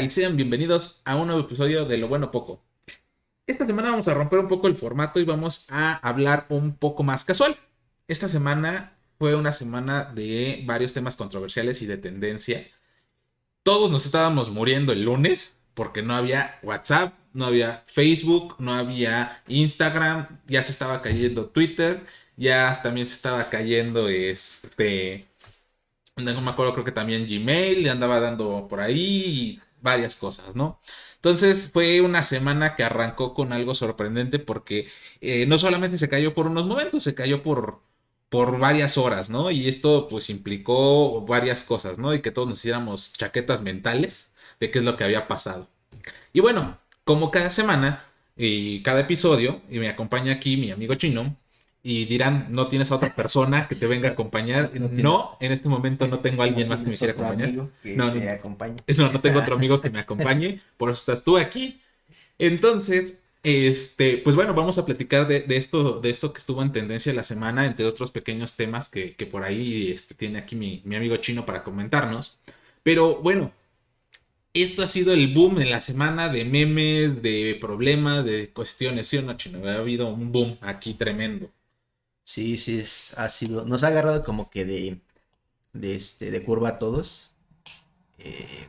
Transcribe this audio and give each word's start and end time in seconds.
Y 0.00 0.10
sean 0.10 0.36
bienvenidos 0.36 1.02
a 1.04 1.16
un 1.16 1.26
nuevo 1.26 1.42
episodio 1.42 1.84
de 1.84 1.98
Lo 1.98 2.06
Bueno 2.06 2.30
Poco. 2.30 2.62
Esta 3.48 3.66
semana 3.66 3.90
vamos 3.90 4.06
a 4.06 4.14
romper 4.14 4.38
un 4.38 4.46
poco 4.46 4.68
el 4.68 4.76
formato 4.76 5.18
y 5.18 5.24
vamos 5.24 5.66
a 5.70 5.96
hablar 5.96 6.46
un 6.50 6.76
poco 6.76 7.02
más 7.02 7.24
casual. 7.24 7.56
Esta 8.06 8.28
semana 8.28 8.92
fue 9.18 9.34
una 9.34 9.52
semana 9.52 10.04
de 10.04 10.62
varios 10.66 10.92
temas 10.92 11.16
controversiales 11.16 11.82
y 11.82 11.86
de 11.86 11.96
tendencia. 11.96 12.68
Todos 13.64 13.90
nos 13.90 14.06
estábamos 14.06 14.50
muriendo 14.50 14.92
el 14.92 15.04
lunes 15.04 15.56
porque 15.74 16.02
no 16.02 16.14
había 16.14 16.60
WhatsApp, 16.62 17.14
no 17.32 17.46
había 17.46 17.82
Facebook, 17.88 18.54
no 18.60 18.74
había 18.74 19.42
Instagram, 19.48 20.40
ya 20.46 20.62
se 20.62 20.70
estaba 20.70 21.02
cayendo 21.02 21.46
Twitter, 21.46 22.06
ya 22.36 22.80
también 22.82 23.06
se 23.06 23.14
estaba 23.14 23.50
cayendo 23.50 24.08
este 24.08 25.26
no 26.16 26.40
me 26.40 26.50
acuerdo, 26.50 26.72
creo 26.72 26.84
que 26.84 26.92
también 26.92 27.26
Gmail 27.26 27.82
le 27.82 27.90
andaba 27.90 28.20
dando 28.20 28.66
por 28.68 28.80
ahí 28.80 29.60
varias 29.82 30.16
cosas, 30.16 30.54
¿no? 30.54 30.80
Entonces 31.16 31.70
fue 31.72 32.00
una 32.00 32.22
semana 32.24 32.76
que 32.76 32.84
arrancó 32.84 33.34
con 33.34 33.52
algo 33.52 33.74
sorprendente 33.74 34.38
porque 34.38 34.88
eh, 35.20 35.46
no 35.46 35.58
solamente 35.58 35.98
se 35.98 36.08
cayó 36.08 36.34
por 36.34 36.46
unos 36.46 36.66
momentos, 36.66 37.02
se 37.02 37.14
cayó 37.14 37.42
por, 37.42 37.80
por 38.28 38.58
varias 38.58 38.98
horas, 38.98 39.30
¿no? 39.30 39.50
Y 39.50 39.68
esto 39.68 40.08
pues 40.08 40.30
implicó 40.30 41.22
varias 41.26 41.64
cosas, 41.64 41.98
¿no? 41.98 42.14
Y 42.14 42.22
que 42.22 42.30
todos 42.30 42.48
nos 42.48 42.58
hiciéramos 42.58 43.12
chaquetas 43.14 43.62
mentales 43.62 44.30
de 44.60 44.70
qué 44.70 44.78
es 44.80 44.84
lo 44.84 44.96
que 44.96 45.04
había 45.04 45.28
pasado. 45.28 45.68
Y 46.32 46.40
bueno, 46.40 46.78
como 47.04 47.30
cada 47.30 47.50
semana 47.50 48.04
y 48.36 48.82
cada 48.82 49.00
episodio, 49.00 49.60
y 49.70 49.78
me 49.78 49.88
acompaña 49.88 50.32
aquí 50.34 50.56
mi 50.56 50.70
amigo 50.70 50.94
chino, 50.94 51.36
y 51.82 52.04
dirán, 52.06 52.48
no 52.50 52.68
tienes 52.68 52.90
a 52.90 52.96
otra 52.96 53.14
persona 53.14 53.68
que 53.68 53.74
te 53.74 53.86
venga 53.86 54.08
a 54.08 54.12
acompañar. 54.12 54.72
No, 54.74 55.36
en 55.40 55.52
este 55.52 55.68
momento 55.68 56.06
no 56.06 56.20
tengo 56.20 56.42
a 56.42 56.46
alguien 56.46 56.68
más 56.68 56.82
que 56.82 56.90
me 56.90 56.96
quiera 56.96 57.12
acompañar. 57.12 57.52
no, 57.52 57.70
no, 57.84 58.30
acompañe. 58.30 58.82
no, 58.96 59.12
no 59.12 59.20
tengo 59.20 59.40
otro 59.40 59.54
amigo 59.54 59.80
que 59.80 59.90
me 59.90 60.00
acompañe, 60.00 60.60
por 60.76 60.90
eso 60.90 61.00
estás 61.00 61.24
tú 61.24 61.38
aquí. 61.38 61.80
Entonces, 62.38 63.14
este, 63.42 64.18
pues 64.18 64.36
bueno, 64.36 64.54
vamos 64.54 64.78
a 64.78 64.84
platicar 64.84 65.26
de, 65.28 65.44
esto, 65.48 66.00
de 66.00 66.10
esto 66.10 66.32
que 66.32 66.38
estuvo 66.38 66.62
en 66.62 66.72
tendencia 66.72 67.12
la 67.12 67.24
semana, 67.24 67.66
entre 67.66 67.86
otros 67.86 68.10
pequeños 68.10 68.56
temas 68.56 68.88
que, 68.88 69.14
por 69.30 69.44
ahí 69.44 69.90
este, 69.92 70.14
tiene 70.14 70.38
aquí 70.40 70.56
mi, 70.56 70.82
mi 70.84 70.96
amigo 70.96 71.16
chino 71.18 71.46
para 71.46 71.62
comentarnos. 71.64 72.38
Pero 72.82 73.16
bueno, 73.22 73.52
esto 74.54 74.82
ha 74.82 74.86
sido 74.86 75.12
el 75.12 75.32
boom 75.34 75.60
en 75.60 75.70
la 75.70 75.80
semana 75.80 76.28
de 76.28 76.44
memes, 76.44 77.22
de 77.22 77.56
problemas, 77.60 78.24
de 78.24 78.50
cuestiones, 78.50 79.06
¿sí 79.06 79.18
o 79.18 79.22
no, 79.22 79.36
chino? 79.36 79.66
Ha 79.68 79.76
habido 79.76 80.08
un 80.08 80.32
boom 80.32 80.56
aquí 80.60 80.94
tremendo. 80.94 81.50
Sí, 82.32 82.56
sí, 82.58 82.80
es, 82.80 83.18
ha 83.18 83.28
sido, 83.30 83.64
nos 83.64 83.82
ha 83.84 83.88
agarrado 83.88 84.22
como 84.22 84.50
que 84.50 84.64
de, 84.66 85.00
de, 85.74 85.96
este, 85.96 86.30
de 86.32 86.44
curva 86.44 86.70
a 86.70 86.78
todos. 86.80 87.36
Eh, 88.18 88.68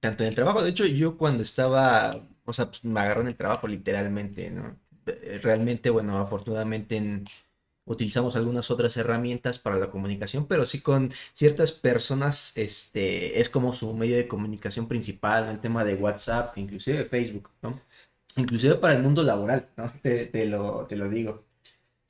tanto 0.00 0.24
en 0.24 0.30
el 0.30 0.36
trabajo, 0.36 0.62
de 0.62 0.70
hecho 0.70 0.86
yo 0.86 1.18
cuando 1.18 1.42
estaba, 1.44 2.16
o 2.46 2.52
sea, 2.54 2.66
pues, 2.68 2.84
me 2.84 3.00
agarró 3.00 3.22
en 3.22 3.28
el 3.28 3.36
trabajo 3.36 3.68
literalmente, 3.68 4.50
¿no? 4.50 4.78
Eh, 5.06 5.40
realmente, 5.42 5.90
bueno, 5.90 6.18
afortunadamente 6.18 7.22
utilizamos 7.86 8.36
algunas 8.36 8.70
otras 8.70 8.96
herramientas 8.98 9.58
para 9.60 9.78
la 9.78 9.90
comunicación, 9.90 10.46
pero 10.48 10.66
sí 10.66 10.80
con 10.82 11.12
ciertas 11.34 11.72
personas, 11.72 12.56
este, 12.58 13.40
es 13.40 13.50
como 13.50 13.74
su 13.76 13.94
medio 13.94 14.16
de 14.16 14.28
comunicación 14.28 14.88
principal, 14.88 15.48
el 15.50 15.60
tema 15.60 15.84
de 15.84 15.96
WhatsApp, 15.96 16.58
inclusive 16.58 17.06
Facebook, 17.06 17.50
¿no? 17.62 17.80
Inclusive 18.38 18.76
para 18.76 18.94
el 18.96 19.02
mundo 19.04 19.22
laboral, 19.24 19.70
¿no? 19.78 19.92
te, 20.02 20.46
lo, 20.46 20.86
te 20.88 20.96
lo 20.96 21.10
digo. 21.10 21.45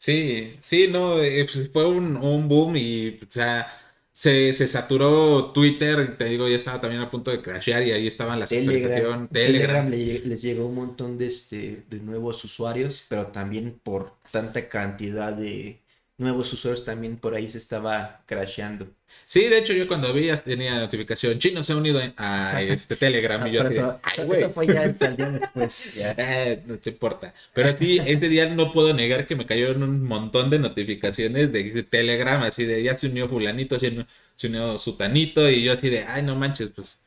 Sí, 0.06 0.56
sí, 0.60 0.86
no, 0.88 1.20
eh, 1.20 1.44
pues, 1.52 1.68
fue 1.72 1.84
un, 1.84 2.16
un, 2.16 2.48
boom 2.48 2.76
y, 2.76 3.18
o 3.20 3.28
sea, 3.28 3.66
se, 4.12 4.52
se, 4.52 4.68
saturó 4.68 5.50
Twitter, 5.50 6.16
te 6.16 6.26
digo, 6.26 6.48
ya 6.48 6.54
estaba 6.54 6.80
también 6.80 7.02
a 7.02 7.10
punto 7.10 7.32
de 7.32 7.42
crashear 7.42 7.82
y 7.82 7.90
ahí 7.90 8.06
estaban 8.06 8.38
las 8.38 8.50
Telegram, 8.50 9.26
Telegram. 9.26 9.90
les 9.90 10.40
llegó 10.42 10.68
un 10.68 10.76
montón 10.76 11.18
de, 11.18 11.26
este, 11.26 11.82
de 11.90 11.98
nuevos 11.98 12.44
usuarios, 12.44 13.04
pero 13.08 13.26
también 13.32 13.80
por 13.82 14.12
tanta 14.30 14.68
cantidad 14.68 15.32
de, 15.32 15.80
nuevos 16.18 16.50
usuarios 16.52 16.84
también 16.84 17.18
por 17.18 17.34
ahí 17.34 17.48
se 17.48 17.58
estaba 17.58 18.22
crasheando. 18.26 18.88
Sí, 19.26 19.44
de 19.44 19.58
hecho 19.58 19.72
yo 19.72 19.86
cuando 19.86 20.12
vi 20.12 20.30
tenía 20.44 20.78
notificación, 20.78 21.38
chino 21.38 21.62
se 21.62 21.72
ha 21.72 21.76
unido 21.76 22.00
a 22.16 22.62
este 22.62 22.96
Telegram 22.96 23.46
y 23.46 23.52
yo 23.52 23.62
así, 23.62 23.78
eso, 23.78 24.50
fue 24.50 24.66
ya 24.66 24.84
el 24.84 25.16
día 25.16 25.30
después. 25.40 26.02
Eh, 26.16 26.62
no 26.66 26.78
te 26.78 26.90
importa. 26.90 27.34
Pero 27.52 27.76
sí, 27.76 28.00
ese 28.04 28.28
día 28.28 28.48
no 28.48 28.72
puedo 28.72 28.94
negar 28.94 29.26
que 29.26 29.36
me 29.36 29.46
cayeron 29.46 29.82
un 29.82 30.02
montón 30.04 30.48
de 30.48 30.58
notificaciones 30.58 31.52
de 31.52 31.82
Telegram, 31.82 32.42
así 32.42 32.64
de 32.64 32.82
ya 32.82 32.94
se 32.94 33.08
unió 33.08 33.28
fulanito, 33.28 33.78
se 33.78 34.48
unió 34.48 34.78
sutanito 34.78 35.48
y 35.50 35.62
yo 35.62 35.72
así 35.72 35.90
de, 35.90 36.04
ay, 36.04 36.22
no 36.22 36.34
manches, 36.34 36.70
pues 36.70 37.00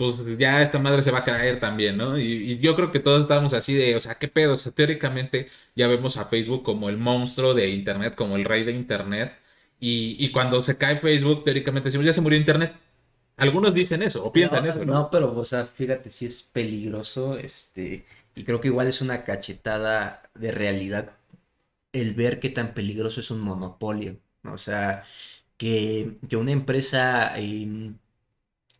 pues 0.00 0.24
ya 0.38 0.62
esta 0.62 0.78
madre 0.78 1.02
se 1.02 1.10
va 1.10 1.18
a 1.18 1.24
caer 1.24 1.60
también, 1.60 1.98
¿no? 1.98 2.18
Y, 2.18 2.58
yo 2.58 2.74
creo 2.74 2.90
que 2.90 3.00
todos 3.00 3.20
estábamos 3.20 3.52
así 3.52 3.74
de, 3.74 3.96
o 3.96 4.00
sea, 4.00 4.14
¿qué 4.14 4.28
pedo? 4.28 4.54
O 4.54 4.56
sea, 4.56 4.72
teóricamente 4.72 5.50
ya 5.76 5.88
vemos 5.88 6.16
a 6.16 6.24
Facebook 6.24 6.62
como 6.62 6.88
el 6.88 6.96
monstruo 6.96 7.52
de 7.52 7.68
Internet, 7.68 8.14
como 8.14 8.36
el 8.36 8.46
rey 8.46 8.64
de 8.64 8.72
Internet. 8.72 9.34
Y, 9.78 10.30
cuando 10.32 10.62
se 10.62 10.78
cae 10.78 10.96
Facebook, 10.96 11.44
teóricamente 11.44 11.88
decimos, 11.88 12.06
ya 12.06 12.14
se 12.14 12.22
murió 12.22 12.38
Internet. 12.38 12.72
Algunos 13.36 13.74
dicen 13.74 14.02
eso, 14.02 14.24
o 14.24 14.32
piensan 14.32 14.64
eso, 14.64 14.82
¿no? 14.86 14.94
No, 14.94 15.10
pero, 15.10 15.36
o 15.36 15.44
sea, 15.44 15.66
fíjate, 15.66 16.10
si 16.10 16.24
es 16.24 16.44
peligroso, 16.44 17.36
este, 17.36 18.06
y 18.34 18.44
creo 18.44 18.58
que 18.62 18.68
igual 18.68 18.86
es 18.86 19.02
una 19.02 19.22
cachetada 19.24 20.22
de 20.34 20.50
realidad 20.50 21.12
el 21.92 22.14
ver 22.14 22.40
qué 22.40 22.48
tan 22.48 22.72
peligroso 22.72 23.20
es 23.20 23.30
un 23.30 23.42
monopolio, 23.42 24.16
¿no? 24.44 24.54
O 24.54 24.58
sea, 24.58 25.04
que, 25.58 26.16
que 26.28 26.36
una 26.36 26.52
empresa 26.52 27.38
em, 27.38 27.98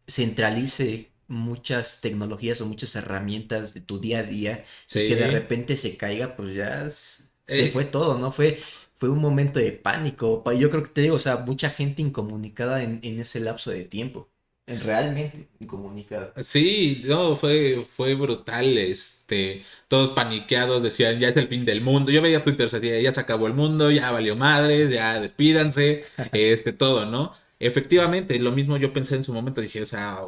centralice 0.06 1.09
muchas 1.30 2.00
tecnologías 2.00 2.60
o 2.60 2.66
muchas 2.66 2.94
herramientas 2.96 3.72
de 3.72 3.80
tu 3.80 4.00
día 4.00 4.18
a 4.18 4.22
día 4.24 4.64
que 4.92 5.14
de 5.14 5.28
repente 5.28 5.76
se 5.76 5.96
caiga, 5.96 6.36
pues 6.36 6.56
ya 6.56 6.90
se 6.90 7.30
eh. 7.46 7.70
fue 7.72 7.84
todo, 7.84 8.18
¿no? 8.18 8.32
Fue, 8.32 8.58
fue 8.96 9.08
un 9.08 9.20
momento 9.20 9.60
de 9.60 9.72
pánico. 9.72 10.42
Yo 10.52 10.70
creo 10.70 10.82
que 10.82 10.90
te 10.90 11.02
digo, 11.02 11.14
o 11.14 11.20
sea, 11.20 11.36
mucha 11.38 11.70
gente 11.70 12.02
incomunicada 12.02 12.82
en, 12.82 13.00
ese 13.02 13.38
lapso 13.40 13.70
de 13.70 13.84
tiempo. 13.84 14.28
Realmente 14.66 15.48
incomunicada. 15.58 16.32
Sí, 16.44 17.02
no, 17.04 17.34
fue, 17.36 17.86
fue 17.96 18.14
brutal, 18.14 18.78
este, 18.78 19.64
todos 19.88 20.10
paniqueados, 20.10 20.82
decían, 20.82 21.18
ya 21.18 21.28
es 21.28 21.36
el 21.36 21.48
fin 21.48 21.64
del 21.64 21.80
mundo. 21.80 22.12
Yo 22.12 22.22
veía 22.22 22.44
Twitter, 22.44 22.70
decía, 22.70 23.00
ya 23.00 23.12
se 23.12 23.20
acabó 23.20 23.46
el 23.46 23.54
mundo, 23.54 23.90
ya 23.90 24.10
valió 24.10 24.36
madres, 24.36 24.90
ya 24.90 25.20
despídanse, 25.20 26.04
este, 26.32 26.72
todo, 26.72 27.06
¿no? 27.06 27.34
Efectivamente, 27.60 28.38
lo 28.40 28.52
mismo 28.52 28.76
yo 28.78 28.92
pensé 28.92 29.16
en 29.16 29.24
su 29.24 29.32
momento, 29.32 29.60
dije, 29.60 29.82
o 29.82 29.86
sea, 29.86 30.18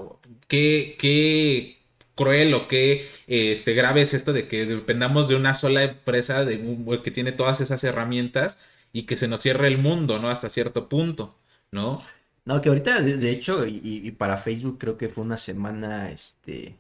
qué, 0.49 0.97
qué 0.99 1.83
cruel 2.15 2.55
o 2.55 2.69
qué 2.69 3.09
este, 3.27 3.75
grave 3.75 4.03
es 4.03 4.15
esto 4.15 4.33
de 4.33 4.49
que 4.49 4.67
dependamos 4.67 5.29
de 5.29 5.37
una 5.37 5.55
sola 5.55 5.83
empresa 5.85 6.45
de, 6.45 7.01
que 7.03 7.11
tiene 7.11 7.33
todas 7.33 7.61
esas 7.61 7.83
herramientas 7.85 8.61
y 8.93 9.05
que 9.05 9.17
se 9.17 9.29
nos 9.29 9.41
cierre 9.43 9.69
el 9.69 9.79
mundo, 9.79 10.19
¿no? 10.19 10.31
Hasta 10.31 10.49
cierto 10.51 10.89
punto, 10.89 11.39
¿no? 11.71 12.03
No, 12.45 12.61
que 12.61 12.69
ahorita, 12.69 13.01
de, 13.03 13.31
hecho, 13.31 13.67
y, 13.67 14.11
para 14.13 14.37
Facebook 14.37 14.79
creo 14.79 14.99
que 14.99 15.09
fue 15.09 15.25
una 15.25 15.37
semana, 15.39 16.11
este, 16.11 16.79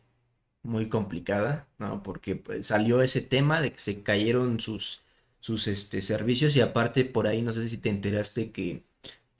muy 0.62 0.88
complicada, 0.88 1.68
¿no? 1.78 2.02
Porque 2.02 2.36
pues, 2.36 2.66
salió 2.66 3.02
ese 3.02 3.20
tema 3.22 3.60
de 3.60 3.72
que 3.72 3.78
se 3.78 4.02
cayeron 4.02 4.60
sus, 4.60 5.02
sus, 5.40 5.68
este, 5.68 6.02
servicios 6.02 6.56
y 6.56 6.60
aparte 6.60 7.04
por 7.04 7.26
ahí, 7.26 7.42
no 7.42 7.52
sé 7.52 7.68
si 7.68 7.78
te 7.78 7.90
enteraste 7.90 8.52
que 8.52 8.84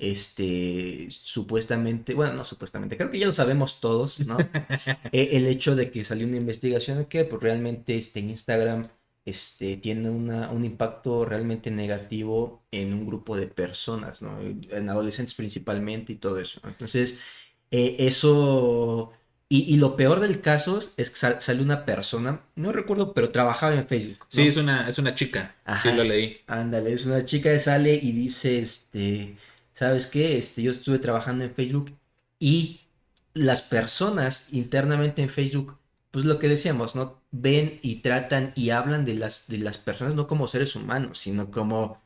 este, 0.03 1.07
supuestamente, 1.11 2.13
bueno, 2.15 2.33
no 2.33 2.45
supuestamente, 2.45 2.97
creo 2.97 3.09
que 3.09 3.21
ya 3.21 3.27
lo 3.27 3.33
sabemos 3.33 3.81
todos, 3.81 4.19
¿no? 4.27 4.37
E, 5.13 5.37
el 5.37 5.47
hecho 5.47 5.77
de 5.77 5.93
que 5.93 6.03
salió 6.03 6.27
una 6.27 6.39
investigación 6.39 7.05
que 7.05 7.25
pues 7.25 7.41
realmente 7.41 7.97
este 7.97 8.19
Instagram 8.19 8.89
este, 9.25 9.77
tiene 9.77 10.11
una, 10.11 10.51
un 10.51 10.65
impacto 10.65 11.25
realmente 11.25 11.71
negativo 11.71 12.65
en 12.73 12.93
un 12.93 13.07
grupo 13.07 13.37
de 13.37 13.47
personas, 13.47 14.23
¿no? 14.23 14.41
En 14.41 14.89
adolescentes 14.91 15.37
principalmente 15.37 16.15
y 16.15 16.17
todo 16.17 16.41
eso. 16.41 16.61
Entonces, 16.65 17.21
eh, 17.71 17.97
eso... 18.01 19.13
Y, 19.49 19.77
lo 19.77 19.97
peor 19.97 20.21
del 20.21 20.41
caso 20.41 20.79
es 20.79 21.11
que 21.11 21.41
sale 21.41 21.63
una 21.63 21.85
persona, 21.85 22.41
no 22.57 22.73
recuerdo, 22.73 23.13
pero 23.13 23.31
trabajaba 23.31 23.75
en 23.75 23.87
Facebook. 23.87 24.25
Sí, 24.31 24.47
es 24.47 24.57
una, 24.57 24.89
es 24.89 24.99
una 24.99 25.15
chica, 25.15 25.55
sí 25.83 25.93
lo 25.93 26.05
leí. 26.05 26.39
Ándale, 26.47 26.95
es 26.95 27.05
una 27.05 27.27
chica 27.27 27.53
que 27.53 27.61
sale 27.61 27.93
y 27.93 28.13
dice, 28.13 28.61
este, 28.61 29.37
¿sabes 29.83 30.07
qué? 30.07 30.39
Este, 30.39 30.63
yo 30.63 30.71
estuve 30.71 31.01
trabajando 31.01 31.43
en 31.43 31.53
Facebook 31.53 31.91
y 32.39 32.83
las 33.35 33.63
personas 33.63 34.53
internamente 34.53 35.23
en 35.23 35.29
Facebook, 35.29 35.77
pues 36.13 36.25
lo 36.25 36.39
que 36.39 36.47
decíamos, 36.47 36.95
¿no? 36.95 37.21
Ven 37.33 37.81
y 37.83 37.97
tratan 37.97 38.53
y 38.55 38.71
hablan 38.71 39.05
de 39.05 39.15
las, 39.15 39.49
de 39.49 39.59
las 39.59 39.79
personas 39.79 40.15
no 40.15 40.29
como 40.29 40.47
seres 40.47 40.77
humanos, 40.77 41.19
sino 41.19 41.51
como, 41.51 42.01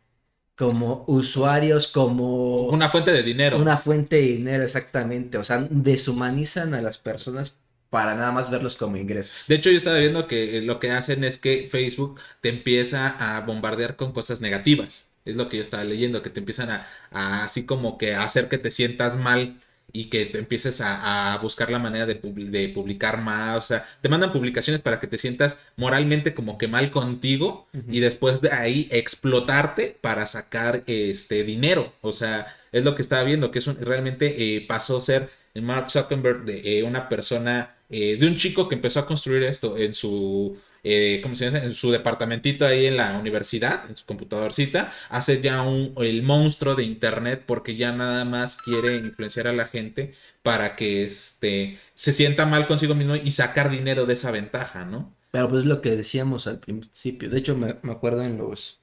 como 0.56 1.04
usuarios, 1.06 1.88
como... 1.88 2.68
Una 2.68 2.88
fuente 2.88 3.12
de 3.12 3.22
dinero. 3.22 3.58
Una 3.58 3.76
fuente 3.76 4.16
de 4.16 4.22
dinero, 4.22 4.64
exactamente. 4.64 5.36
O 5.36 5.44
sea, 5.44 5.66
deshumanizan 5.68 6.72
a 6.72 6.80
las 6.80 6.96
personas 6.96 7.56
para 7.90 8.14
nada 8.14 8.32
más 8.32 8.50
verlos 8.50 8.76
como 8.76 8.96
ingresos. 8.96 9.44
De 9.48 9.56
hecho, 9.56 9.70
yo 9.70 9.76
estaba 9.76 9.98
viendo 9.98 10.26
que 10.26 10.62
lo 10.62 10.80
que 10.80 10.92
hacen 10.92 11.24
es 11.24 11.38
que 11.38 11.68
Facebook 11.70 12.20
te 12.40 12.48
empieza 12.48 13.36
a 13.36 13.42
bombardear 13.42 13.96
con 13.96 14.12
cosas 14.12 14.40
negativas. 14.40 15.05
Es 15.26 15.36
lo 15.36 15.48
que 15.48 15.56
yo 15.56 15.62
estaba 15.62 15.84
leyendo, 15.84 16.22
que 16.22 16.30
te 16.30 16.40
empiezan 16.40 16.70
a, 16.70 17.44
así 17.44 17.66
como 17.66 17.98
que 17.98 18.14
a 18.14 18.24
hacer 18.24 18.48
que 18.48 18.58
te 18.58 18.70
sientas 18.70 19.16
mal 19.16 19.60
y 19.92 20.06
que 20.06 20.26
te 20.26 20.38
empieces 20.38 20.80
a, 20.80 21.38
buscar 21.42 21.70
la 21.70 21.78
manera 21.78 22.06
de, 22.06 22.14
de, 22.14 22.68
publicar 22.68 23.20
más, 23.20 23.58
o 23.58 23.66
sea, 23.66 23.86
te 24.00 24.08
mandan 24.08 24.32
publicaciones 24.32 24.80
para 24.80 25.00
que 25.00 25.06
te 25.06 25.18
sientas 25.18 25.60
moralmente 25.76 26.34
como 26.34 26.58
que 26.58 26.68
mal 26.68 26.90
contigo 26.90 27.66
y 27.88 28.00
después 28.00 28.40
de 28.40 28.52
ahí 28.52 28.88
explotarte 28.90 29.96
para 30.00 30.26
sacar 30.26 30.82
este 30.86 31.44
dinero, 31.44 31.92
o 32.00 32.12
sea, 32.12 32.54
es 32.72 32.84
lo 32.84 32.94
que 32.94 33.02
estaba 33.02 33.22
viendo, 33.22 33.50
que 33.50 33.60
es 33.60 33.66
realmente 33.66 34.56
eh, 34.56 34.66
pasó 34.66 34.98
a 34.98 35.00
ser 35.00 35.30
Mark 35.54 35.90
Zuckerberg 35.90 36.44
de 36.44 36.78
eh, 36.78 36.82
una 36.82 37.08
persona, 37.08 37.74
eh, 37.88 38.16
de 38.18 38.26
un 38.26 38.36
chico 38.36 38.68
que 38.68 38.74
empezó 38.74 39.00
a 39.00 39.06
construir 39.06 39.42
esto 39.44 39.76
en 39.76 39.94
su 39.94 40.58
eh, 40.88 41.20
¿cómo 41.22 41.34
se 41.34 41.46
llama? 41.46 41.58
En 41.64 41.74
su 41.74 41.90
departamentito 41.90 42.64
ahí 42.66 42.86
en 42.86 42.96
la 42.96 43.18
universidad, 43.18 43.88
en 43.88 43.96
su 43.96 44.06
computadorcita, 44.06 44.92
hace 45.10 45.40
ya 45.42 45.62
un, 45.62 45.94
el 45.98 46.22
monstruo 46.22 46.74
de 46.76 46.84
internet 46.84 47.42
porque 47.46 47.74
ya 47.76 47.92
nada 47.92 48.24
más 48.24 48.56
quiere 48.56 48.96
influenciar 48.96 49.48
a 49.48 49.52
la 49.52 49.66
gente 49.66 50.14
para 50.42 50.76
que 50.76 51.04
este, 51.04 51.78
se 51.94 52.12
sienta 52.12 52.46
mal 52.46 52.66
consigo 52.68 52.94
mismo 52.94 53.16
y 53.16 53.30
sacar 53.32 53.70
dinero 53.70 54.06
de 54.06 54.14
esa 54.14 54.30
ventaja, 54.30 54.84
¿no? 54.84 55.14
Pero 55.32 55.48
pues 55.48 55.60
es 55.64 55.66
lo 55.66 55.80
que 55.82 55.90
decíamos 55.96 56.46
al 56.46 56.60
principio. 56.60 57.28
De 57.30 57.38
hecho, 57.38 57.56
me, 57.56 57.76
me 57.82 57.92
acuerdo 57.92 58.22
en 58.22 58.38
los, 58.38 58.80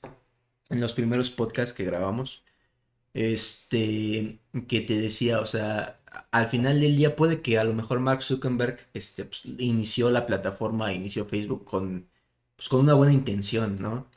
en 0.69 0.81
los 0.81 0.93
primeros 0.93 1.31
podcasts 1.31 1.73
que 1.73 1.85
grabamos, 1.85 2.43
este, 3.13 4.39
que 4.67 4.81
te 4.81 4.97
decía, 4.97 5.39
o 5.39 5.45
sea, 5.45 5.99
al 6.31 6.47
final 6.47 6.79
del 6.81 6.95
día 6.97 7.15
puede 7.15 7.41
que 7.41 7.57
a 7.59 7.63
lo 7.63 7.73
mejor 7.73 7.99
Mark 7.99 8.23
Zuckerberg 8.23 8.79
este, 8.93 9.25
pues, 9.25 9.43
inició 9.57 10.09
la 10.11 10.25
plataforma, 10.25 10.93
inició 10.93 11.25
Facebook 11.25 11.65
con, 11.65 12.09
pues, 12.55 12.69
con 12.69 12.81
una 12.81 12.93
buena 12.93 13.13
intención, 13.13 13.81
¿no? 13.81 14.07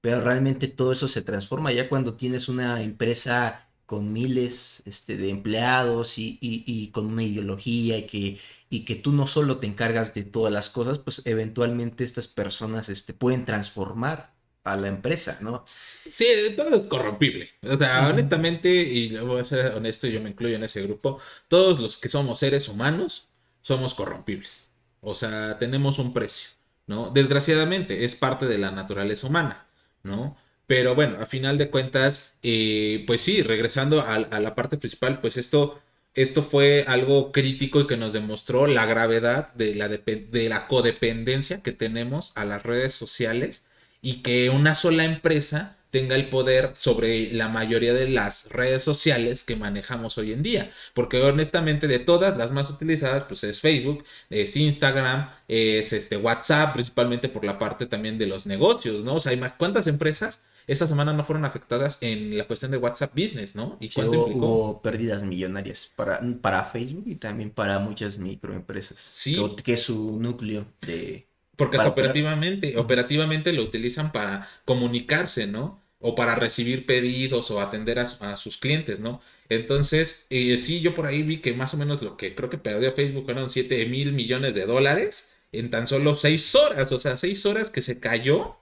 Pero 0.00 0.20
realmente 0.20 0.68
todo 0.68 0.92
eso 0.92 1.08
se 1.08 1.22
transforma 1.22 1.72
ya 1.72 1.88
cuando 1.88 2.14
tienes 2.14 2.48
una 2.48 2.82
empresa 2.82 3.68
con 3.86 4.12
miles 4.12 4.82
este, 4.86 5.16
de 5.16 5.30
empleados 5.30 6.14
y, 6.18 6.90
con 6.92 7.06
una 7.06 7.22
ideología 7.24 7.98
y 7.98 8.06
que, 8.06 8.38
y 8.70 8.84
que 8.84 8.96
tú 8.96 9.12
no 9.12 9.26
solo 9.26 9.58
te 9.58 9.66
encargas 9.66 10.14
de 10.14 10.24
todas 10.24 10.52
las 10.52 10.70
cosas, 10.70 10.98
pues 10.98 11.22
eventualmente 11.24 12.04
estas 12.04 12.28
personas 12.28 12.88
este, 12.90 13.14
pueden 13.14 13.44
transformar 13.46 14.37
a 14.72 14.76
la 14.76 14.88
empresa, 14.88 15.38
¿no? 15.40 15.62
Sí, 15.66 16.26
todo 16.56 16.76
es 16.76 16.88
corrompible. 16.88 17.50
O 17.62 17.76
sea, 17.76 18.08
honestamente, 18.08 18.70
y 18.70 19.16
voy 19.18 19.40
a 19.40 19.44
ser 19.44 19.74
honesto, 19.74 20.06
yo 20.06 20.20
me 20.20 20.30
incluyo 20.30 20.56
en 20.56 20.64
ese 20.64 20.82
grupo, 20.82 21.20
todos 21.48 21.80
los 21.80 21.98
que 21.98 22.08
somos 22.08 22.38
seres 22.38 22.68
humanos 22.68 23.28
somos 23.62 23.94
corrompibles. 23.94 24.70
O 25.00 25.14
sea, 25.14 25.58
tenemos 25.58 25.98
un 25.98 26.12
precio, 26.12 26.50
¿no? 26.86 27.10
Desgraciadamente, 27.10 28.04
es 28.04 28.14
parte 28.14 28.46
de 28.46 28.58
la 28.58 28.70
naturaleza 28.70 29.26
humana, 29.26 29.66
¿no? 30.02 30.36
Pero 30.66 30.94
bueno, 30.94 31.18
a 31.20 31.26
final 31.26 31.56
de 31.58 31.70
cuentas, 31.70 32.36
eh, 32.42 33.04
pues 33.06 33.22
sí, 33.22 33.42
regresando 33.42 34.02
a, 34.02 34.18
la 34.18 34.54
parte 34.54 34.76
principal, 34.76 35.20
pues 35.20 35.36
esto, 35.38 35.80
esto 36.14 36.42
fue 36.42 36.84
algo 36.86 37.32
crítico 37.32 37.80
y 37.80 37.86
que 37.86 37.96
nos 37.96 38.12
demostró 38.12 38.66
la 38.66 38.84
gravedad 38.86 39.52
de 39.54 39.74
la, 39.74 39.88
de 39.88 40.48
la 40.48 40.66
codependencia 40.68 41.62
que 41.62 41.72
tenemos 41.72 42.36
a 42.36 42.44
las 42.44 42.62
redes 42.64 42.92
sociales 42.94 43.64
y 44.00 44.22
que 44.22 44.50
una 44.50 44.74
sola 44.74 45.04
empresa 45.04 45.76
tenga 45.90 46.16
el 46.16 46.28
poder 46.28 46.72
sobre 46.74 47.32
la 47.32 47.48
mayoría 47.48 47.94
de 47.94 48.08
las 48.08 48.50
redes 48.50 48.82
sociales 48.82 49.44
que 49.44 49.56
manejamos 49.56 50.18
hoy 50.18 50.32
en 50.32 50.42
día. 50.42 50.70
Porque 50.94 51.20
honestamente 51.22 51.88
de 51.88 51.98
todas 51.98 52.36
las 52.36 52.52
más 52.52 52.70
utilizadas 52.70 53.24
pues 53.24 53.44
es 53.44 53.60
Facebook, 53.60 54.04
es 54.30 54.56
Instagram, 54.56 55.30
es 55.48 55.92
este 55.92 56.16
WhatsApp, 56.16 56.74
principalmente 56.74 57.28
por 57.28 57.44
la 57.44 57.58
parte 57.58 57.86
también 57.86 58.18
de 58.18 58.26
los 58.26 58.46
negocios, 58.46 59.04
¿no? 59.04 59.16
O 59.16 59.20
sea, 59.20 59.56
¿cuántas 59.56 59.86
empresas 59.86 60.44
esta 60.66 60.86
semana 60.86 61.14
no 61.14 61.24
fueron 61.24 61.46
afectadas 61.46 61.96
en 62.02 62.36
la 62.36 62.46
cuestión 62.46 62.70
de 62.70 62.76
WhatsApp 62.76 63.14
Business, 63.14 63.54
¿no? 63.54 63.78
¿Y 63.80 63.88
cuánto 63.88 64.26
hubo, 64.26 64.82
pérdidas 64.82 65.22
millonarias 65.22 65.90
para, 65.96 66.20
para 66.42 66.66
Facebook 66.66 67.04
y 67.06 67.14
también 67.14 67.50
para 67.50 67.78
muchas 67.78 68.18
microempresas. 68.18 68.98
Sí. 68.98 69.38
que 69.64 69.72
es 69.72 69.82
su 69.84 70.18
núcleo 70.20 70.66
de 70.82 71.27
porque 71.58 71.76
operativamente, 71.78 72.78
operativamente 72.78 73.52
lo 73.52 73.64
utilizan 73.64 74.12
para 74.12 74.48
comunicarse, 74.64 75.48
¿no? 75.48 75.82
O 75.98 76.14
para 76.14 76.36
recibir 76.36 76.86
pedidos 76.86 77.50
o 77.50 77.60
atender 77.60 77.98
a, 77.98 78.36
sus 78.36 78.58
clientes, 78.58 79.00
¿no? 79.00 79.20
Entonces, 79.48 80.28
eh, 80.30 80.56
sí, 80.58 80.80
yo 80.80 80.94
por 80.94 81.06
ahí 81.06 81.24
vi 81.24 81.38
que 81.38 81.54
más 81.54 81.74
o 81.74 81.76
menos 81.76 82.00
lo 82.00 82.16
que 82.16 82.36
creo 82.36 82.48
que 82.48 82.58
perdió 82.58 82.92
Facebook 82.92 83.24
fueron 83.24 83.50
7 83.50 83.86
mil 83.86 84.12
millones 84.12 84.54
de 84.54 84.66
dólares 84.66 85.34
en 85.50 85.68
tan 85.70 85.88
solo 85.88 86.14
6 86.14 86.54
horas, 86.54 86.92
o 86.92 86.98
sea, 87.00 87.16
6 87.16 87.44
horas 87.46 87.70
que 87.70 87.82
se 87.82 87.98
cayó. 87.98 88.56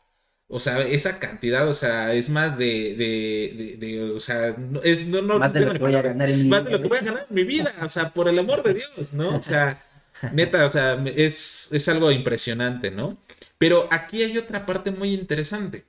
O 0.49 0.59
sea, 0.59 0.81
esa 0.81 1.19
cantidad, 1.19 1.69
o 1.69 1.75
sea, 1.75 2.15
es 2.15 2.31
más 2.31 2.57
de, 2.57 2.95
de, 2.97 3.77
de, 3.79 4.11
o 4.13 4.21
sea, 4.21 4.57
es, 4.85 5.07
no, 5.07 5.21
no, 5.21 5.39
más 5.39 5.53
de 5.53 5.61
lo 5.67 5.73
que 5.73 5.79
voy 5.79 5.95
a 5.97 6.03
ganar 6.03 6.31
en 6.31 6.37
mi 6.37 6.45
vida. 6.45 6.57
Más 6.57 6.65
de 6.65 6.71
lo 6.71 6.81
que 6.81 6.89
voy 6.89 6.99
a 6.99 7.03
ganar 7.03 7.27
en 7.29 7.35
mi 7.35 7.45
vida, 7.45 7.75
o 7.83 7.89
sea, 7.91 8.11
por 8.11 8.29
el 8.29 8.39
amor 8.39 8.63
de 8.63 8.75
Dios, 8.75 9.13
¿no? 9.13 9.37
O 9.37 9.43
sea, 9.43 9.86
Neta, 10.33 10.67
o 10.67 10.71
sea, 10.71 10.95
es, 11.15 11.89
algo 11.89 12.11
impresionante, 12.11 12.91
¿no? 12.91 13.09
Pero 13.59 13.89
aquí 13.91 14.23
hay 14.23 14.39
otra 14.39 14.67
parte 14.67 14.91
muy 14.91 15.15
interesante. 15.15 15.85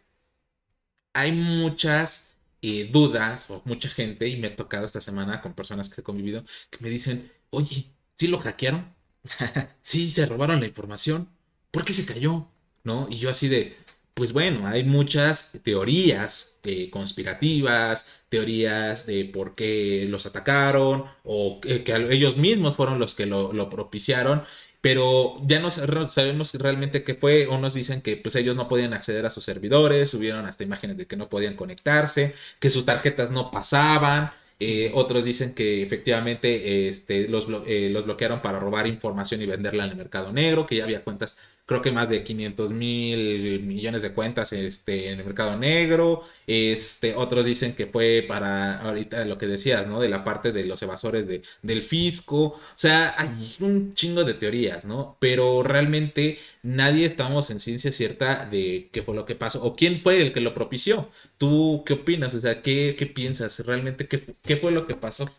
Hay 1.13 1.31
muchas 1.31 2.35
eh, 2.61 2.89
dudas 2.91 3.49
o 3.49 3.61
mucha 3.65 3.89
gente, 3.89 4.27
y 4.27 4.37
me 4.37 4.47
ha 4.47 4.55
tocado 4.55 4.85
esta 4.85 5.01
semana 5.01 5.41
con 5.41 5.53
personas 5.53 5.89
que 5.89 6.01
he 6.01 6.03
convivido, 6.03 6.43
que 6.69 6.77
me 6.79 6.89
dicen, 6.89 7.31
oye, 7.49 7.91
¿sí 8.13 8.27
lo 8.27 8.37
hackearon? 8.37 8.93
¿Sí 9.81 10.11
se 10.11 10.25
robaron 10.25 10.59
la 10.59 10.67
información? 10.67 11.29
¿Por 11.71 11.85
qué 11.85 11.93
se 11.93 12.05
cayó? 12.05 12.47
¿No? 12.83 13.07
Y 13.09 13.17
yo 13.17 13.29
así 13.29 13.47
de, 13.47 13.77
pues 14.17 14.33
bueno, 14.33 14.65
hay 14.67 14.83
muchas 14.83 15.59
teorías 15.63 16.59
eh, 16.63 16.89
conspirativas, 16.89 18.23
teorías 18.29 19.05
de 19.05 19.25
por 19.25 19.53
qué 19.53 20.07
los 20.09 20.25
atacaron 20.25 21.05
o 21.23 21.61
que, 21.61 21.83
ellos 22.09 22.35
mismos 22.35 22.75
fueron 22.75 22.97
los 22.97 23.13
que 23.13 23.27
lo, 23.27 23.69
propiciaron, 23.69 24.43
pero 24.81 25.39
ya 25.45 25.59
no 25.59 25.69
sabemos 25.69 26.55
realmente 26.55 27.03
qué 27.03 27.13
fue. 27.13 27.47
Unos 27.47 27.75
dicen 27.75 28.01
que 28.01 28.17
pues 28.17 28.35
ellos 28.35 28.55
no 28.55 28.67
podían 28.67 28.93
acceder 28.93 29.25
a 29.27 29.29
sus 29.29 29.43
servidores, 29.43 30.09
subieron 30.09 30.47
hasta 30.47 30.63
imágenes 30.63 30.97
de 30.97 31.05
que 31.05 31.15
no 31.15 31.29
podían 31.29 31.55
conectarse, 31.55 32.33
que 32.59 32.71
sus 32.71 32.85
tarjetas 32.85 33.29
no 33.29 33.51
pasaban. 33.51 34.31
Eh, 34.59 34.91
otros 34.95 35.25
dicen 35.25 35.53
que 35.53 35.83
efectivamente 35.83 36.89
este, 36.89 37.25
eh, 37.25 37.89
los 37.91 38.05
bloquearon 38.05 38.41
para 38.41 38.59
robar 38.59 38.87
información 38.87 39.43
y 39.43 39.45
venderla 39.45 39.85
en 39.85 39.91
el 39.91 39.95
mercado 39.97 40.33
negro, 40.33 40.65
que 40.65 40.77
ya 40.77 40.85
había 40.85 41.03
cuentas 41.03 41.37
creo 41.67 41.81
que 41.81 41.91
más 41.91 42.09
de 42.09 42.23
500 42.23 42.71
mil 42.71 43.61
millones 43.63 44.01
de 44.01 44.13
cuentas 44.13 44.53
este, 44.53 45.11
en 45.11 45.19
el 45.19 45.25
mercado 45.25 45.57
negro. 45.57 46.23
Este, 46.47 47.13
otros 47.15 47.45
dicen 47.45 47.75
que 47.75 47.87
fue 47.87 48.25
para 48.27 48.79
ahorita 48.79 49.25
lo 49.25 49.37
que 49.37 49.47
decías, 49.47 49.85
¿no? 49.87 49.99
De 49.99 50.09
la 50.09 50.23
parte 50.23 50.51
de 50.53 50.65
los 50.65 50.81
evasores 50.81 51.27
de, 51.27 51.43
del 51.61 51.83
fisco. 51.83 52.37
O 52.45 52.59
sea, 52.75 53.15
hay 53.17 53.55
un 53.59 53.93
chingo 53.93 54.23
de 54.23 54.33
teorías, 54.33 54.85
¿no? 54.85 55.17
Pero 55.19 55.61
realmente 55.63 56.39
nadie 56.63 57.05
estamos 57.05 57.49
en 57.51 57.59
ciencia 57.59 57.91
cierta 57.91 58.45
de 58.45 58.89
qué 58.91 59.03
fue 59.03 59.15
lo 59.15 59.25
que 59.25 59.35
pasó 59.35 59.63
o 59.63 59.75
quién 59.75 60.01
fue 60.01 60.21
el 60.21 60.33
que 60.33 60.41
lo 60.41 60.53
propició. 60.53 61.09
¿Tú 61.37 61.83
qué 61.85 61.93
opinas? 61.93 62.33
O 62.33 62.39
sea, 62.41 62.61
¿qué, 62.61 62.95
qué 62.97 63.05
piensas? 63.07 63.59
¿Realmente 63.59 64.07
qué, 64.07 64.35
qué 64.43 64.57
fue 64.57 64.71
lo 64.71 64.87
que 64.87 64.95
pasó? 64.95 65.29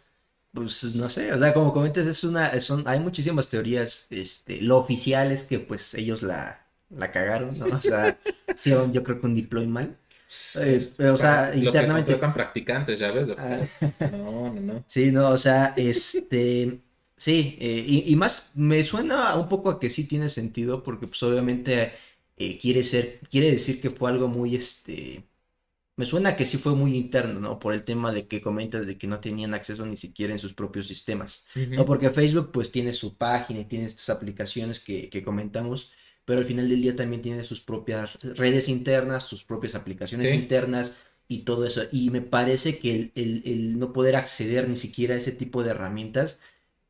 Pues 0.59 0.95
no 0.95 1.09
sé, 1.09 1.33
o 1.33 1.39
sea, 1.39 1.55
como 1.55 1.73
comentas, 1.73 2.07
es 2.07 2.25
una, 2.25 2.59
son, 2.61 2.87
hay 2.87 3.01
muchísimas 3.01 3.49
teorías, 3.49 4.07
este, 4.11 4.61
lo 4.61 4.79
oficial 4.79 5.33
es 5.33 5.45
que 5.45 5.59
pues 5.61 5.95
ellos 5.95 6.23
la, 6.23 6.67
la 6.91 7.11
cagaron, 7.13 7.59
¿no? 7.59 7.67
O 7.67 7.81
sea, 7.81 8.19
sí, 8.57 8.71
yo 8.93 9.03
creo 9.03 9.21
que 9.21 9.27
un 9.27 9.35
deploy 9.35 9.67
mal. 9.67 9.97
o 10.29 11.17
sea, 11.17 11.53
internamente. 11.55 12.19
Que 12.19 12.27
practicantes, 12.29 12.99
ya 12.99 13.11
ves. 13.13 13.29
Ah. 13.39 13.61
No, 14.13 14.53
no, 14.53 14.61
no. 14.61 14.85
Sí, 14.87 15.11
no, 15.11 15.31
o 15.31 15.39
sea, 15.39 15.75
este, 15.77 16.81
sí, 17.17 17.57
eh, 17.61 17.85
y, 17.87 18.13
y, 18.13 18.17
más 18.17 18.53
me 18.55 18.83
suena 18.85 19.37
un 19.37 19.49
poco 19.49 19.71
a 19.71 19.81
que 19.81 19.91
sí 19.91 20.05
tiene 20.05 20.29
sentido, 20.29 20.83
porque 20.83 21.07
pues 21.07 21.23
obviamente 21.23 21.93
eh, 22.37 22.59
quiere 22.59 22.85
ser, 22.85 23.19
quiere 23.31 23.51
decir 23.51 23.81
que 23.81 23.91
fue 23.91 24.11
algo 24.11 24.29
muy, 24.29 24.55
este, 24.57 25.25
me 25.99 26.07
suena 26.07 26.37
que 26.37 26.47
sí 26.47 26.59
fue 26.59 26.77
muy 26.77 26.95
interno, 26.95 27.41
¿no? 27.41 27.59
Por 27.59 27.75
el 27.75 27.83
tema 27.83 28.13
de 28.13 28.29
que 28.29 28.41
comentas 28.41 28.87
de 28.87 28.97
que 28.97 29.09
no 29.09 29.19
tenían 29.19 29.53
acceso 29.53 29.85
ni 29.85 29.97
siquiera 29.97 30.33
en 30.33 30.39
sus 30.39 30.55
propios 30.55 30.87
sistemas. 30.87 31.47
No, 31.57 31.85
porque 31.85 32.11
Facebook 32.11 32.53
pues 32.53 32.71
tiene 32.71 32.93
su 32.93 33.17
página 33.17 33.61
y 33.61 33.65
tiene 33.65 33.87
estas 33.87 34.09
aplicaciones 34.09 34.79
que, 34.79 35.23
comentamos, 35.25 35.91
pero 36.25 36.39
al 36.39 36.45
final 36.45 36.69
del 36.69 36.83
día 36.83 36.95
también 36.95 37.21
tiene 37.21 37.43
sus 37.43 37.61
propias 37.61 38.17
redes 38.23 38.69
internas, 38.69 39.25
sus 39.25 39.43
propias 39.43 39.75
aplicaciones 39.75 40.33
internas 40.33 40.97
y 41.27 41.41
todo 41.41 41.67
eso. 41.67 41.83
Y 41.91 42.11
me 42.11 42.21
parece 42.21 42.79
que 42.79 43.11
el, 43.17 43.77
no 43.81 43.93
poder 43.93 44.15
acceder 44.15 44.69
ni 44.69 44.77
siquiera 44.77 45.17
a 45.17 45.19
ese 45.19 45.33
tipo 45.33 45.65
de 45.65 45.71
herramientas, 45.71 46.39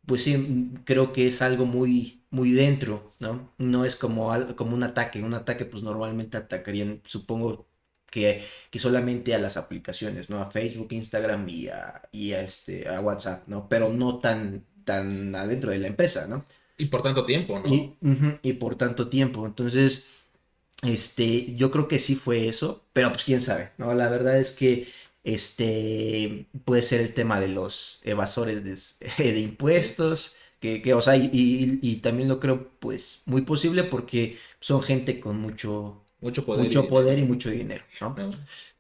pues 0.05 0.23
sí, 0.23 0.71
creo 0.85 1.15
que 1.15 1.29
es 1.29 1.41
algo 1.41 1.65
muy, 1.65 2.21
muy 2.29 2.53
dentro, 2.53 3.15
¿no? 3.21 3.55
No 3.57 3.87
es 3.87 3.97
como, 3.97 4.31
como 4.55 4.75
un 4.75 4.83
ataque. 4.83 5.23
Un 5.23 5.33
ataque 5.33 5.65
pues 5.65 5.83
normalmente 5.83 6.37
atacarían, 6.37 7.01
supongo, 7.07 7.67
que, 8.11 8.43
solamente 8.79 9.35
a 9.35 9.39
las 9.39 9.57
aplicaciones, 9.57 10.31
¿no? 10.31 10.41
A 10.41 10.51
Facebook, 10.51 10.89
Instagram 10.91 11.49
y 11.49 11.69
a, 11.69 12.03
y 12.13 12.33
a, 12.33 12.43
este, 12.43 12.89
a 12.89 13.01
WhatsApp, 13.01 13.47
¿no? 13.49 13.69
Pero 13.69 13.93
no 13.93 14.19
tan, 14.19 14.65
tan 14.85 15.35
adentro 15.35 15.71
de 15.71 15.79
la 15.79 15.89
empresa, 15.89 16.27
¿no? 16.27 16.45
Y 16.77 16.87
por 16.87 17.03
tanto 17.03 17.25
tiempo, 17.25 17.59
¿no? 17.59 17.69
Y, 17.69 17.95
y 18.43 18.53
por 18.55 18.77
tanto 18.77 19.09
tiempo. 19.09 19.45
Entonces, 19.47 20.07
este, 20.83 21.55
yo 21.57 21.71
creo 21.71 21.89
que 21.89 21.99
sí 21.99 22.15
fue 22.15 22.49
eso, 22.49 22.85
pero 22.93 23.11
pues 23.11 23.25
quién 23.25 23.41
sabe, 23.41 23.73
¿no? 23.79 23.95
La 23.95 24.09
verdad 24.09 24.39
es 24.39 24.53
que 24.53 24.87
este, 25.25 26.47
puede 26.65 26.83
ser 26.83 27.01
el 27.01 27.15
tema 27.15 27.41
de 27.41 27.49
los 27.49 28.01
evasores 28.05 28.65
de, 28.65 29.23
de 29.33 29.41
impuestos, 29.41 30.37
que, 30.61 30.83
que, 30.83 30.95
o 30.95 31.03
sea, 31.03 31.17
y, 31.17 31.31
y, 31.33 31.97
también 31.97 32.29
lo 32.29 32.41
creo, 32.41 32.71
pues, 32.81 33.23
muy 33.27 33.43
posible 33.43 33.85
porque 33.85 34.39
son 34.61 34.83
gente 34.83 35.21
con 35.21 35.39
mucho, 35.39 36.05
mucho 36.21 36.45
poder, 36.45 36.65
mucho 36.65 36.85
y, 36.85 36.87
poder 36.89 37.19
y 37.19 37.23
mucho 37.25 37.51
dinero, 37.51 37.85
¿no? 38.01 38.15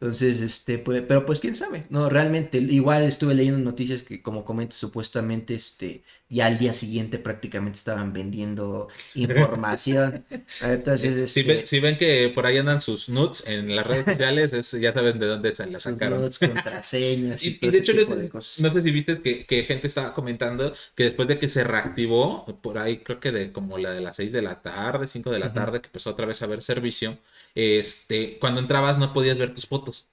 Entonces, 0.00 0.40
este, 0.40 0.78
pues, 0.78 1.02
pero 1.02 1.24
pues 1.24 1.40
quién 1.40 1.54
sabe, 1.54 1.86
¿no? 1.90 2.08
Realmente, 2.08 2.58
igual 2.58 3.04
estuve 3.04 3.34
leyendo 3.34 3.58
noticias 3.58 4.02
que, 4.02 4.22
como 4.22 4.44
comentas, 4.44 4.78
supuestamente, 4.78 5.54
este, 5.54 6.02
ya 6.30 6.46
al 6.46 6.58
día 6.58 6.72
siguiente 6.72 7.18
prácticamente 7.18 7.78
estaban 7.78 8.12
vendiendo 8.12 8.88
información. 9.14 10.24
Entonces, 10.62 11.30
si, 11.30 11.42
ven, 11.42 11.58
este 11.58 11.66
si, 11.66 11.80
ven, 11.80 11.96
que 11.96 12.30
por 12.34 12.46
ahí 12.46 12.58
andan 12.58 12.80
sus 12.80 13.08
nudes 13.08 13.44
en 13.46 13.74
las 13.74 13.86
redes 13.86 14.04
sociales, 14.04 14.72
ya 14.72 14.92
saben 14.92 15.18
de 15.18 15.26
dónde 15.26 15.52
se 15.52 15.66
las 15.66 15.82
sacaron. 15.82 16.20
Nudes, 16.20 16.38
contraseñas. 16.38 17.42
y, 17.44 17.58
y, 17.60 17.68
de 17.68 17.78
hecho, 17.78 17.92
no 17.94 18.70
sé 18.70 18.82
si 18.82 18.90
viste 18.90 19.14
que, 19.22 19.46
que, 19.46 19.64
gente 19.64 19.86
estaba 19.86 20.14
comentando 20.14 20.74
que 20.94 21.04
después 21.04 21.28
de 21.28 21.38
que 21.38 21.48
se 21.48 21.64
reactivó, 21.64 22.44
por 22.62 22.78
ahí 22.78 22.98
creo 22.98 23.20
que 23.20 23.32
de 23.32 23.52
como 23.52 23.78
la 23.78 23.92
de 23.92 24.00
las 24.00 24.16
6 24.16 24.32
de 24.32 24.42
la 24.42 24.60
tarde, 24.60 25.08
5 25.08 25.30
de 25.30 25.38
la 25.38 25.52
tarde, 25.52 25.80
que 25.80 25.86
empezó 25.86 26.10
otra 26.10 26.26
vez 26.26 26.42
a 26.42 26.44
haber 26.44 26.62
servicio, 26.62 27.18
este, 27.54 28.38
cuando 28.38 28.60
entrabas 28.60 28.98
no 28.98 29.12
podías 29.12 29.38
ver 29.38 29.54
tus 29.54 29.66
fotos 29.66 30.08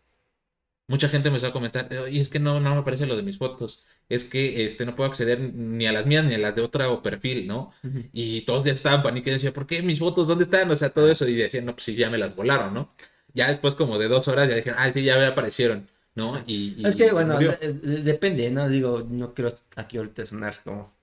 mucha 0.87 1.09
gente 1.09 1.29
me 1.29 1.37
empezó 1.37 1.49
a 1.49 1.53
comentar, 1.53 1.89
y 2.11 2.19
es 2.19 2.29
que 2.29 2.39
no, 2.39 2.59
no 2.59 2.75
me 2.75 2.81
aparece 2.81 3.05
lo 3.05 3.15
de 3.15 3.23
mis 3.23 3.37
fotos, 3.37 3.85
es 4.07 4.29
que 4.29 4.65
este, 4.65 4.85
no 4.85 4.95
puedo 4.95 5.09
acceder 5.09 5.39
ni 5.39 5.87
a 5.87 5.91
las 5.91 6.05
mías 6.05 6.25
ni 6.25 6.35
a 6.35 6.37
las 6.37 6.55
de 6.55 6.61
otro 6.61 7.01
perfil, 7.01 7.47
¿no? 7.47 7.73
Y 8.13 8.41
todos 8.41 8.65
ya 8.65 8.71
estaban 8.71 9.17
y 9.17 9.21
decía, 9.21 9.53
¿por 9.53 9.65
qué 9.65 9.81
mis 9.81 9.99
fotos? 9.99 10.27
¿Dónde 10.27 10.43
están? 10.43 10.69
O 10.69 10.77
sea, 10.77 10.89
todo 10.89 11.09
eso, 11.09 11.27
y 11.27 11.35
decían, 11.35 11.65
no, 11.65 11.73
pues 11.73 11.85
sí, 11.85 11.95
ya 11.95 12.09
me 12.09 12.17
las 12.17 12.35
volaron, 12.35 12.73
¿no? 12.73 12.93
Ya 13.33 13.49
después 13.49 13.75
como 13.75 13.97
de 13.97 14.07
dos 14.07 14.27
horas 14.27 14.47
ya 14.47 14.55
dijeron, 14.55 14.79
ah, 14.79 14.91
sí, 14.93 15.03
ya 15.03 15.17
me 15.17 15.25
aparecieron, 15.25 15.89
¿no? 16.13 16.43
Y, 16.47 16.85
es 16.85 16.95
que, 16.95 17.11
bueno, 17.11 17.37
depende, 17.39 18.49
¿no? 18.51 18.69
Digo, 18.69 19.05
no 19.09 19.33
quiero 19.33 19.53
aquí 19.75 19.97
ahorita 19.97 20.25
sonar 20.25 20.61
como 20.63 20.93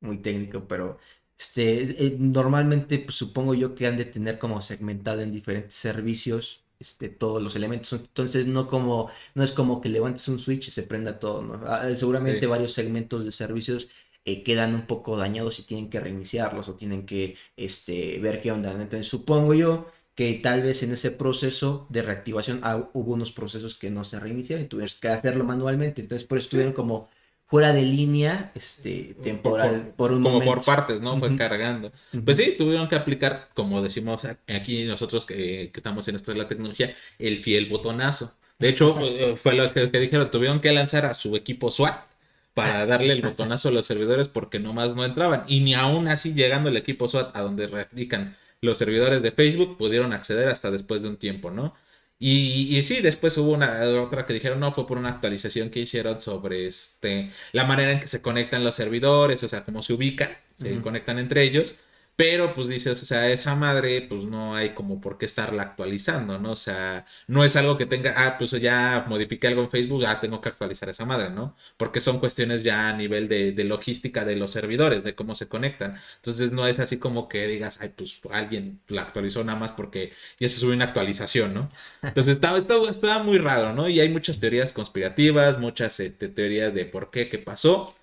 muy 0.00 0.18
técnico, 0.18 0.66
pero... 0.68 0.98
Este, 1.36 2.06
eh, 2.06 2.16
normalmente 2.16 2.96
pues, 3.00 3.16
supongo 3.16 3.54
yo 3.54 3.74
que 3.74 3.88
han 3.88 3.96
de 3.96 4.04
tener 4.04 4.38
como 4.38 4.62
segmentado 4.62 5.20
en 5.20 5.32
diferentes 5.32 5.74
servicios 5.74 6.63
este, 6.84 7.08
todos 7.08 7.42
los 7.42 7.56
elementos. 7.56 7.92
Entonces, 7.94 8.46
no, 8.46 8.66
como, 8.68 9.10
no 9.34 9.42
es 9.44 9.52
como 9.52 9.80
que 9.80 9.88
levantes 9.88 10.28
un 10.28 10.38
switch 10.38 10.68
y 10.68 10.70
se 10.70 10.82
prenda 10.84 11.18
todo. 11.18 11.42
¿no? 11.42 11.60
Ah, 11.66 11.88
seguramente 11.96 12.46
varios 12.46 12.72
segmentos 12.72 13.24
de 13.24 13.32
servicios 13.32 13.88
eh, 14.24 14.42
quedan 14.42 14.74
un 14.74 14.86
poco 14.86 15.16
dañados 15.16 15.58
y 15.58 15.64
tienen 15.64 15.90
que 15.90 16.00
reiniciarlos 16.00 16.68
o 16.68 16.74
tienen 16.76 17.06
que 17.06 17.36
este, 17.56 18.18
ver 18.20 18.40
qué 18.40 18.52
onda. 18.52 18.70
Entonces, 18.72 19.06
supongo 19.08 19.54
yo 19.54 19.86
que 20.14 20.34
tal 20.34 20.62
vez 20.62 20.82
en 20.82 20.92
ese 20.92 21.10
proceso 21.10 21.86
de 21.90 22.02
reactivación 22.02 22.60
ah, 22.62 22.88
hubo 22.92 23.12
unos 23.14 23.32
procesos 23.32 23.76
que 23.76 23.90
no 23.90 24.04
se 24.04 24.20
reiniciaron 24.20 24.64
y 24.66 24.68
tuvieron 24.68 24.94
que 25.00 25.08
hacerlo 25.08 25.44
manualmente. 25.44 26.02
Entonces, 26.02 26.26
por 26.26 26.38
eso 26.38 26.46
estuvieron 26.46 26.72
como 26.74 27.08
fuera 27.46 27.72
de 27.72 27.82
línea 27.82 28.52
este, 28.54 29.14
temporal 29.22 29.92
por, 29.96 30.12
un 30.12 30.22
como 30.22 30.40
por 30.42 30.64
partes, 30.64 31.00
¿no? 31.00 31.18
Fue 31.18 31.36
cargando. 31.36 31.92
Pues 32.24 32.38
sí, 32.38 32.54
tuvieron 32.56 32.88
que 32.88 32.96
aplicar, 32.96 33.48
como 33.54 33.82
decimos 33.82 34.26
aquí 34.48 34.84
nosotros 34.84 35.26
que, 35.26 35.70
estamos 35.74 36.08
en 36.08 36.16
esto 36.16 36.32
de 36.32 36.38
la 36.38 36.48
tecnología, 36.48 36.94
el 37.18 37.38
fiel 37.38 37.68
botonazo. 37.68 38.32
De 38.58 38.68
hecho, 38.68 38.98
eh, 39.02 39.36
fue 39.36 39.54
lo 39.54 39.72
que, 39.72 39.86
dijeron, 39.86 40.30
tuvieron 40.30 40.60
que 40.60 40.72
lanzar 40.72 41.04
a 41.06 41.14
su 41.14 41.36
equipo 41.36 41.70
SWAT 41.70 42.06
para 42.54 42.86
darle 42.86 43.12
el 43.12 43.22
botonazo 43.22 43.68
a 43.68 43.72
los 43.72 43.86
servidores 43.86 44.28
porque 44.28 44.58
nomás 44.60 44.94
no 44.94 45.04
entraban. 45.04 45.44
Y 45.48 45.60
ni 45.60 45.74
aún 45.74 46.08
así, 46.08 46.34
llegando 46.34 46.70
el 46.70 46.76
equipo 46.76 47.08
SWAT 47.08 47.36
a 47.36 47.40
donde 47.40 47.66
radican 47.66 48.36
los 48.60 48.78
servidores 48.78 49.22
de 49.22 49.32
Facebook, 49.32 49.76
pudieron 49.76 50.12
acceder 50.12 50.48
hasta 50.48 50.70
después 50.70 51.02
de 51.02 51.08
un 51.08 51.16
tiempo, 51.18 51.50
¿no? 51.50 51.74
Y, 52.18 52.82
sí, 52.84 53.00
después 53.02 53.36
hubo 53.38 53.52
una 53.52 53.82
otra 54.00 54.24
que 54.24 54.32
dijeron, 54.32 54.60
no, 54.60 54.72
fue 54.72 54.86
por 54.86 54.96
una 54.98 55.10
actualización 55.10 55.70
que 55.70 55.80
hicieron 55.80 56.20
sobre 56.20 56.66
este, 56.66 57.32
la 57.52 57.64
manera 57.64 57.92
en 57.92 58.00
que 58.00 58.06
se 58.08 58.22
conectan 58.22 58.64
los 58.64 58.76
servidores, 58.76 59.42
o 59.42 59.48
sea, 59.48 59.64
cómo 59.64 59.82
se 59.82 59.92
ubican, 59.92 60.30
se 60.56 60.80
conectan 60.80 61.18
entre 61.18 61.42
ellos. 61.42 61.78
Pero 62.16 62.54
pues 62.54 62.68
dices, 62.68 63.02
o 63.02 63.06
sea, 63.06 63.28
esa 63.30 63.56
madre 63.56 64.02
pues 64.02 64.24
no 64.24 64.54
hay 64.54 64.70
como 64.74 65.00
por 65.00 65.18
qué 65.18 65.26
estarla 65.26 65.64
actualizando, 65.64 66.38
¿no? 66.38 66.52
O 66.52 66.56
sea, 66.56 67.06
no 67.26 67.44
es 67.44 67.56
algo 67.56 67.76
que 67.76 67.86
tenga, 67.86 68.14
ah, 68.16 68.36
pues 68.38 68.52
ya 68.52 69.04
modifiqué 69.08 69.48
algo 69.48 69.62
en 69.62 69.70
Facebook, 69.70 70.04
ah, 70.06 70.20
tengo 70.20 70.40
que 70.40 70.48
actualizar 70.48 70.88
esa 70.88 71.04
madre, 71.04 71.30
¿no? 71.30 71.56
Porque 71.76 72.00
son 72.00 72.20
cuestiones 72.20 72.62
ya 72.62 72.88
a 72.88 72.92
nivel 72.96 73.28
de, 73.28 73.52
logística 73.64 74.24
de 74.24 74.36
los 74.36 74.52
servidores, 74.52 75.02
de 75.02 75.16
cómo 75.16 75.34
se 75.34 75.48
conectan. 75.48 75.98
Entonces 76.16 76.52
no 76.52 76.66
es 76.68 76.78
así 76.78 76.98
como 76.98 77.28
que 77.28 77.48
digas, 77.48 77.80
ay, 77.80 77.92
pues 77.96 78.20
alguien 78.30 78.80
la 78.88 79.02
actualizó 79.02 79.42
nada 79.42 79.58
más 79.58 79.72
porque 79.72 80.12
ya 80.38 80.48
se 80.48 80.60
subió 80.60 80.74
una 80.76 80.84
actualización, 80.84 81.52
¿no? 81.54 81.70
Entonces 82.02 82.34
está, 82.34 82.56
está, 82.56 83.22
muy 83.24 83.38
raro, 83.38 83.72
¿no? 83.72 83.88
Y 83.88 83.98
hay 84.00 84.08
muchas 84.08 84.38
teorías 84.38 84.72
conspirativas, 84.72 85.58
muchas 85.58 85.98
este, 86.00 86.28
teorías 86.28 86.72
de 86.74 86.84
por 86.84 87.10
qué, 87.10 87.28
qué 87.28 87.38
pasó. 87.38 87.94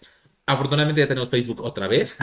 Afortunadamente 0.45 1.01
ya 1.01 1.07
tenemos 1.07 1.29
Facebook 1.29 1.61
otra 1.61 1.87
vez. 1.87 2.17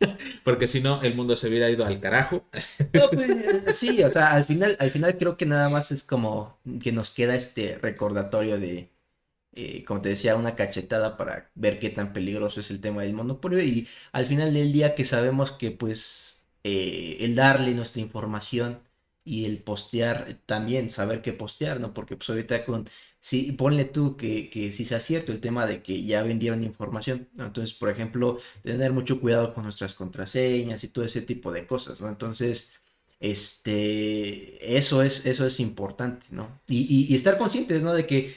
Porque 0.44 0.68
si 0.68 0.80
no, 0.80 1.02
el 1.02 1.14
mundo 1.14 1.36
se 1.36 1.48
hubiera 1.48 1.70
ido 1.70 1.84
al 1.84 2.00
carajo. 2.00 2.44
Pues, 2.92 3.76
sí, 3.76 4.02
o 4.02 4.10
sea, 4.10 4.32
al 4.32 4.44
final, 4.44 4.76
al 4.80 4.90
final 4.90 5.16
creo 5.18 5.36
que 5.36 5.46
nada 5.46 5.68
más 5.68 5.92
es 5.92 6.04
como 6.04 6.58
que 6.82 6.92
nos 6.92 7.10
queda 7.10 7.34
este 7.34 7.78
recordatorio 7.78 8.58
de, 8.58 8.92
eh, 9.54 9.84
como 9.84 10.02
te 10.02 10.10
decía, 10.10 10.36
una 10.36 10.56
cachetada 10.56 11.16
para 11.16 11.50
ver 11.54 11.78
qué 11.80 11.90
tan 11.90 12.12
peligroso 12.12 12.60
es 12.60 12.70
el 12.70 12.80
tema 12.80 13.02
del 13.02 13.14
monopolio. 13.14 13.60
Y 13.62 13.88
al 14.12 14.26
final 14.26 14.54
del 14.54 14.72
día 14.72 14.94
que 14.94 15.04
sabemos 15.04 15.52
que 15.52 15.70
pues 15.72 16.48
eh, 16.64 17.18
el 17.20 17.34
darle 17.36 17.74
nuestra 17.74 18.02
información 18.02 18.82
y 19.24 19.46
el 19.46 19.62
postear 19.62 20.38
también, 20.46 20.90
saber 20.90 21.22
qué 21.22 21.32
postear, 21.32 21.80
¿no? 21.80 21.94
Porque 21.94 22.16
pues 22.16 22.30
ahorita 22.30 22.64
con 22.64 22.86
sí, 23.26 23.50
ponle 23.50 23.84
tú 23.86 24.16
que, 24.16 24.48
que 24.50 24.70
sí 24.70 24.84
sea 24.84 25.00
cierto 25.00 25.32
el 25.32 25.40
tema 25.40 25.66
de 25.66 25.82
que 25.82 26.04
ya 26.04 26.22
vendieron 26.22 26.62
información. 26.62 27.28
Entonces, 27.36 27.74
por 27.74 27.90
ejemplo, 27.90 28.38
tener 28.62 28.92
mucho 28.92 29.20
cuidado 29.20 29.52
con 29.52 29.64
nuestras 29.64 29.94
contraseñas 29.94 30.84
y 30.84 30.88
todo 30.88 31.04
ese 31.04 31.22
tipo 31.22 31.50
de 31.50 31.66
cosas, 31.66 32.00
¿no? 32.00 32.08
Entonces, 32.08 32.70
este, 33.18 34.78
eso 34.78 35.02
es, 35.02 35.26
eso 35.26 35.44
es 35.44 35.58
importante, 35.58 36.26
¿no? 36.30 36.60
Y, 36.68 37.08
y, 37.12 37.14
estar 37.16 37.36
conscientes, 37.36 37.82
¿no? 37.82 37.94
De 37.94 38.06
que, 38.06 38.36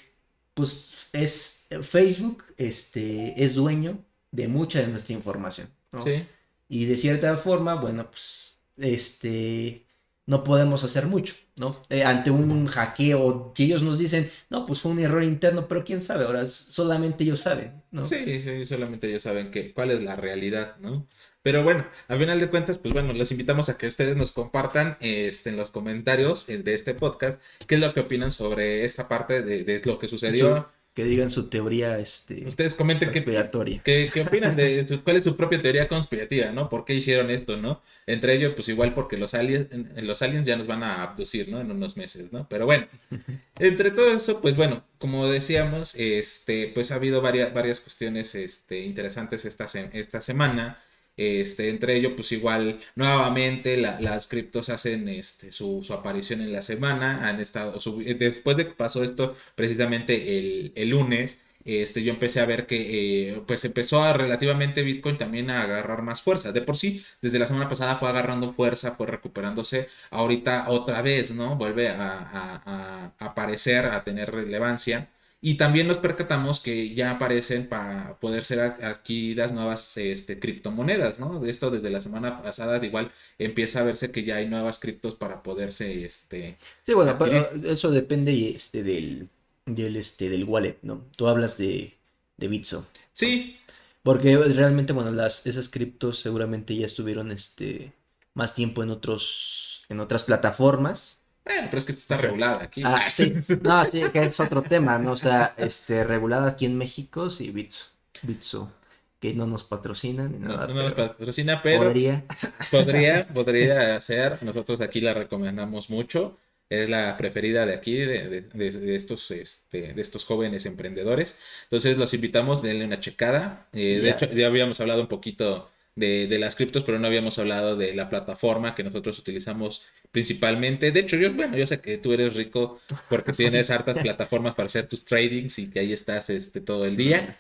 pues, 0.55 1.08
es 1.13 1.67
Facebook, 1.84 2.46
este, 2.58 3.43
es 3.43 3.53
dueño 3.53 4.03
de 4.31 4.48
mucha 4.48 4.81
de 4.81 4.88
nuestra 4.88 5.13
información, 5.13 5.69
¿no? 5.91 6.01
Sí. 6.01 6.25
Y 6.67 6.86
de 6.86 6.98
cierta 6.98 7.38
forma, 7.38 7.75
bueno, 7.75 8.10
pues, 8.10 8.60
este, 8.77 9.86
no 10.29 10.43
podemos 10.43 10.83
hacer 10.83 11.07
mucho, 11.07 11.33
¿no? 11.57 11.81
Eh, 11.89 12.03
ante 12.03 12.29
un 12.29 12.67
hackeo, 12.67 13.51
si 13.55 13.63
ellos 13.63 13.81
nos 13.81 13.98
dicen, 13.98 14.29
no, 14.51 14.67
pues 14.67 14.79
fue 14.79 14.91
un 14.91 15.00
error 15.00 15.24
interno, 15.24 15.67
pero 15.67 15.83
quién 15.83 16.01
sabe, 16.01 16.25
ahora 16.25 16.45
solamente 16.45 17.24
ellos 17.24 17.39
saben, 17.39 17.81
¿no? 17.89 18.05
Sí, 18.05 18.24
sí 18.25 18.65
solamente 18.67 19.09
ellos 19.09 19.24
saben 19.24 19.50
que, 19.50 19.74
cuál 19.74 19.89
es 19.89 20.01
la 20.01 20.15
realidad, 20.15 20.77
¿no? 20.77 21.07
Pero 21.41 21.63
bueno, 21.63 21.83
al 22.07 22.19
final 22.19 22.39
de 22.39 22.48
cuentas, 22.48 22.77
pues 22.77 22.93
bueno, 22.93 23.12
les 23.12 23.31
invitamos 23.31 23.69
a 23.69 23.77
que 23.79 23.88
ustedes 23.88 24.15
nos 24.15 24.31
compartan 24.31 24.98
este, 25.00 25.50
en 25.50 25.57
los 25.57 25.71
comentarios 25.71 26.45
de 26.45 26.75
este 26.75 26.93
podcast 26.93 27.41
qué 27.65 27.75
es 27.75 27.81
lo 27.81 27.91
que 27.95 28.01
opinan 28.01 28.31
sobre 28.31 28.86
esta 28.86 29.07
parte 29.07 29.41
de, 29.41 29.63
de 29.63 29.81
lo 29.83 29.98
que 29.98 30.07
sucedió 30.07 30.69
que 31.00 31.06
digan 31.06 31.32
su 31.32 31.48
teoría 31.48 31.98
este, 31.98 32.46
Ustedes 32.46 32.74
comenten 32.74 33.13
conspiratoria. 33.13 33.82
Qué, 33.86 34.10
qué, 34.13 34.20
opinan 34.20 34.58
de 34.58 34.86
cuál 35.01 35.15
es 35.15 35.24
su 35.24 35.38
propia 35.38 35.62
teoría 35.62 35.88
conspirativa, 35.88 36.51
¿no? 36.51 36.70
¿Por 36.70 36.84
qué 36.84 36.94
hicieron 36.94 37.29
esto, 37.29 37.56
no? 37.56 37.82
Entre 38.06 38.34
ellos, 38.34 38.51
pues 38.53 38.68
igual 38.68 38.94
porque 38.94 39.15
los 39.15 39.34
aliens, 39.34 39.68
los 39.96 40.22
aliens 40.22 40.46
ya 40.46 40.58
nos 40.58 40.68
van 40.68 40.84
a 40.84 41.03
abducir, 41.03 41.48
¿no? 41.48 41.62
En 41.62 41.72
unos 41.72 41.96
meses, 41.96 42.34
¿no? 42.34 42.50
Pero 42.50 42.65
bueno, 42.65 42.86
entre 43.60 43.91
todo 43.91 44.12
eso, 44.12 44.41
pues 44.41 44.58
bueno, 44.58 44.84
como 44.98 45.25
decíamos, 45.27 45.96
este, 45.96 46.70
pues 46.75 46.91
ha 46.91 46.96
habido 46.96 47.22
varias, 47.22 47.53
varias 47.53 47.79
cuestiones 47.79 48.36
este, 48.36 48.82
interesantes 48.82 49.46
esta, 49.46 49.68
esta 49.94 50.22
semana. 50.22 50.84
Este, 51.19 51.69
entre 51.69 51.97
ellos, 51.97 52.13
pues 52.15 52.31
igual, 52.31 52.79
nuevamente 52.95 53.75
las 53.75 54.27
criptos 54.29 54.69
hacen 54.69 55.09
este, 55.09 55.51
su, 55.51 55.85
aparición 55.91 56.39
en 56.41 56.53
la 56.53 56.61
semana. 56.61 57.27
Han 57.27 57.41
estado, 57.41 57.77
después 58.17 58.55
de 58.55 58.67
que 58.67 58.73
pasó 58.73 59.03
esto, 59.03 59.35
precisamente 59.55 60.71
el, 60.75 60.89
lunes, 60.89 61.41
este, 61.65 62.03
yo 62.03 62.13
empecé 62.13 62.39
a 62.39 62.45
ver 62.45 62.65
que 62.67 63.31
eh, 63.31 63.41
pues 63.45 63.65
empezó 63.65 64.01
a 64.01 64.13
relativamente 64.13 64.81
Bitcoin 64.81 65.17
también 65.17 65.49
a 65.51 65.63
agarrar 65.63 66.03
más 66.03 66.21
fuerza. 66.21 66.53
De 66.53 66.61
por 66.61 66.77
sí, 66.77 67.03
desde 67.21 67.38
la 67.39 67.47
semana 67.47 67.67
pasada 67.69 67.97
fue 67.97 68.07
agarrando 68.09 68.53
fuerza, 68.53 68.95
fue 68.95 69.07
recuperándose. 69.07 69.89
Ahorita 70.11 70.69
otra 70.69 71.01
vez, 71.01 71.31
¿no? 71.31 71.57
Vuelve 71.57 71.89
a 71.89 73.13
aparecer, 73.19 73.85
a 73.88 74.03
tener 74.05 74.31
relevancia. 74.31 75.09
Y 75.41 75.55
también 75.55 75.88
nos 75.88 76.00
percatamos 76.00 76.60
que 76.60 76.93
ya 76.93 77.12
aparecen 77.12 77.69
para 77.69 78.19
poder 78.19 78.43
ser 78.43 78.60
adquiridas 78.60 79.53
nuevas 79.53 79.96
este, 79.98 80.38
criptomonedas, 80.38 81.19
¿no? 81.19 81.46
Esto 81.46 81.72
desde 81.72 81.89
la 81.89 82.01
semana 82.01 82.41
pasada 82.43 82.84
igual 82.86 83.13
empieza 83.38 83.79
a 83.79 83.84
verse 83.84 84.12
que 84.12 84.25
ya 84.25 84.36
hay 84.36 84.50
nuevas 84.50 84.79
criptos 84.79 85.15
para 85.15 85.41
poderse, 85.41 86.03
este... 86.03 86.55
Sí, 86.86 86.93
bueno, 86.93 87.17
eso 87.63 87.89
depende 87.89 88.50
este, 88.50 88.84
del, 88.84 89.29
del, 89.65 89.96
este, 89.96 90.29
del 90.29 90.43
wallet, 90.43 90.77
¿no? 90.81 91.05
Tú 91.15 91.29
hablas 91.29 91.58
de, 91.58 91.93
de 92.36 92.48
Bitso. 92.50 92.86
Sí. 93.13 93.58
Porque 94.03 94.38
realmente, 94.38 94.91
bueno, 94.91 95.12
las, 95.12 95.46
esas 95.46 95.69
criptos 95.69 96.19
seguramente 96.19 96.75
ya 96.75 96.86
estuvieron 96.86 97.31
este, 97.31 97.93
más 98.34 98.55
tiempo 98.55 98.84
en, 98.84 98.89
otros, 98.89 99.86
en 99.88 100.01
otras 100.01 100.24
plataformas 100.24 101.18
Bueno, 101.50 101.68
pero 101.72 101.77
es 101.79 101.86
que 101.86 101.91
está 101.94 102.18
regulada 102.18 102.63
aquí. 102.63 102.82
Ah, 102.86 103.10
sí. 103.10 103.34
No, 103.63 103.84
sí, 103.86 104.03
que 104.13 104.24
es 104.24 104.39
otro 104.39 104.62
tema, 104.62 104.98
¿no? 105.00 105.13
O 105.13 105.18
sea, 105.18 105.53
este, 105.58 106.03
regulada 106.03 106.50
aquí 106.50 106.65
en 106.65 106.77
México, 106.77 107.29
sí, 107.29 107.50
Bitso. 107.51 107.91
Bitso. 108.22 108.72
Que 109.20 109.34
no 109.34 109.46
nos 109.48 109.63
patrocina 109.65 110.27
ni 110.29 110.38
No, 110.38 110.50
nada. 110.53 110.68
no 110.68 110.75
nos 110.84 110.94
patrocina, 110.94 111.62
pero 111.62 111.84
Podría. 111.86 112.24
podría, 112.72 113.27
podría 113.34 114.00
ser. 114.00 114.41
Nosotros 114.44 114.79
aquí 114.82 115.01
la 115.01 115.13
recomendamos 115.13 115.89
mucho. 115.89 116.38
Es 116.70 116.88
la 116.88 117.18
preferida 117.18 117.65
de 117.65 117.74
aquí, 117.74 117.96
de, 117.96 118.29
de- 118.29 118.41
de- 118.41 118.72
de 118.72 118.96
estos, 118.96 119.32
este, 119.32 119.94
de 119.94 120.01
estos 120.01 120.24
jóvenes 120.24 120.68
emprendedores. 120.68 121.39
Entonces 121.63 121.98
los 121.98 122.13
invitamos, 122.13 122.62
denle 122.62 122.86
una 122.86 123.00
checada. 123.01 123.68
Eh, 123.74 123.96
Sí, 123.96 123.96
de 123.96 124.01
ya. 124.03 124.12
hecho, 124.12 124.32
ya 124.32 124.48
habíamos 124.48 124.79
hablado 124.79 125.01
un 125.01 125.08
poquito 125.08 125.70
de, 125.96 126.27
de 126.27 126.39
las 126.39 126.55
criptos, 126.55 126.84
pero 126.84 127.00
no 127.00 127.08
habíamos 127.08 127.39
hablado 127.39 127.75
de 127.75 127.93
la 127.93 128.10
plataforma 128.10 128.75
que 128.75 128.84
nosotros 128.84 129.19
utilizamos 129.19 129.86
principalmente. 130.12 130.91
De 130.91 131.00
hecho, 131.01 131.17
yo, 131.17 131.34
bueno, 131.34 131.58
yo 131.58 131.67
sé 131.67 131.81
que 131.81 131.98
tú 131.98 132.13
eres 132.13 132.36
rico 132.36 132.79
porque 133.08 133.34
tienes 133.34 133.69
hartas 133.72 133.98
plataformas 134.00 134.55
para 134.55 134.67
hacer 134.67 134.88
tus 134.88 135.05
tradings 135.05 135.60
y 135.60 135.69
que 135.69 135.79
ahí 135.79 135.93
estás 135.93 136.29
este, 136.29 136.62
todo 136.62 136.86
el 136.86 136.96
día. 136.98 137.38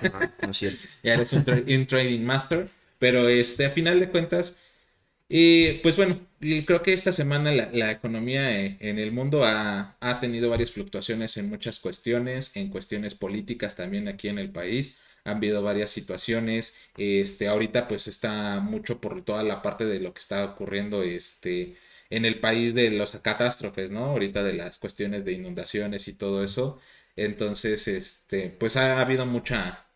No, 0.00 0.32
no 0.42 0.50
es 0.50 0.56
cierto. 0.56 0.88
ya 1.02 1.14
eres 1.14 1.32
un, 1.32 1.44
tra- 1.44 1.64
un 1.80 1.86
trading 1.86 2.20
master, 2.22 2.68
pero 2.98 3.28
este, 3.28 3.66
a 3.66 3.70
final 3.70 4.00
de 4.00 4.10
cuentas, 4.10 4.62
eh, 5.28 5.80
pues 5.82 5.96
bueno, 5.96 6.20
creo 6.40 6.82
que 6.82 6.92
esta 6.92 7.12
semana 7.12 7.52
la, 7.52 7.70
la 7.72 7.92
economía 7.92 8.60
en 8.66 8.98
el 8.98 9.12
mundo 9.12 9.44
ha, 9.44 9.96
ha 10.00 10.20
tenido 10.20 10.50
varias 10.50 10.72
fluctuaciones 10.72 11.36
en 11.38 11.48
muchas 11.50 11.78
cuestiones, 11.80 12.56
en 12.56 12.70
cuestiones 12.70 13.14
políticas 13.14 13.76
también 13.76 14.08
aquí 14.08 14.28
en 14.28 14.38
el 14.38 14.50
país. 14.52 14.98
Han 15.24 15.36
habido 15.38 15.62
varias 15.62 15.90
situaciones. 15.90 16.76
Este, 16.96 17.48
ahorita 17.48 17.88
pues 17.88 18.08
está 18.08 18.60
mucho 18.60 19.00
por 19.00 19.24
toda 19.24 19.42
la 19.42 19.62
parte 19.62 19.84
de 19.86 20.00
lo 20.00 20.12
que 20.14 20.20
está 20.20 20.44
ocurriendo 20.44 21.02
este, 21.02 21.76
en 22.10 22.24
el 22.24 22.40
país 22.40 22.74
de 22.74 22.90
las 22.90 23.16
catástrofes, 23.18 23.90
¿no? 23.90 24.06
Ahorita 24.06 24.42
de 24.42 24.54
las 24.54 24.78
cuestiones 24.78 25.24
de 25.24 25.32
inundaciones 25.32 26.08
y 26.08 26.14
todo 26.14 26.42
eso. 26.44 26.80
Entonces, 27.16 27.88
este, 27.88 28.48
pues 28.50 28.76
ha 28.76 29.00
habido 29.00 29.26
mucha, 29.26 29.86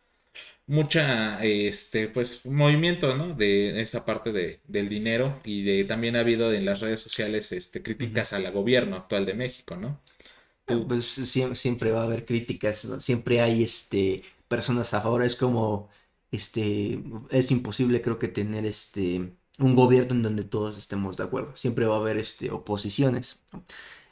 mucha, 0.66 1.42
este, 1.44 2.08
pues, 2.08 2.46
movimiento, 2.46 3.16
¿no? 3.16 3.34
De 3.34 3.80
esa 3.82 4.04
parte 4.04 4.32
de, 4.32 4.60
del 4.68 4.88
dinero 4.88 5.40
y 5.44 5.64
de 5.64 5.84
también 5.84 6.16
ha 6.16 6.20
habido 6.20 6.52
en 6.52 6.64
las 6.64 6.80
redes 6.80 7.00
sociales, 7.00 7.52
este, 7.52 7.82
críticas 7.82 8.32
al 8.32 8.50
gobierno 8.52 8.96
actual 8.96 9.26
de 9.26 9.34
México, 9.34 9.76
¿no? 9.76 10.00
Tú- 10.66 10.86
Pues 10.88 11.04
siempre, 11.06 11.56
siempre 11.56 11.90
va 11.92 12.02
a 12.02 12.04
haber 12.04 12.24
críticas, 12.24 12.84
¿no? 12.86 13.00
Siempre 13.00 13.40
hay 13.40 13.62
este 13.62 14.22
personas 14.48 14.94
a 14.94 15.00
favor. 15.02 15.22
Es 15.22 15.36
como 15.36 15.88
este 16.30 17.02
es 17.30 17.50
imposible 17.50 18.02
creo 18.02 18.18
que 18.18 18.28
tener 18.28 18.66
este 18.66 19.36
un 19.58 19.74
gobierno 19.74 20.14
en 20.14 20.22
donde 20.22 20.44
todos 20.44 20.76
estemos 20.78 21.16
de 21.16 21.24
acuerdo. 21.24 21.56
Siempre 21.56 21.86
va 21.86 21.96
a 21.96 21.98
haber 22.00 22.18
este 22.18 22.50
oposiciones, 22.50 23.40
¿no? 23.52 23.64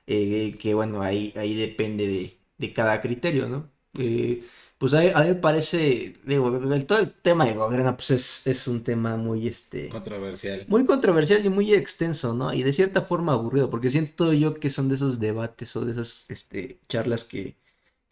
Eh, 0.06 0.56
que 0.60 0.74
bueno, 0.74 1.02
ahí, 1.02 1.32
ahí 1.36 1.54
depende 1.54 2.06
de, 2.08 2.38
de 2.58 2.72
cada 2.72 3.00
criterio, 3.00 3.48
¿no? 3.48 3.70
Eh, 3.98 4.44
pues 4.78 4.94
a, 4.94 5.00
a 5.18 5.22
mí 5.22 5.28
me 5.28 5.34
parece, 5.36 6.14
digo, 6.24 6.48
el- 6.74 6.86
todo 6.86 6.98
el 7.00 7.12
tema 7.12 7.44
de 7.46 7.54
gobierno 7.54 7.96
pues 7.96 8.10
es, 8.10 8.46
es 8.46 8.68
un 8.68 8.82
tema 8.84 9.16
muy 9.16 9.46
este 9.48 9.88
Controversial. 9.90 10.64
muy 10.68 10.84
controversial 10.84 11.44
y 11.44 11.48
muy 11.48 11.72
extenso, 11.74 12.34
¿no? 12.34 12.52
Y 12.52 12.62
de 12.62 12.72
cierta 12.72 13.02
forma 13.02 13.32
aburrido, 13.32 13.70
porque 13.70 13.90
siento 13.90 14.32
yo 14.32 14.54
que 14.54 14.70
son 14.70 14.88
de 14.88 14.96
esos 14.96 15.20
debates 15.20 15.74
o 15.76 15.84
de 15.84 15.92
esas 15.92 16.26
este, 16.28 16.80
charlas 16.88 17.24
que, 17.24 17.56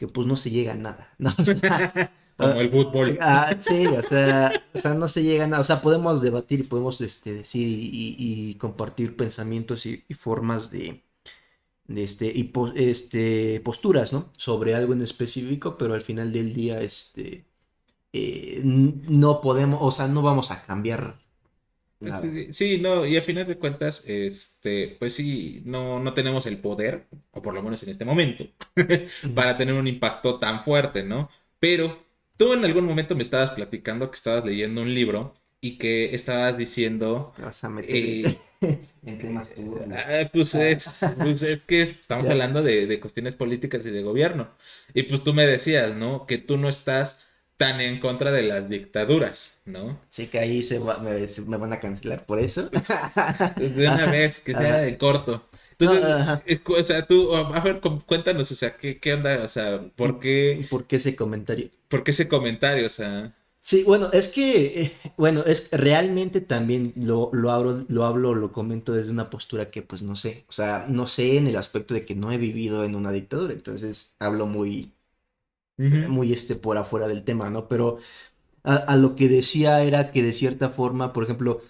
que 0.06 0.12
pues 0.12 0.26
no 0.26 0.36
se 0.36 0.50
llega 0.50 0.72
a 0.72 0.76
nada, 0.76 1.14
¿no? 1.18 1.30
O 1.40 1.44
sea, 1.44 1.96
Como 2.36 2.60
el 2.60 2.70
fútbol. 2.70 3.18
ah, 3.20 3.54
sí, 3.58 3.94
o 3.94 4.02
sea, 4.02 4.68
o 4.74 4.78
sea, 4.78 4.94
no 4.94 5.08
se 5.08 5.22
llega 5.22 5.44
a 5.44 5.46
nada, 5.46 5.60
o 5.60 5.64
sea, 5.64 5.82
podemos 5.82 6.22
debatir 6.22 6.60
y 6.60 6.62
podemos 6.64 7.00
este, 7.00 7.34
decir 7.34 7.66
y, 7.68 8.16
y- 8.18 8.50
y 8.50 8.54
compartir 8.56 9.16
pensamientos 9.16 9.86
y, 9.86 10.04
y 10.08 10.14
formas 10.14 10.70
de, 10.70 11.04
de 11.86 12.04
este, 12.04 12.26
y 12.34 12.44
po- 12.44 12.72
este, 12.74 13.60
posturas, 13.64 14.12
¿no? 14.12 14.30
Sobre 14.38 14.74
algo 14.74 14.92
en 14.94 15.02
específico, 15.02 15.76
pero 15.78 15.94
al 15.94 16.02
final 16.02 16.32
del 16.32 16.54
día, 16.54 16.80
este, 16.82 17.46
eh, 18.14 18.62
no 18.64 19.42
podemos, 19.42 19.80
o 19.82 19.92
sea, 19.92 20.08
no 20.08 20.22
vamos 20.22 20.52
a 20.52 20.64
cambiar 20.66 21.21
nada. 22.02 22.30
Sí, 22.30 22.52
sí, 22.52 22.78
no, 22.80 23.06
y 23.06 23.16
a 23.16 23.22
final 23.22 23.46
de 23.46 23.58
cuentas, 23.58 24.04
este, 24.06 24.96
pues 24.98 25.14
sí, 25.14 25.62
no, 25.64 26.00
no 26.00 26.14
tenemos 26.14 26.46
el 26.46 26.58
poder, 26.58 27.06
o 27.30 27.40
por 27.42 27.54
lo 27.54 27.62
menos 27.62 27.82
en 27.82 27.90
este 27.90 28.04
momento, 28.04 28.44
para 29.34 29.56
tener 29.56 29.74
un 29.74 29.86
impacto 29.86 30.38
tan 30.38 30.62
fuerte, 30.64 31.02
¿no? 31.04 31.28
Pero 31.60 31.98
tú 32.36 32.52
en 32.52 32.64
algún 32.64 32.84
momento 32.86 33.14
me 33.14 33.22
estabas 33.22 33.50
platicando 33.52 34.10
que 34.10 34.16
estabas 34.16 34.44
leyendo 34.44 34.82
un 34.82 34.92
libro 34.94 35.34
y 35.60 35.78
que 35.78 36.14
estabas 36.14 36.56
diciendo, 36.58 37.34
vas 37.36 37.64
a 37.64 37.68
meter 37.68 37.96
eh, 37.96 38.38
en 39.06 39.18
temas 39.18 39.54
turbios. 39.54 39.90
ah, 39.90 40.28
pues, 40.32 40.54
es, 40.54 40.92
pues 41.18 41.42
es 41.42 41.62
que 41.62 41.82
estamos 41.82 42.28
hablando 42.28 42.62
de, 42.62 42.86
de 42.86 43.00
cuestiones 43.00 43.34
políticas 43.34 43.84
y 43.86 43.90
de 43.90 44.02
gobierno. 44.02 44.50
Y 44.94 45.04
pues 45.04 45.22
tú 45.24 45.34
me 45.34 45.46
decías, 45.46 45.94
¿no? 45.96 46.26
Que 46.26 46.38
tú 46.38 46.56
no 46.56 46.68
estás 46.68 47.28
tan 47.62 47.80
en 47.80 48.00
contra 48.00 48.32
de 48.32 48.42
las 48.42 48.68
dictaduras, 48.68 49.62
¿no? 49.66 50.00
Sí 50.08 50.26
que 50.28 50.38
ahí 50.38 50.62
se, 50.62 50.78
va- 50.78 50.98
me, 50.98 51.26
se- 51.28 51.42
me 51.42 51.56
van 51.56 51.72
a 51.72 51.80
cancelar 51.80 52.26
por 52.26 52.38
eso. 52.38 52.70
De 53.56 53.88
una 53.88 54.06
vez, 54.06 54.40
que 54.40 54.54
sea 54.56 54.78
de 54.78 54.98
corto. 54.98 55.48
Entonces, 55.72 56.16
ajá. 56.16 56.42
eh, 56.46 56.60
o 56.66 56.84
sea, 56.84 57.06
tú, 57.06 57.34
a 57.34 57.60
ver, 57.60 57.80
cuéntanos, 58.06 58.50
o 58.50 58.54
sea, 58.54 58.76
¿qué, 58.76 58.98
qué 59.00 59.14
onda? 59.14 59.44
O 59.44 59.48
sea, 59.48 59.80
¿por 59.96 60.20
qué, 60.20 60.68
¿Por 60.68 60.86
qué 60.86 60.96
ese 60.96 61.14
comentario? 61.14 61.70
por 61.88 62.02
qué 62.04 62.10
ese 62.12 62.28
comentario? 62.28 62.86
O 62.86 62.90
sea, 62.90 63.34
Sí, 63.60 63.84
bueno, 63.84 64.10
es 64.12 64.28
que, 64.28 64.82
eh, 64.82 64.92
bueno, 65.16 65.42
es 65.46 65.70
realmente 65.72 66.40
también 66.40 66.92
lo, 66.96 67.30
lo 67.32 67.50
hablo, 67.52 67.84
lo 67.88 68.04
hablo, 68.04 68.34
lo 68.34 68.50
comento 68.52 68.92
desde 68.92 69.12
una 69.12 69.30
postura 69.30 69.70
que 69.70 69.82
pues 69.82 70.02
no 70.02 70.16
sé, 70.16 70.44
o 70.48 70.52
sea, 70.52 70.86
no 70.88 71.06
sé 71.06 71.36
en 71.38 71.46
el 71.46 71.56
aspecto 71.56 71.94
de 71.94 72.04
que 72.04 72.16
no 72.16 72.32
he 72.32 72.38
vivido 72.38 72.84
en 72.84 72.96
una 72.96 73.12
dictadura, 73.12 73.52
entonces 73.52 74.16
hablo 74.18 74.46
muy, 74.46 74.92
muy 76.06 76.32
este 76.32 76.56
por 76.56 76.78
afuera 76.78 77.08
del 77.08 77.24
tema, 77.24 77.50
¿no? 77.50 77.68
Pero 77.68 77.98
a, 78.64 78.76
a 78.76 78.96
lo 78.96 79.16
que 79.16 79.28
decía 79.28 79.82
era 79.82 80.10
que 80.10 80.22
de 80.22 80.32
cierta 80.32 80.70
forma, 80.70 81.12
por 81.12 81.24
ejemplo, 81.24 81.62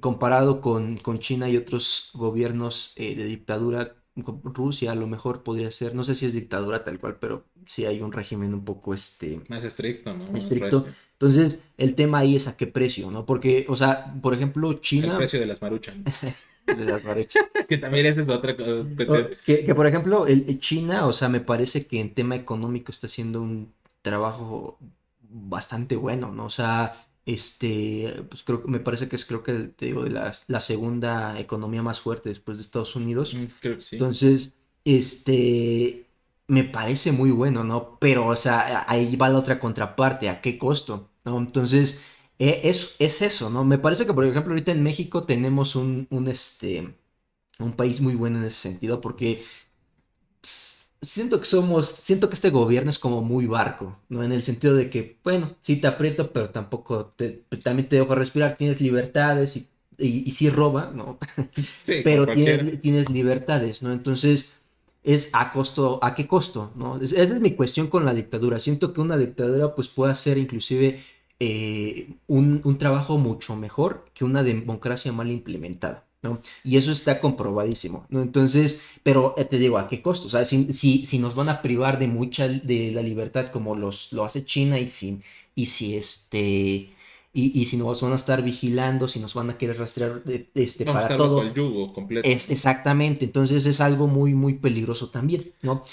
comparado 0.00 0.60
con, 0.60 0.96
con 0.98 1.18
China 1.18 1.48
y 1.48 1.56
otros 1.56 2.10
gobiernos 2.14 2.94
eh, 2.96 3.14
de 3.16 3.24
dictadura, 3.24 3.96
Rusia 4.16 4.92
a 4.92 4.94
lo 4.94 5.06
mejor 5.06 5.42
podría 5.42 5.70
ser, 5.70 5.94
no 5.94 6.04
sé 6.04 6.14
si 6.14 6.26
es 6.26 6.34
dictadura 6.34 6.84
tal 6.84 6.98
cual, 6.98 7.16
pero 7.18 7.46
sí 7.66 7.86
hay 7.86 8.02
un 8.02 8.12
régimen 8.12 8.52
un 8.52 8.64
poco 8.64 8.92
este 8.92 9.40
más 9.48 9.64
estricto, 9.64 10.12
¿no? 10.14 10.24
estricto. 10.36 10.86
Entonces, 11.12 11.62
el 11.78 11.94
tema 11.94 12.18
ahí 12.18 12.36
es 12.36 12.46
a 12.48 12.56
qué 12.56 12.66
precio, 12.66 13.10
¿no? 13.10 13.24
Porque, 13.24 13.64
o 13.68 13.76
sea, 13.76 14.14
por 14.20 14.34
ejemplo, 14.34 14.70
El 14.70 14.80
China... 14.80 15.16
precio 15.16 15.40
de 15.40 15.46
las 15.46 15.62
maruchan. 15.62 16.04
de 16.66 16.84
las 16.84 17.04
barechas. 17.04 17.44
que 17.68 17.78
también 17.78 18.06
esa 18.06 18.22
es 18.22 18.28
otra 18.28 18.56
cuestión. 18.56 19.36
Que, 19.44 19.64
que, 19.64 19.74
por 19.74 19.86
ejemplo, 19.86 20.26
el, 20.26 20.58
China, 20.58 21.06
o 21.06 21.12
sea, 21.12 21.28
me 21.28 21.40
parece 21.40 21.86
que 21.86 22.00
en 22.00 22.14
tema 22.14 22.36
económico 22.36 22.92
está 22.92 23.06
haciendo 23.06 23.42
un 23.42 23.72
trabajo 24.02 24.78
bastante 25.20 25.96
bueno, 25.96 26.32
¿no? 26.32 26.46
O 26.46 26.50
sea, 26.50 27.06
este, 27.26 28.22
pues 28.28 28.42
creo 28.42 28.62
que 28.62 28.68
me 28.68 28.80
parece 28.80 29.08
que 29.08 29.16
es, 29.16 29.24
creo 29.24 29.42
que, 29.42 29.52
te 29.52 29.86
digo, 29.86 30.04
de 30.04 30.10
la, 30.10 30.32
la 30.48 30.60
segunda 30.60 31.38
economía 31.38 31.82
más 31.82 32.00
fuerte 32.00 32.28
después 32.28 32.58
de 32.58 32.62
Estados 32.62 32.96
Unidos. 32.96 33.34
Mm, 33.34 33.44
Creo 33.60 33.76
que 33.76 33.82
sí. 33.82 33.96
Entonces, 33.96 34.54
este, 34.84 36.06
me 36.48 36.64
parece 36.64 37.12
muy 37.12 37.30
bueno, 37.30 37.64
¿no? 37.64 37.98
Pero, 37.98 38.26
o 38.26 38.36
sea, 38.36 38.84
ahí 38.88 39.16
va 39.16 39.28
la 39.28 39.38
otra 39.38 39.58
contraparte, 39.58 40.28
¿a 40.28 40.40
qué 40.40 40.58
costo? 40.58 41.10
¿No? 41.24 41.38
Entonces, 41.38 42.02
es, 42.64 42.96
es 42.98 43.22
eso, 43.22 43.50
¿no? 43.50 43.64
Me 43.64 43.78
parece 43.78 44.06
que, 44.06 44.14
por 44.14 44.24
ejemplo, 44.24 44.52
ahorita 44.52 44.72
en 44.72 44.82
México 44.82 45.22
tenemos 45.22 45.76
un, 45.76 46.06
un, 46.10 46.28
este, 46.28 46.96
un 47.60 47.74
país 47.76 48.00
muy 48.00 48.14
bueno 48.16 48.38
en 48.38 48.46
ese 48.46 48.58
sentido 48.70 49.00
porque 49.00 49.44
siento 51.00 51.38
que 51.40 51.46
somos, 51.46 51.88
siento 51.88 52.28
que 52.28 52.34
este 52.34 52.50
gobierno 52.50 52.90
es 52.90 52.98
como 52.98 53.22
muy 53.22 53.46
barco, 53.46 53.98
¿no? 54.08 54.22
En 54.22 54.32
el 54.32 54.42
sentido 54.42 54.74
de 54.74 54.88
que, 54.90 55.18
bueno, 55.24 55.56
sí 55.60 55.76
te 55.76 55.86
aprieto, 55.88 56.32
pero 56.32 56.50
tampoco 56.50 57.06
te, 57.16 57.44
también 57.62 57.88
te 57.88 57.96
dejo 57.96 58.14
respirar, 58.14 58.56
tienes 58.56 58.80
libertades 58.80 59.56
y, 59.56 59.68
y, 59.98 60.28
y 60.28 60.30
sí 60.32 60.50
roba, 60.50 60.90
¿no? 60.94 61.18
Sí, 61.82 62.02
pero 62.02 62.30
tienes, 62.32 62.80
tienes 62.80 63.08
libertades, 63.10 63.82
¿no? 63.82 63.92
Entonces, 63.92 64.52
es 65.02 65.30
a 65.34 65.52
costo, 65.52 65.98
¿a 66.02 66.14
qué 66.14 66.26
costo? 66.28 66.72
¿no? 66.76 66.96
Es- 67.00 67.12
esa 67.12 67.34
es 67.34 67.40
mi 67.40 67.54
cuestión 67.54 67.88
con 67.88 68.04
la 68.04 68.14
dictadura. 68.14 68.60
Siento 68.60 68.92
que 68.92 69.00
una 69.00 69.16
dictadura 69.16 69.74
pues 69.74 69.88
puede 69.88 70.12
hacer 70.12 70.38
inclusive 70.38 71.02
eh, 71.44 72.14
un, 72.26 72.60
un 72.64 72.78
trabajo 72.78 73.18
mucho 73.18 73.56
mejor 73.56 74.04
que 74.14 74.24
una 74.24 74.42
democracia 74.42 75.12
mal 75.12 75.30
implementada, 75.30 76.04
¿no? 76.22 76.40
Y 76.64 76.76
eso 76.76 76.92
está 76.92 77.20
comprobadísimo, 77.20 78.06
¿no? 78.10 78.22
Entonces, 78.22 78.82
pero 79.02 79.34
eh, 79.36 79.44
te 79.44 79.58
digo, 79.58 79.78
¿a 79.78 79.88
qué 79.88 80.02
costo? 80.02 80.26
O 80.28 80.30
sea, 80.30 80.44
si, 80.44 80.72
si, 80.72 81.04
si 81.06 81.18
nos 81.18 81.34
van 81.34 81.48
a 81.48 81.62
privar 81.62 81.98
de 81.98 82.06
mucha 82.08 82.48
de 82.48 82.92
la 82.92 83.02
libertad 83.02 83.48
como 83.50 83.74
los, 83.76 84.12
lo 84.12 84.24
hace 84.24 84.44
China 84.44 84.78
y 84.78 84.88
si, 84.88 85.20
y 85.54 85.66
si 85.66 85.96
este... 85.96 86.94
Y, 87.34 87.58
y 87.58 87.64
si 87.64 87.78
nos 87.78 88.02
van 88.02 88.12
a 88.12 88.16
estar 88.16 88.42
vigilando, 88.42 89.08
si 89.08 89.18
nos 89.18 89.32
van 89.34 89.48
a 89.50 89.56
querer 89.58 89.78
rastrear 89.78 90.22
de- 90.24 90.50
este, 90.54 90.84
a 90.84 90.92
para 90.92 91.16
todo. 91.16 91.40
el 91.42 91.54
yugo 91.54 91.92
completo. 91.92 92.28
Es 92.30 92.50
exactamente, 92.50 93.24
entonces 93.24 93.66
es 93.66 93.80
algo 93.80 94.06
muy, 94.06 94.34
muy 94.34 94.54
peligroso 94.54 95.10
también, 95.10 95.52
¿no? 95.62 95.84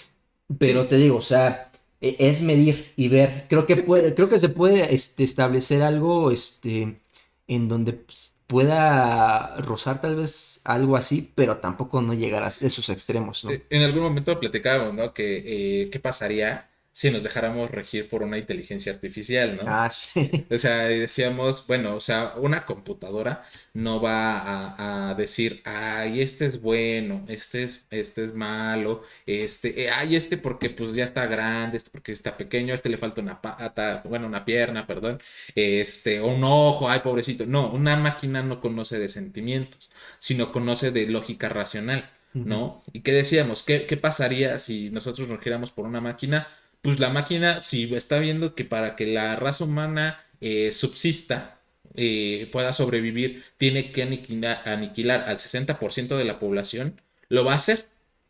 Pero 0.60 0.84
Sí. 0.84 0.90
te 0.90 0.98
digo, 0.98 1.18
o 1.18 1.22
sea, 1.22 1.72
es 2.02 2.42
medir 2.42 2.94
y 2.96 3.10
ver. 3.10 3.46
Creo 3.50 3.66
que 3.66 3.78
puede, 3.78 4.16
creo 4.16 4.30
que 4.30 4.40
se 4.40 4.50
puede 4.50 4.94
este, 4.94 5.24
establecer 5.24 5.82
algo, 5.82 6.32
este, 6.32 7.00
en 7.48 7.68
donde 7.68 7.94
pues, 7.94 8.34
pueda 8.48 9.58
rozar 9.58 10.02
tal 10.02 10.16
vez 10.16 10.62
algo 10.66 10.96
así, 10.96 11.32
pero 11.36 11.58
tampoco 11.58 12.02
no 12.02 12.14
llegar 12.14 12.44
a 12.44 12.48
esos 12.48 12.90
extremos. 12.90 13.46
Eh, 13.46 13.64
en 13.70 13.84
algún 13.84 14.04
momento 14.04 14.40
platicábamos, 14.40 14.94
¿no? 14.94 15.14
Que 15.14 15.84
eh, 15.84 15.90
qué 15.90 16.00
pasaría 16.00 16.69
si 17.00 17.12
nos 17.12 17.24
dejáramos 17.24 17.72
regir 17.72 18.10
por 18.10 18.24
una 18.24 18.38
inteligencia 18.38 18.92
artificial, 18.92 19.56
¿no? 19.56 19.62
Ah, 19.66 19.90
sí. 19.90 20.46
O 20.52 20.58
sea, 20.58 20.80
decíamos, 20.80 21.66
bueno, 21.66 21.96
o 21.96 22.02
sea, 22.02 22.34
una 22.36 22.66
computadora 22.66 23.46
no 23.74 24.02
va 24.02 25.10
a, 25.10 25.16
decir, 25.16 25.62
ay, 25.64 26.22
este 26.22 26.46
es 26.46 26.62
bueno, 26.62 27.24
este 27.30 27.64
es, 27.64 27.88
este 27.90 28.26
es 28.26 28.34
malo, 28.34 29.04
este, 29.26 29.84
eh, 29.84 29.90
ay, 29.90 30.18
este 30.18 30.36
porque 30.36 30.70
pues 30.70 30.92
ya 30.92 31.06
está 31.06 31.26
grande, 31.26 31.78
este 31.78 31.90
porque 31.90 32.12
está 32.12 32.36
pequeño, 32.36 32.74
este 32.74 32.90
le 32.90 32.98
falta 32.98 33.22
una 33.22 33.42
pata, 33.42 34.02
bueno, 34.04 34.28
una 34.28 34.44
pierna, 34.44 34.86
perdón, 34.86 35.22
este, 35.56 36.20
o 36.20 36.28
un 36.28 36.44
ojo, 36.44 36.90
ay, 36.90 37.00
pobrecito. 37.00 37.46
No, 37.46 37.72
una 37.72 37.96
máquina 37.96 38.44
no 38.44 38.60
conoce 38.60 39.00
de 39.00 39.08
sentimientos, 39.08 39.90
sino 40.18 40.52
conoce 40.52 40.92
de 40.92 41.08
lógica 41.08 41.48
racional. 41.48 42.10
¿No? 42.32 42.84
¿Y 42.94 43.02
qué 43.02 43.12
decíamos? 43.12 43.64
¿Qué, 43.64 43.88
¿Qué 43.88 43.98
pasaría 43.98 44.60
si 44.60 44.92
nosotros 44.92 45.28
nos 45.28 45.42
giramos 45.42 45.72
por 45.72 45.88
una 45.88 46.00
máquina? 46.00 46.48
Pues 46.82 47.00
la 47.00 47.10
máquina, 47.10 47.62
si 47.62 47.94
está 47.96 48.20
viendo 48.20 48.56
que 48.56 48.66
para 48.66 48.96
que 48.96 49.06
la 49.08 49.36
raza 49.36 49.66
humana 49.66 50.24
eh, 50.42 50.72
subsista, 50.72 51.60
eh, 51.96 52.48
pueda 52.52 52.72
sobrevivir, 52.74 53.44
tiene 53.58 53.92
que 53.92 54.04
aniquilar, 54.04 55.24
al 55.28 55.38
60% 55.38 56.18
de 56.18 56.24
la 56.24 56.40
población, 56.40 57.02
lo 57.28 57.44
va 57.44 57.54
a 57.54 57.56
hacer. 57.56 57.86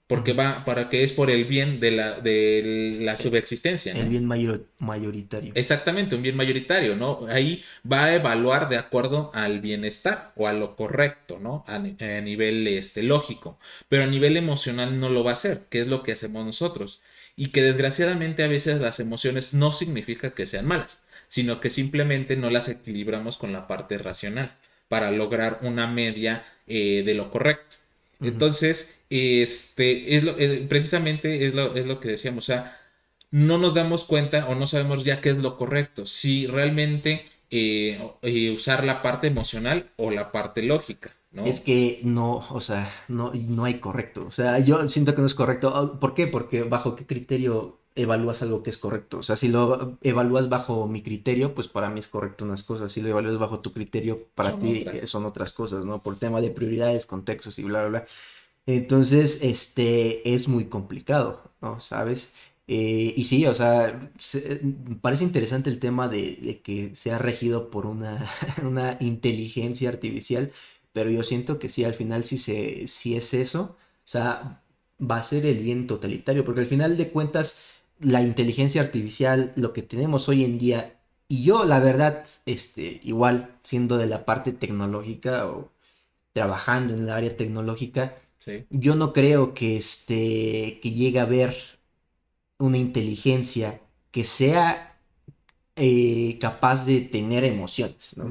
Porque 0.07 0.33
va, 0.33 0.65
para 0.65 0.89
que 0.89 1.03
es 1.03 1.13
por 1.13 1.29
el 1.29 1.45
bien 1.45 1.79
de 1.79 1.91
la, 1.91 2.19
de 2.19 2.97
la 2.99 3.15
subsistencia. 3.15 3.93
El 3.93 4.09
bien 4.09 4.25
mayoritario. 4.79 5.51
Exactamente, 5.53 6.15
un 6.15 6.23
bien 6.23 6.35
mayoritario, 6.35 6.95
¿no? 6.95 7.27
Ahí 7.29 7.63
va 7.89 8.05
a 8.05 8.15
evaluar 8.15 8.69
de 8.69 8.77
acuerdo 8.77 9.29
al 9.35 9.59
bienestar 9.61 10.31
o 10.35 10.47
a 10.47 10.53
lo 10.53 10.75
correcto, 10.75 11.37
¿no? 11.39 11.63
A, 11.67 11.75
a 11.75 12.21
nivel 12.21 12.67
este, 12.67 13.03
lógico. 13.03 13.59
Pero 13.87 14.05
a 14.05 14.07
nivel 14.07 14.35
emocional 14.35 14.99
no 14.99 15.09
lo 15.09 15.23
va 15.23 15.29
a 15.29 15.33
hacer, 15.33 15.67
que 15.69 15.81
es 15.81 15.87
lo 15.87 16.01
que 16.01 16.13
hacemos 16.13 16.43
nosotros 16.43 17.03
y 17.39 17.51
que 17.51 17.63
desgraciadamente 17.63 18.43
a 18.43 18.49
veces 18.49 18.81
las 18.81 18.99
emociones 18.99 19.53
no 19.53 19.71
significa 19.71 20.31
que 20.31 20.45
sean 20.45 20.65
malas, 20.65 21.03
sino 21.29 21.61
que 21.61 21.69
simplemente 21.69 22.35
no 22.35 22.49
las 22.49 22.67
equilibramos 22.67 23.37
con 23.37 23.53
la 23.53 23.65
parte 23.65 23.97
racional 23.97 24.57
para 24.89 25.09
lograr 25.11 25.59
una 25.61 25.87
media 25.87 26.43
eh, 26.67 27.01
de 27.05 27.13
lo 27.13 27.31
correcto. 27.31 27.77
Entonces, 28.19 28.99
este, 29.09 30.17
es 30.17 30.25
lo, 30.25 30.37
eh, 30.37 30.65
precisamente 30.67 31.47
es 31.47 31.53
lo, 31.53 31.77
es 31.77 31.85
lo 31.85 32.01
que 32.01 32.09
decíamos, 32.09 32.43
o 32.43 32.47
sea, 32.47 32.77
no 33.31 33.57
nos 33.57 33.73
damos 33.73 34.03
cuenta 34.03 34.45
o 34.49 34.55
no 34.55 34.67
sabemos 34.67 35.05
ya 35.05 35.21
qué 35.21 35.29
es 35.29 35.37
lo 35.37 35.55
correcto, 35.55 36.05
si 36.05 36.45
realmente 36.45 37.25
eh, 37.51 38.01
usar 38.53 38.83
la 38.83 39.01
parte 39.01 39.27
emocional 39.27 39.89
o 39.95 40.11
la 40.11 40.33
parte 40.33 40.61
lógica. 40.61 41.15
Es 41.31 41.61
que 41.61 42.01
no, 42.03 42.37
o 42.49 42.59
sea, 42.59 42.89
no, 43.07 43.31
no 43.33 43.63
hay 43.65 43.79
correcto. 43.79 44.25
O 44.27 44.31
sea, 44.31 44.59
yo 44.59 44.89
siento 44.89 45.13
que 45.15 45.21
no 45.21 45.27
es 45.27 45.35
correcto. 45.35 45.71
Ah, 45.75 45.99
¿Por 45.99 46.13
qué? 46.13 46.27
Porque 46.27 46.63
bajo 46.63 46.95
qué 46.95 47.05
criterio 47.05 47.79
evalúas 47.95 48.41
algo 48.41 48.61
que 48.63 48.71
es 48.71 48.77
correcto. 48.77 49.19
O 49.19 49.23
sea, 49.23 49.37
si 49.37 49.47
lo 49.47 49.97
evalúas 50.01 50.49
bajo 50.49 50.87
mi 50.87 51.01
criterio, 51.03 51.53
pues 51.55 51.67
para 51.67 51.89
mí 51.89 51.99
es 51.99 52.07
correcto 52.07 52.45
unas 52.45 52.63
cosas. 52.63 52.91
Si 52.91 53.01
lo 53.01 53.09
evalúas 53.09 53.37
bajo 53.37 53.59
tu 53.61 53.71
criterio, 53.73 54.27
para 54.35 54.57
ti 54.59 54.85
son 55.05 55.25
otras 55.25 55.53
cosas, 55.53 55.85
¿no? 55.85 56.01
Por 56.03 56.17
tema 56.17 56.41
de 56.41 56.49
prioridades, 56.51 57.05
contextos 57.05 57.57
y 57.59 57.63
bla, 57.63 57.81
bla, 57.81 57.89
bla. 57.89 58.05
Entonces, 58.65 59.41
este, 59.43 60.33
es 60.35 60.47
muy 60.47 60.65
complicado, 60.69 61.43
¿no? 61.61 61.79
¿Sabes? 61.79 62.33
Eh, 62.67 63.13
y 63.17 63.23
sí, 63.25 63.45
o 63.47 63.53
sea, 63.53 64.11
parece 65.01 65.23
interesante 65.23 65.69
el 65.69 65.79
tema 65.79 66.07
de, 66.07 66.35
de 66.37 66.61
que 66.61 66.95
sea 66.95 67.17
regido 67.17 67.69
por 67.69 67.85
una, 67.85 68.25
una 68.63 68.97
inteligencia 68.99 69.89
artificial 69.89 70.51
pero 70.93 71.09
yo 71.11 71.23
siento 71.23 71.59
que 71.59 71.69
sí, 71.69 71.83
al 71.83 71.93
final 71.93 72.23
sí, 72.23 72.37
se, 72.37 72.87
si 72.87 73.15
es 73.15 73.33
eso, 73.33 73.77
o 74.05 74.07
sea, 74.07 74.61
va 74.99 75.17
a 75.17 75.23
ser 75.23 75.45
el 75.45 75.59
bien 75.63 75.87
totalitario, 75.87 76.43
porque 76.45 76.61
al 76.61 76.67
final 76.67 76.97
de 76.97 77.09
cuentas, 77.11 77.61
la 77.99 78.21
inteligencia 78.21 78.81
artificial, 78.81 79.53
lo 79.55 79.73
que 79.73 79.81
tenemos 79.83 80.29
hoy 80.29 80.43
en 80.43 80.57
día, 80.57 80.99
y 81.27 81.43
yo 81.43 81.65
la 81.65 81.79
verdad, 81.79 82.25
este, 82.45 82.99
igual 83.03 83.55
siendo 83.63 83.97
de 83.97 84.07
la 84.07 84.25
parte 84.25 84.51
tecnológica 84.51 85.47
o 85.47 85.71
trabajando 86.33 86.93
en 86.93 87.03
el 87.03 87.09
área 87.11 87.37
tecnológica, 87.37 88.15
yo 88.71 88.95
no 88.95 89.13
creo 89.13 89.53
que, 89.53 89.77
este, 89.77 90.79
que 90.81 90.91
llegue 90.91 91.19
a 91.19 91.23
haber 91.23 91.55
una 92.57 92.77
inteligencia 92.77 93.81
que 94.11 94.23
sea 94.23 94.97
eh, 95.75 96.37
capaz 96.39 96.85
de 96.85 97.01
tener 97.01 97.43
emociones, 97.43 98.15
¿no? 98.17 98.25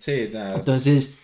Sí, 0.00 0.30
Entonces, 0.32 1.18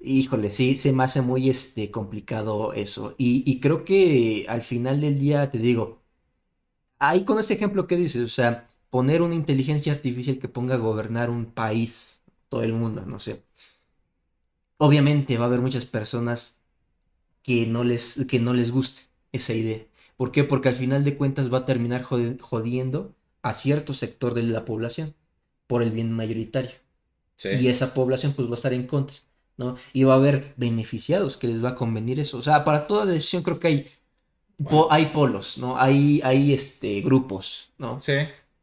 Híjole, 0.00 0.50
sí, 0.50 0.78
se 0.78 0.92
me 0.92 1.04
hace 1.04 1.20
muy 1.22 1.48
este, 1.50 1.90
complicado 1.90 2.72
eso. 2.72 3.14
Y, 3.18 3.60
creo 3.60 3.84
que 3.84 4.46
al 4.48 4.62
final 4.62 5.00
del 5.00 5.18
día, 5.18 5.50
te 5.50 5.58
digo, 5.58 6.02
ahí 6.98 7.24
con 7.24 7.38
ese 7.38 7.54
ejemplo 7.54 7.86
que 7.86 7.96
dices, 7.96 8.22
o 8.24 8.28
sea, 8.28 8.68
poner 8.90 9.22
una 9.22 9.34
inteligencia 9.34 9.92
artificial 9.92 10.38
que 10.38 10.48
ponga 10.48 10.74
a 10.76 10.78
gobernar 10.78 11.30
un 11.30 11.46
país, 11.46 12.22
todo 12.48 12.62
el 12.62 12.72
mundo, 12.74 13.04
no 13.06 13.18
sé. 13.18 13.44
Obviamente 14.78 15.36
va 15.38 15.44
a 15.44 15.46
haber 15.48 15.60
muchas 15.60 15.84
personas 15.86 16.60
que 17.42 17.66
no 17.66 17.84
les, 17.84 18.26
que 18.28 18.40
no 18.40 18.54
les 18.54 18.70
guste 18.72 19.02
esa 19.32 19.54
idea. 19.54 19.86
¿Por 20.16 20.32
qué? 20.32 20.44
Porque 20.44 20.68
al 20.70 20.76
final 20.76 21.04
de 21.04 21.16
cuentas 21.16 21.52
va 21.52 21.58
a 21.58 21.66
terminar 21.66 22.02
jodiendo 22.04 23.14
a 23.42 23.52
cierto 23.54 23.94
sector 23.94 24.34
de 24.34 24.42
la 24.44 24.64
población 24.64 25.14
por 25.66 25.82
el 25.82 25.92
bien 25.92 26.12
mayoritario. 26.12 26.72
Y 27.44 27.68
esa 27.68 27.94
población 27.94 28.34
pues 28.34 28.48
va 28.48 28.52
a 28.52 28.56
estar 28.56 28.74
en 28.74 28.86
contra. 28.86 29.16
¿No? 29.60 29.76
Y 29.92 30.04
va 30.04 30.14
a 30.14 30.16
haber 30.16 30.54
beneficiados 30.56 31.36
que 31.36 31.46
les 31.46 31.62
va 31.62 31.70
a 31.70 31.74
convenir 31.76 32.18
eso. 32.18 32.38
O 32.38 32.42
sea, 32.42 32.64
para 32.64 32.86
toda 32.86 33.06
decisión 33.06 33.42
creo 33.42 33.60
que 33.60 33.68
hay, 33.68 33.92
hay 34.90 35.06
polos, 35.06 35.58
¿no? 35.58 35.78
Hay, 35.78 36.20
hay 36.24 36.52
este, 36.54 37.02
grupos, 37.02 37.70
¿no? 37.78 38.00
Sí. 38.00 38.14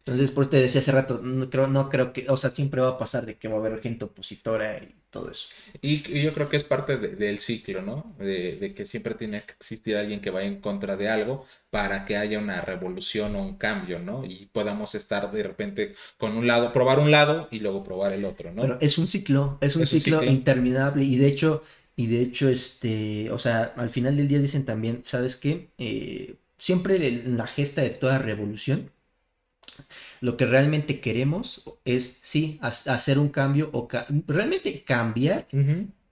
Entonces, 0.07 0.31
por 0.31 0.43
eso 0.43 0.51
te 0.51 0.61
decía 0.61 0.79
hace 0.79 0.93
rato, 0.93 1.19
no 1.21 1.49
creo, 1.49 1.67
no 1.67 1.89
creo 1.89 2.13
que, 2.13 2.25
o 2.29 2.37
sea, 2.37 2.49
siempre 2.49 2.79
va 2.79 2.91
a 2.91 2.97
pasar 2.97 3.25
de 3.25 3.35
que 3.35 3.49
va 3.49 3.55
a 3.55 3.57
haber 3.57 3.81
gente 3.81 4.05
opositora 4.05 4.77
y 4.81 4.95
todo 5.09 5.29
eso. 5.29 5.49
Y, 5.81 6.01
yo 6.21 6.33
creo 6.33 6.47
que 6.47 6.55
es 6.55 6.63
parte 6.63 6.97
del 6.97 7.39
ciclo, 7.39 7.81
¿no? 7.81 8.15
De, 8.17 8.73
que 8.73 8.85
siempre 8.85 9.15
tiene 9.15 9.43
que 9.43 9.51
existir 9.51 9.97
alguien 9.97 10.21
que 10.21 10.29
vaya 10.29 10.47
en 10.47 10.61
contra 10.61 10.95
de 10.95 11.09
algo 11.09 11.45
para 11.69 12.05
que 12.05 12.15
haya 12.15 12.39
una 12.39 12.61
revolución 12.61 13.35
o 13.35 13.43
un 13.43 13.57
cambio, 13.57 13.99
¿no? 13.99 14.23
Y 14.23 14.45
podamos 14.53 14.95
estar 14.95 15.29
de 15.29 15.43
repente 15.43 15.95
con 16.17 16.37
un 16.37 16.47
lado, 16.47 16.71
probar 16.71 16.99
un 16.99 17.11
lado 17.11 17.49
y 17.51 17.59
luego 17.59 17.83
probar 17.83 18.13
el 18.13 18.23
otro, 18.23 18.53
¿no? 18.53 18.61
Pero 18.61 18.77
es 18.79 18.97
un 18.97 19.07
ciclo, 19.07 19.57
es 19.59 19.75
un, 19.75 19.85
ciclo, 19.85 20.23
interminable 20.23 21.03
y 21.03 21.17
de 21.17 21.27
hecho, 21.27 21.63
y 21.97 22.07
de 22.07 22.21
hecho, 22.21 22.47
este, 22.47 23.29
o 23.31 23.39
sea, 23.39 23.73
al 23.75 23.89
final 23.89 24.15
del 24.15 24.29
día 24.29 24.39
dicen 24.39 24.63
también, 24.63 25.01
¿sabes 25.03 25.35
qué? 25.35 25.71
Eh, 25.77 26.35
siempre 26.57 27.11
la 27.25 27.45
gesta 27.45 27.81
de 27.81 27.89
toda 27.89 28.19
revolución 28.19 28.89
lo 30.21 30.37
que 30.37 30.45
realmente 30.45 30.99
queremos 30.99 31.63
es, 31.85 32.19
sí, 32.21 32.59
hacer 32.61 33.19
un 33.19 33.29
cambio 33.29 33.69
o 33.73 33.87
realmente 34.27 34.83
cambiar 34.83 35.47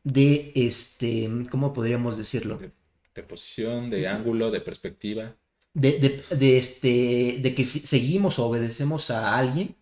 de, 0.03 0.51
este, 0.55 1.29
¿cómo 1.49 1.73
podríamos 1.73 2.17
decirlo? 2.17 2.57
De, 2.57 3.23
posición, 3.23 3.89
de 3.89 4.07
ángulo, 4.07 4.51
de 4.51 4.61
perspectiva. 4.61 5.35
De, 5.73 6.23
este, 6.57 7.39
de 7.41 7.55
que 7.55 7.65
seguimos 7.65 8.39
o 8.39 8.45
obedecemos 8.45 9.09
a 9.11 9.37
alguien 9.37 9.75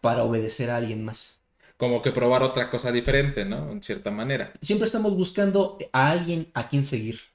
para 0.00 0.24
obedecer 0.24 0.70
a 0.70 0.76
alguien 0.76 1.04
más. 1.04 1.40
Como 1.76 2.02
que 2.02 2.12
probar 2.12 2.42
otra 2.42 2.68
cosa 2.68 2.92
diferente, 2.92 3.46
¿no? 3.46 3.72
En 3.72 3.82
cierta 3.82 4.10
manera. 4.10 4.52
Siempre 4.60 4.86
estamos 4.86 5.16
buscando 5.16 5.78
a 5.92 6.10
alguien 6.10 6.50
a 6.52 6.68
quien 6.68 6.84
seguir 6.84 7.29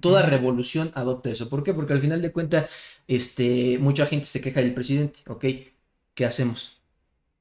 toda 0.00 0.22
revolución 0.22 0.90
adopta 0.94 1.30
eso. 1.30 1.48
¿Por 1.48 1.62
qué? 1.62 1.74
Porque 1.74 1.92
al 1.92 2.00
final 2.00 2.22
de 2.22 2.32
cuentas, 2.32 2.70
este, 3.08 3.78
mucha 3.78 4.06
gente 4.06 4.26
se 4.26 4.40
queja 4.40 4.60
del 4.60 4.74
presidente. 4.74 5.20
Ok, 5.28 5.44
¿qué 6.14 6.24
hacemos? 6.24 6.80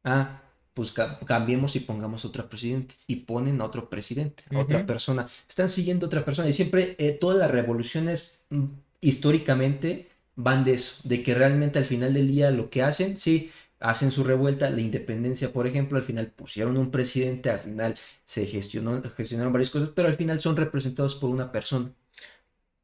Ah, 0.04 0.42
pues 0.74 0.94
cambiemos 1.26 1.76
y 1.76 1.80
pongamos 1.82 2.26
otro 2.26 2.50
presidente. 2.50 2.96
Y 3.08 3.18
ponen 3.18 3.62
a 3.62 3.66
otro 3.66 3.90
presidente, 3.90 4.44
a 4.52 4.60
otra 4.60 4.86
persona. 4.86 5.28
Están 5.48 5.70
siguiendo 5.70 6.06
a 6.06 6.08
otra 6.08 6.26
persona. 6.26 6.50
Y 6.50 6.54
siempre 6.54 6.96
eh, 7.00 7.12
todas 7.14 7.38
las 7.38 7.52
revoluciones 7.52 8.46
mm, 8.50 8.66
históricamente 9.02 10.10
van 10.36 10.64
de 10.64 10.74
eso, 10.74 11.02
de 11.08 11.24
que 11.24 11.34
realmente 11.34 11.80
al 11.80 11.86
final 11.86 12.14
del 12.14 12.28
día 12.28 12.52
lo 12.52 12.70
que 12.70 12.84
hacen, 12.84 13.18
sí, 13.18 13.52
hacen 13.80 14.12
su 14.12 14.24
revuelta, 14.24 14.70
la 14.70 14.82
independencia, 14.82 15.54
por 15.54 15.68
ejemplo, 15.68 15.98
al 15.98 16.04
final 16.04 16.32
pusieron 16.32 16.78
un 16.78 16.92
presidente, 16.92 17.50
al 17.50 17.60
final 17.60 17.96
se 18.24 18.46
gestionó, 18.46 19.02
gestionaron 19.16 19.54
varias 19.54 19.72
cosas, 19.72 19.90
pero 19.96 20.08
al 20.08 20.16
final 20.16 20.40
son 20.42 20.58
representados 20.58 21.16
por 21.16 21.30
una 21.30 21.52
persona. 21.52 21.92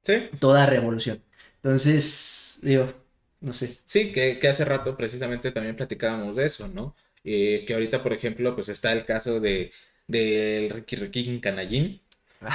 Sí. 0.04 0.24
Toda 0.40 0.66
revolución. 0.66 1.22
Entonces, 1.58 2.60
digo, 2.64 2.94
no 3.42 3.54
sé. 3.54 3.78
Sí, 3.86 4.12
que, 4.12 4.40
hace 4.48 4.66
rato 4.66 4.98
precisamente 4.98 5.52
también 5.52 5.76
platicábamos 5.76 6.36
de 6.36 6.46
eso, 6.46 6.68
¿no? 6.68 6.96
Eh, 7.24 7.64
que 7.68 7.74
ahorita, 7.74 8.02
por 8.04 8.14
ejemplo, 8.14 8.56
pues 8.56 8.70
está 8.70 8.94
el 8.94 9.06
caso 9.06 9.40
de 9.40 9.72
del 10.08 10.70
Ricky 10.70 10.96
Ricky 10.98 11.40
Canallín, 11.40 12.02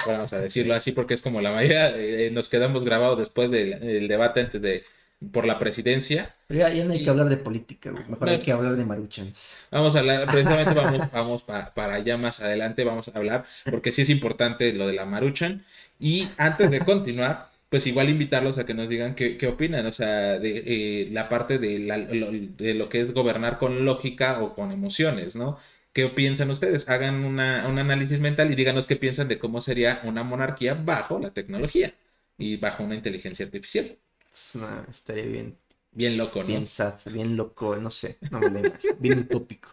vamos 0.07 0.33
a 0.33 0.41
decirlo 0.41 0.75
así 0.75 0.93
porque 0.93 1.15
es 1.15 1.23
como 1.23 1.41
la 1.41 1.53
mayoría, 1.53 1.97
eh, 1.97 2.31
nos 2.31 2.49
quedamos 2.49 2.85
grabados 2.85 3.19
después 3.19 3.51
del, 3.51 4.09
debate 4.09 4.41
antes 4.41 4.63
de, 4.63 4.85
por 5.33 5.47
la 5.47 5.59
presidencia, 5.59 6.36
Pero 6.49 6.69
ya, 6.69 6.85
no 6.85 6.93
hay 6.93 7.03
que 7.03 7.11
hablar 7.11 7.29
de 7.29 7.37
política, 7.37 7.91
güey. 7.91 8.05
Mejor 8.09 8.29
hay 8.29 8.39
que 8.39 8.53
hablar 8.53 8.77
de 8.77 8.85
maruchans. 8.85 9.67
Vamos 9.71 9.97
a 9.97 9.99
hablar, 9.99 10.27
precisamente 10.31 10.75
vamos, 10.81 11.11
vamos 11.11 11.43
para 11.43 11.95
allá 11.95 12.17
más 12.17 12.41
adelante, 12.41 12.85
vamos 12.85 13.09
a 13.09 13.19
hablar, 13.19 13.45
porque 13.69 13.91
sí 13.91 14.03
es 14.03 14.11
importante 14.11 14.73
lo 14.73 14.87
de 14.87 14.93
la 14.93 15.07
maruchan. 15.07 15.65
Y 15.99 16.29
antes 16.37 16.71
de 16.71 16.81
continuar, 16.81 17.51
pues 17.69 17.87
igual 17.89 18.09
invitarlos 18.11 18.59
a 18.59 18.67
que 18.67 18.75
nos 18.75 18.89
digan 18.89 19.17
qué, 19.17 19.37
qué 19.37 19.49
opinan, 19.49 19.87
o 19.87 19.93
sea, 19.93 20.39
de 20.39 20.63
eh, 20.67 21.09
la 21.11 21.29
parte 21.29 21.59
de, 21.59 21.81
lo, 21.81 22.31
de 22.31 22.75
lo 22.75 22.89
que 22.89 23.01
es 23.01 23.13
gobernar 23.13 23.59
con 23.59 23.85
lógica 23.85 24.41
o 24.43 24.55
con 24.55 24.71
emociones, 24.71 25.35
¿no? 25.35 25.59
¿Qué 25.93 26.07
piensan 26.09 26.51
ustedes? 26.51 26.89
Hagan 26.89 27.25
una, 27.25 27.67
un 27.69 27.79
análisis 27.79 28.21
mental 28.21 28.53
y 28.53 28.55
díganos 28.55 28.87
qué 28.87 28.97
piensan 28.97 29.29
de 29.29 29.39
cómo 29.39 29.61
sería 29.61 30.01
una 30.05 30.23
monarquía 30.23 30.75
bajo 30.75 31.19
la 31.19 31.31
tecnología 31.33 31.95
y 32.39 32.57
bajo 32.57 32.85
una 32.85 32.95
inteligencia 32.95 33.45
artificial. 33.47 33.97
No, 34.55 34.85
estaría 34.89 35.27
bien. 35.27 35.59
Bien 35.97 36.17
loco, 36.19 36.45
¿no? 36.45 36.47
Bien 36.49 36.67
sad, 36.67 37.01
bien 37.07 37.37
loco, 37.39 37.75
no 37.77 37.91
sé, 37.91 38.19
no 38.31 38.39
me 38.43 38.51
lo 38.51 38.61
bien 38.99 39.21
utópico. 39.21 39.71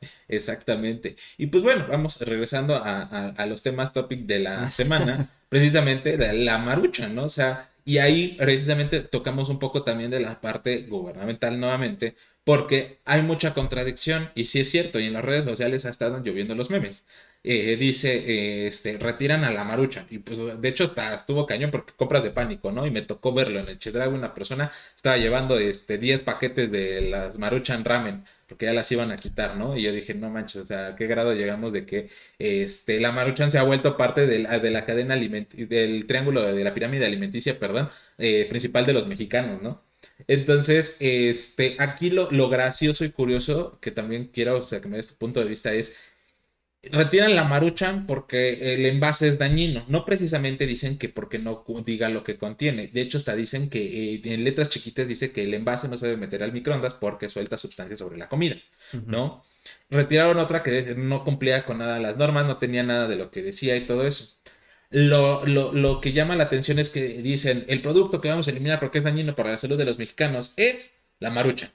Exactamente. 0.28 1.16
Y 1.38 1.46
pues 1.46 1.62
bueno, 1.62 1.86
vamos 1.88 2.20
regresando 2.20 2.76
a, 2.76 3.28
a 3.30 3.46
los 3.46 3.62
temas 3.62 3.92
topic 3.94 4.26
de 4.26 4.40
la 4.40 4.70
semana, 4.70 5.30
precisamente 5.48 6.18
de 6.18 6.32
la 6.34 6.58
marucha, 6.58 7.08
¿no? 7.08 7.24
O 7.24 7.28
sea, 7.30 7.70
y 7.86 7.98
ahí 7.98 8.36
precisamente 8.38 9.00
tocamos 9.00 9.48
un 9.48 9.58
poco 9.58 9.82
también 9.82 10.10
de 10.10 10.20
la 10.20 10.40
parte 10.42 10.82
gubernamental 10.82 11.58
nuevamente, 11.58 12.16
porque 12.44 13.00
hay 13.06 13.22
mucha 13.22 13.54
contradicción 13.54 14.30
y 14.34 14.44
sí 14.46 14.60
es 14.60 14.70
cierto, 14.70 15.00
y 15.00 15.06
en 15.06 15.14
las 15.14 15.24
redes 15.24 15.44
sociales 15.46 15.86
ha 15.86 15.90
estado 15.90 16.18
lloviendo 16.22 16.54
los 16.54 16.68
memes. 16.70 17.04
Eh, 17.44 17.76
dice, 17.76 18.14
eh, 18.18 18.66
este, 18.68 18.98
retiran 18.98 19.44
a 19.44 19.50
la 19.50 19.64
marucha. 19.64 20.06
Y 20.10 20.18
pues 20.18 20.40
de 20.60 20.68
hecho 20.68 20.84
está, 20.84 21.14
estuvo 21.14 21.44
cañón 21.46 21.72
porque 21.72 21.92
compras 21.96 22.22
de 22.22 22.30
pánico, 22.30 22.70
¿no? 22.70 22.86
Y 22.86 22.92
me 22.92 23.02
tocó 23.02 23.32
verlo 23.34 23.58
en 23.58 23.68
el 23.68 23.78
Chedrago, 23.80 24.14
una 24.14 24.32
persona 24.32 24.70
estaba 24.94 25.16
llevando 25.16 25.58
este, 25.58 25.98
10 25.98 26.20
paquetes 26.22 26.70
de 26.70 27.00
las 27.10 27.38
maruchan 27.38 27.84
ramen, 27.84 28.24
porque 28.46 28.66
ya 28.66 28.72
las 28.72 28.92
iban 28.92 29.10
a 29.10 29.16
quitar, 29.16 29.56
¿no? 29.56 29.76
Y 29.76 29.82
yo 29.82 29.92
dije, 29.92 30.14
no 30.14 30.30
manches, 30.30 30.62
o 30.62 30.64
sea, 30.64 30.88
¿a 30.88 30.96
qué 30.96 31.06
grado 31.08 31.34
llegamos 31.34 31.72
de 31.72 31.84
que 31.84 32.10
este, 32.38 33.00
la 33.00 33.10
maruchan 33.10 33.50
se 33.50 33.58
ha 33.58 33.64
vuelto 33.64 33.96
parte 33.96 34.26
de 34.26 34.38
la, 34.40 34.60
de 34.60 34.70
la 34.70 34.84
cadena 34.84 35.16
del 35.16 36.06
triángulo 36.06 36.42
de 36.52 36.64
la 36.64 36.74
pirámide 36.74 37.06
alimenticia, 37.06 37.58
perdón, 37.58 37.90
eh, 38.18 38.46
principal 38.48 38.86
de 38.86 38.92
los 38.92 39.06
mexicanos, 39.08 39.60
¿no? 39.62 39.82
Entonces, 40.26 40.96
este, 41.00 41.76
aquí 41.78 42.10
lo, 42.10 42.30
lo, 42.30 42.48
gracioso 42.48 43.04
y 43.04 43.10
curioso 43.10 43.78
que 43.80 43.90
también 43.90 44.30
quiero 44.32 44.58
o 44.60 44.64
sea, 44.64 44.80
que 44.80 44.88
me 44.88 44.96
des 44.96 45.06
tu 45.08 45.14
punto 45.14 45.40
de 45.40 45.46
vista 45.46 45.72
es 45.72 45.98
retiran 46.82 47.36
la 47.36 47.44
maruchan 47.44 48.06
porque 48.06 48.74
el 48.74 48.86
envase 48.86 49.28
es 49.28 49.38
dañino. 49.38 49.84
No 49.88 50.04
precisamente 50.04 50.66
dicen 50.66 50.98
que 50.98 51.08
porque 51.08 51.38
no 51.38 51.64
diga 51.84 52.08
lo 52.08 52.24
que 52.24 52.38
contiene. 52.38 52.88
De 52.88 53.00
hecho, 53.02 53.18
hasta 53.18 53.36
dicen 53.36 53.70
que 53.70 54.14
eh, 54.14 54.22
en 54.24 54.44
letras 54.44 54.70
chiquitas 54.70 55.06
dice 55.06 55.32
que 55.32 55.44
el 55.44 55.54
envase 55.54 55.88
no 55.88 55.96
se 55.96 56.06
debe 56.06 56.18
meter 56.18 56.42
al 56.42 56.52
microondas 56.52 56.94
porque 56.94 57.28
suelta 57.28 57.56
sustancias 57.58 57.98
sobre 58.00 58.18
la 58.18 58.28
comida, 58.28 58.56
¿no? 59.06 59.44
Retiraron 59.90 60.38
otra 60.38 60.62
que 60.62 60.94
no 60.96 61.24
cumplía 61.24 61.64
con 61.64 61.78
nada 61.78 62.00
las 62.00 62.16
normas, 62.16 62.46
no 62.46 62.58
tenía 62.58 62.82
nada 62.82 63.06
de 63.08 63.16
lo 63.16 63.30
que 63.30 63.42
decía 63.42 63.76
y 63.76 63.86
todo 63.86 64.06
eso. 64.06 64.36
Lo, 64.90 65.46
lo, 65.46 65.72
lo 65.72 66.00
que 66.00 66.12
llama 66.12 66.36
la 66.36 66.44
atención 66.44 66.78
es 66.78 66.90
que 66.90 67.22
dicen, 67.22 67.64
el 67.68 67.80
producto 67.82 68.20
que 68.20 68.28
vamos 68.28 68.48
a 68.48 68.50
eliminar 68.50 68.80
porque 68.80 68.98
es 68.98 69.04
dañino 69.04 69.36
para 69.36 69.52
la 69.52 69.58
salud 69.58 69.78
de 69.78 69.84
los 69.86 69.98
mexicanos 69.98 70.54
es 70.56 70.94
la 71.20 71.30
marucha. 71.30 71.72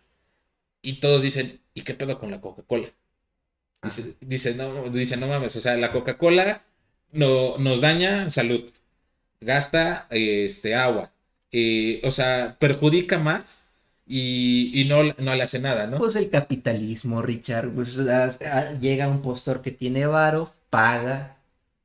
Y 0.82 1.00
todos 1.02 1.22
dicen, 1.22 1.62
¿y 1.74 1.82
qué 1.84 1.94
pedo 1.94 2.20
con 2.20 2.32
la 2.32 2.42
Coca-Cola? 2.42 2.94
Dice, 4.22 4.56
no, 4.56 4.90
dice, 4.90 5.18
no 5.18 5.28
mames, 5.28 5.56
o 5.56 5.62
sea, 5.62 5.78
la 5.78 5.92
Coca-Cola 5.92 6.64
no, 7.12 7.58
nos 7.58 7.82
daña 7.82 8.30
salud, 8.30 8.72
gasta 9.40 10.08
este, 10.10 10.76
agua, 10.76 11.12
eh, 11.52 12.02
o 12.04 12.12
sea, 12.12 12.58
perjudica 12.60 13.20
más 13.20 13.72
y, 14.06 14.86
no, 14.88 15.04
no, 15.04 15.36
le 15.36 15.44
hace 15.44 15.60
nada, 15.60 15.86
¿no? 15.86 15.98
Pues 15.98 16.16
el 16.16 16.30
capitalismo, 16.30 17.22
Richard, 17.22 17.72
pues 17.72 18.02
llega 18.80 19.08
un 19.08 19.22
postor 19.22 19.62
que 19.62 19.72
tiene 19.72 20.06
varo, 20.06 20.54
paga 20.70 21.38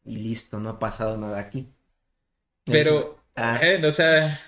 y 0.05 0.17
listo, 0.17 0.59
no 0.61 0.71
ha 0.71 0.79
pasado 0.79 1.17
nada 1.19 1.39
aquí. 1.39 1.69
Pero, 2.65 3.19
ah. 3.37 3.61
o 3.87 3.93
sea, 3.93 4.41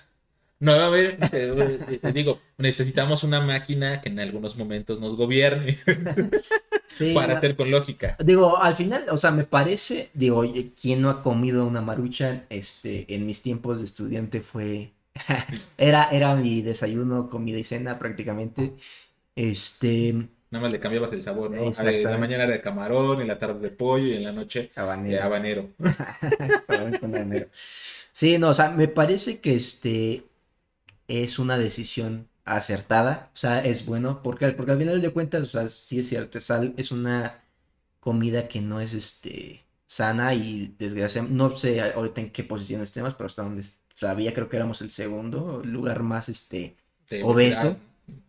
no, 0.61 0.73
a 0.73 0.89
ver, 0.89 1.19
te, 1.31 2.13
digo, 2.13 2.41
necesitamos 2.59 3.25
una 3.25 3.41
máquina 3.41 4.01
que 4.01 4.09
en 4.09 4.21
algunos 4.21 4.57
momentos 4.57 5.01
nos 5.01 5.17
gobierne 5.17 5.79
para 7.15 7.39
hacer 7.39 7.57
con 7.57 7.71
lógica. 7.71 8.17
Digo, 8.21 8.57
al 8.59 8.75
final, 8.75 9.05
o 9.11 9.17
sea, 9.17 9.31
me 9.31 9.45
parece, 9.45 10.11
digo, 10.15 10.39
oye, 10.39 10.73
¿quién 10.81 11.03
no 11.03 11.11
ha 11.11 11.23
comido 11.23 11.67
una 11.67 11.81
marucha? 11.81 12.45
Este, 12.49 13.13
en 13.15 13.27
mis 13.27 13.43
tiempos 13.43 13.79
de 13.79 13.85
estudiante 13.85 14.41
fue, 14.41 14.93
era, 15.79 16.05
era 16.11 16.35
mi 16.37 16.63
desayuno, 16.63 17.29
comida 17.29 17.59
y 17.59 17.65
cena 17.65 17.99
prácticamente. 17.99 18.75
Este, 19.37 20.15
Nada 20.55 20.63
más 20.63 20.73
le 20.73 20.79
cambiabas 20.79 21.13
el 21.13 21.23
sabor, 21.23 21.51
¿no? 21.51 21.65
En 21.65 22.05
la 22.05 22.17
mañana 22.17 22.45
era 22.45 22.53
de 22.53 22.61
camarón, 22.61 23.21
en 23.21 23.27
la 23.27 23.41
tarde 23.41 23.59
de 23.59 23.71
pollo 23.71 24.07
y 24.07 24.15
en 24.15 24.23
la 24.23 24.31
noche 24.31 24.71
de 24.73 24.81
habanero. 25.21 25.71
sí, 28.13 28.39
no, 28.39 28.51
o 28.51 28.55
sea, 28.55 28.71
me 28.71 28.87
parece 28.87 29.41
que 29.41 29.57
este 29.57 30.23
es 31.09 31.39
una 31.39 31.59
decisión 31.59 32.29
acertada, 32.45 33.31
o 33.35 33.37
sea, 33.37 33.65
es 33.65 33.87
bueno, 33.87 34.23
porque, 34.23 34.49
porque 34.53 34.73
al 34.73 34.79
final 34.79 35.01
de 35.01 35.11
cuentas, 35.11 35.49
o 35.49 35.51
sea, 35.51 35.69
sí 35.69 35.99
es 36.01 36.09
cierto, 36.09 36.39
es, 36.39 36.51
es 36.77 36.93
una 36.93 37.43
comida 38.01 38.49
que 38.49 38.61
no 38.61 38.81
es 38.81 38.95
este 38.95 39.65
sana 39.87 40.35
y 40.35 40.75
desgraciadamente, 40.79 41.37
no 41.37 41.57
sé 41.57 41.81
ahorita 41.81 42.21
en 42.21 42.31
qué 42.31 42.45
posición 42.45 42.83
estemos, 42.83 43.15
pero 43.15 43.27
hasta 43.27 43.43
donde 43.43 43.65
sabía 43.95 44.35
creo 44.35 44.49
que 44.49 44.57
éramos 44.57 44.83
el 44.83 44.91
segundo 44.91 45.63
lugar 45.65 46.03
más 46.03 46.29
este 46.29 46.77
obeso. 47.23 47.77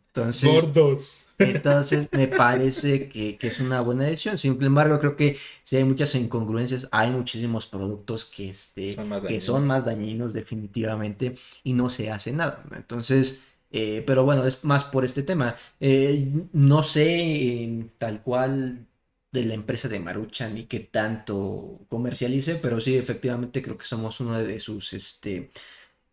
Entonces, 0.08 0.50
Gordos. 0.50 1.25
Entonces 1.38 2.08
me 2.12 2.28
parece 2.28 3.10
que, 3.10 3.38
es 3.42 3.60
una 3.60 3.82
buena 3.82 4.06
decisión. 4.06 4.38
Sin 4.38 4.62
embargo, 4.64 5.00
creo 5.00 5.16
que 5.16 5.38
si 5.64 5.76
hay 5.78 5.84
muchas 5.84 6.16
incongruencias, 6.16 6.88
hay 6.92 7.12
muchísimos 7.12 7.66
productos 7.66 8.26
que, 8.26 8.50
este, 8.50 8.96
son, 8.96 9.10
más 9.10 9.24
que 9.26 9.42
son 9.42 9.68
más 9.68 9.86
dañinos 9.86 10.34
definitivamente 10.34 11.36
y 11.64 11.74
no 11.74 11.90
se 11.90 12.12
hace 12.12 12.32
nada. 12.32 12.64
Entonces, 12.76 13.46
eh, 13.72 14.04
pero 14.08 14.24
bueno, 14.24 14.46
es 14.46 14.64
más 14.64 14.86
por 14.86 15.04
este 15.04 15.24
tema. 15.24 15.56
Eh, 15.80 16.32
no 16.54 16.84
sé 16.84 17.90
tal 17.98 18.22
cual 18.22 18.86
de 19.32 19.46
la 19.46 19.54
empresa 19.54 19.90
de 19.90 20.00
Maruchan 20.00 20.58
y 20.58 20.64
qué 20.64 20.80
tanto 20.80 21.82
comercialice, 21.90 22.56
pero 22.56 22.80
sí, 22.80 22.96
efectivamente 22.96 23.62
creo 23.62 23.78
que 23.78 23.86
somos 23.86 24.20
uno 24.22 24.38
de 24.38 24.60
sus 24.62 24.94
este, 24.94 25.52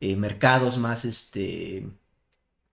eh, 0.01 0.17
mercados 0.17 0.77
más, 0.77 1.05
este, 1.05 1.87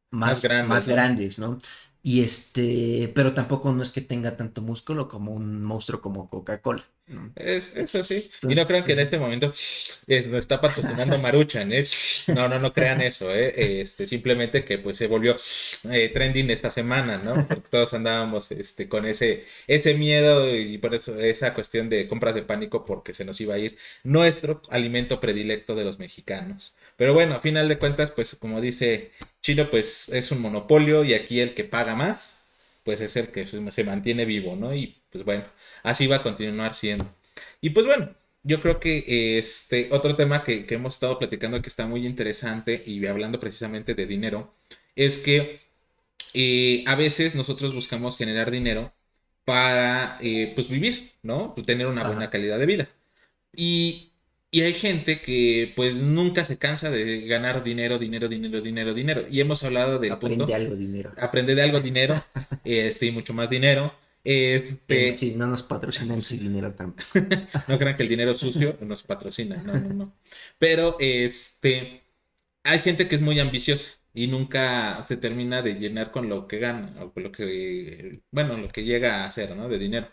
más, 0.10 0.44
más 0.66 0.88
grandes, 0.88 1.38
¿no? 1.38 1.60
Y 2.02 2.22
este, 2.24 3.10
pero 3.16 3.34
tampoco 3.34 3.72
no 3.72 3.84
es 3.84 3.92
que 3.92 4.02
tenga 4.02 4.36
tanto 4.38 4.62
músculo 4.62 5.08
como 5.08 5.32
un 5.34 5.64
monstruo 5.64 6.02
como 6.02 6.30
Coca-Cola. 6.30 6.84
Es, 7.36 7.76
eso 7.76 8.04
sí. 8.04 8.30
y 8.44 8.56
no 8.56 8.68
crean 8.68 8.86
que 8.86 8.94
en 8.94 9.00
este 9.00 9.18
momento 9.18 9.52
eh, 10.08 10.26
nos 10.28 10.40
está 10.40 10.62
patrocinando 10.62 11.18
Maruchan, 11.18 11.72
¿eh? 11.74 11.84
No, 12.28 12.48
no, 12.48 12.60
no 12.60 12.74
crean 12.74 13.02
eso, 13.02 13.34
¿eh? 13.34 13.82
Este, 13.82 14.06
simplemente 14.06 14.64
que 14.64 14.78
pues 14.78 14.98
se 14.98 15.08
volvió 15.08 15.36
eh, 15.92 16.10
trending 16.14 16.50
esta 16.52 16.70
semana, 16.72 17.18
¿no? 17.18 17.48
Porque 17.48 17.70
todos 17.70 17.94
andábamos 17.94 18.52
este, 18.52 18.88
con 18.88 19.06
ese, 19.06 19.46
ese 19.68 19.94
miedo 19.96 20.56
y 20.56 20.78
por 20.78 20.94
eso 20.94 21.20
esa 21.20 21.54
cuestión 21.54 21.90
de 21.90 22.08
compras 22.08 22.36
de 22.36 22.44
pánico 22.44 22.86
porque 22.86 23.14
se 23.14 23.26
nos 23.26 23.40
iba 23.42 23.56
a 23.56 23.60
ir 23.60 23.78
nuestro 24.04 24.62
alimento 24.70 25.20
predilecto 25.20 25.76
de 25.76 25.86
los 25.86 26.00
mexicanos. 26.00 26.76
Pero 26.98 27.14
bueno, 27.14 27.36
a 27.36 27.40
final 27.40 27.68
de 27.70 27.80
cuentas, 27.80 28.12
pues 28.12 28.36
como 28.36 28.62
dice 28.62 29.12
Chino, 29.42 29.70
pues 29.70 30.10
es 30.10 30.32
un 30.32 30.42
monopolio 30.42 31.04
y 31.04 31.14
aquí 31.14 31.40
el 31.40 31.54
que 31.54 31.64
paga 31.64 31.96
más, 31.96 32.39
pues 32.84 33.02
es 33.02 33.16
el 33.18 33.30
que 33.30 33.46
se 33.48 33.84
mantiene 33.84 34.26
vivo, 34.26 34.56
¿no? 34.56 34.74
Y 34.76 35.02
pues 35.10 35.24
bueno, 35.24 35.46
así 35.84 36.08
va 36.08 36.18
a 36.18 36.24
continuar 36.24 36.76
siendo. 36.76 37.14
Y 37.62 37.72
pues 37.72 37.86
bueno, 37.86 38.16
yo 38.44 38.62
creo 38.62 38.80
que 38.80 39.38
este 39.38 39.90
otro 39.92 40.16
tema 40.16 40.44
que, 40.44 40.66
hemos 40.70 40.96
estado 40.96 41.18
platicando 41.20 41.62
que 41.62 41.70
está 41.70 41.88
muy 41.88 42.06
interesante 42.06 42.84
y 42.86 43.06
hablando 43.06 43.40
precisamente 43.40 43.96
de 43.96 44.06
dinero, 44.06 44.54
es 44.96 45.18
que 45.20 45.62
eh, 46.34 46.84
a 46.88 46.96
veces 46.96 47.36
nosotros 47.36 47.74
buscamos 47.74 48.18
generar 48.18 48.52
dinero 48.52 48.94
para 49.46 50.18
eh, 50.22 50.52
pues 50.56 50.70
vivir, 50.70 51.12
¿no? 51.24 51.56
Tener 51.66 51.88
una 51.88 52.08
buena 52.08 52.30
calidad 52.30 52.60
de 52.60 52.66
vida. 52.66 52.90
Y 53.56 54.09
y 54.52 54.62
hay 54.62 54.74
gente 54.74 55.22
que 55.22 55.74
pues 55.76 56.02
nunca 56.02 56.44
se 56.46 56.58
cansa 56.58 56.90
de 56.90 57.22
ganar 57.28 57.64
dinero, 57.64 58.00
dinero, 58.00 58.28
dinero, 58.28 58.62
dinero, 58.62 58.94
dinero. 58.94 59.26
Y 59.30 59.42
hemos 59.42 59.64
hablado 59.64 60.00
del 60.00 60.14
Aprende 60.14 60.38
punto. 60.38 60.56
algo 60.56 60.76
dinero. 60.76 61.12
Aprende 61.18 61.56
de 61.56 61.62
algo 61.62 61.80
dinero. 61.82 62.24
este, 62.64 63.08
y 63.08 63.12
mucho 63.12 63.34
más 63.34 63.50
dinero. 63.50 63.94
Este... 64.24 65.16
Sí, 65.16 65.36
no 65.36 65.48
nos 65.48 65.64
patrocinan 65.64 66.22
sin 66.22 66.40
dinero 66.40 66.74
tanto. 66.74 67.04
no 67.68 67.78
crean 67.78 67.96
que 67.96 68.04
el 68.04 68.10
dinero 68.10 68.36
sucio 68.36 68.78
nos 68.82 69.04
patrocina. 69.04 69.58
No, 69.58 69.74
no, 69.74 69.94
no. 69.94 70.14
Pero 70.58 70.98
este 71.00 72.04
hay 72.64 72.80
gente 72.80 73.08
que 73.08 73.16
es 73.16 73.22
muy 73.22 73.40
ambiciosa 73.40 74.00
y 74.14 74.28
nunca 74.28 75.02
se 75.04 75.18
termina 75.18 75.62
de 75.62 75.76
llenar 75.76 76.12
con 76.12 76.30
lo 76.30 76.48
que 76.48 76.60
gana 76.60 76.96
o 77.04 77.14
con 77.14 77.24
lo 77.24 77.32
que, 77.32 78.22
bueno, 78.32 78.58
lo 78.58 78.70
que 78.70 78.84
llega 78.84 79.24
a 79.24 79.28
hacer, 79.28 79.56
¿no? 79.56 79.70
De 79.70 79.80
dinero. 79.80 80.10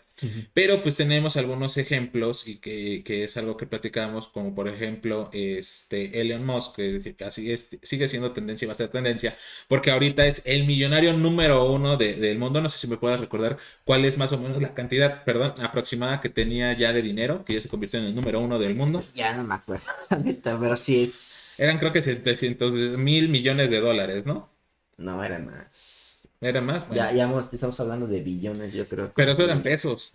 Pero 0.53 0.81
pues 0.81 0.95
tenemos 0.95 1.37
algunos 1.37 1.77
ejemplos 1.77 2.47
y 2.47 2.57
que, 2.57 3.03
que, 3.05 3.23
es 3.23 3.37
algo 3.37 3.55
que 3.55 3.67
platicamos, 3.67 4.27
como 4.29 4.55
por 4.55 4.67
ejemplo 4.67 5.29
este 5.31 6.21
Elon 6.21 6.45
Musk, 6.45 6.75
que 6.75 7.15
así 7.25 7.55
sigue 7.83 8.07
siendo 8.07 8.31
tendencia 8.31 8.65
y 8.65 8.67
va 8.67 8.73
a 8.73 8.77
ser 8.77 8.89
tendencia, 8.89 9.37
porque 9.67 9.91
ahorita 9.91 10.25
es 10.25 10.41
el 10.45 10.65
millonario 10.65 11.13
número 11.13 11.71
uno 11.71 11.97
de, 11.97 12.15
del 12.15 12.39
mundo. 12.39 12.61
No 12.61 12.69
sé 12.69 12.79
si 12.79 12.87
me 12.87 12.97
puedes 12.97 13.19
recordar 13.19 13.57
cuál 13.83 14.05
es 14.05 14.17
más 14.17 14.31
o 14.33 14.39
menos 14.39 14.61
la 14.61 14.73
cantidad, 14.73 15.23
perdón, 15.23 15.53
aproximada 15.61 16.21
que 16.21 16.29
tenía 16.29 16.73
ya 16.73 16.93
de 16.93 17.01
dinero, 17.01 17.45
que 17.45 17.53
ya 17.53 17.61
se 17.61 17.69
convirtió 17.69 17.99
en 17.99 18.07
el 18.07 18.15
número 18.15 18.39
uno 18.39 18.57
del 18.59 18.75
mundo. 18.75 19.03
Ya 19.13 19.35
no 19.35 19.43
me 19.43 19.55
acuerdo, 19.55 19.85
pero 20.43 20.75
sí 20.75 21.03
es... 21.03 21.59
Eran 21.59 21.77
creo 21.77 21.93
que 21.93 22.01
700 22.01 22.71
mil 22.97 23.29
millones 23.29 23.69
de 23.69 23.79
dólares, 23.79 24.25
¿no? 24.25 24.49
No, 24.97 25.23
eran 25.23 25.45
más. 25.45 26.06
¿Era 26.41 26.61
más? 26.61 26.87
Ya, 26.91 27.11
ya 27.11 27.31
estamos 27.51 27.79
hablando 27.79 28.07
de 28.07 28.21
billones, 28.21 28.73
yo 28.73 28.87
creo. 28.87 29.11
Pero 29.15 29.31
eso 29.31 29.43
eran 29.43 29.63
pesos. 29.63 30.13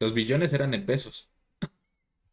Los 0.00 0.14
billones 0.14 0.52
eran 0.52 0.74
en 0.74 0.86
pesos. 0.86 1.28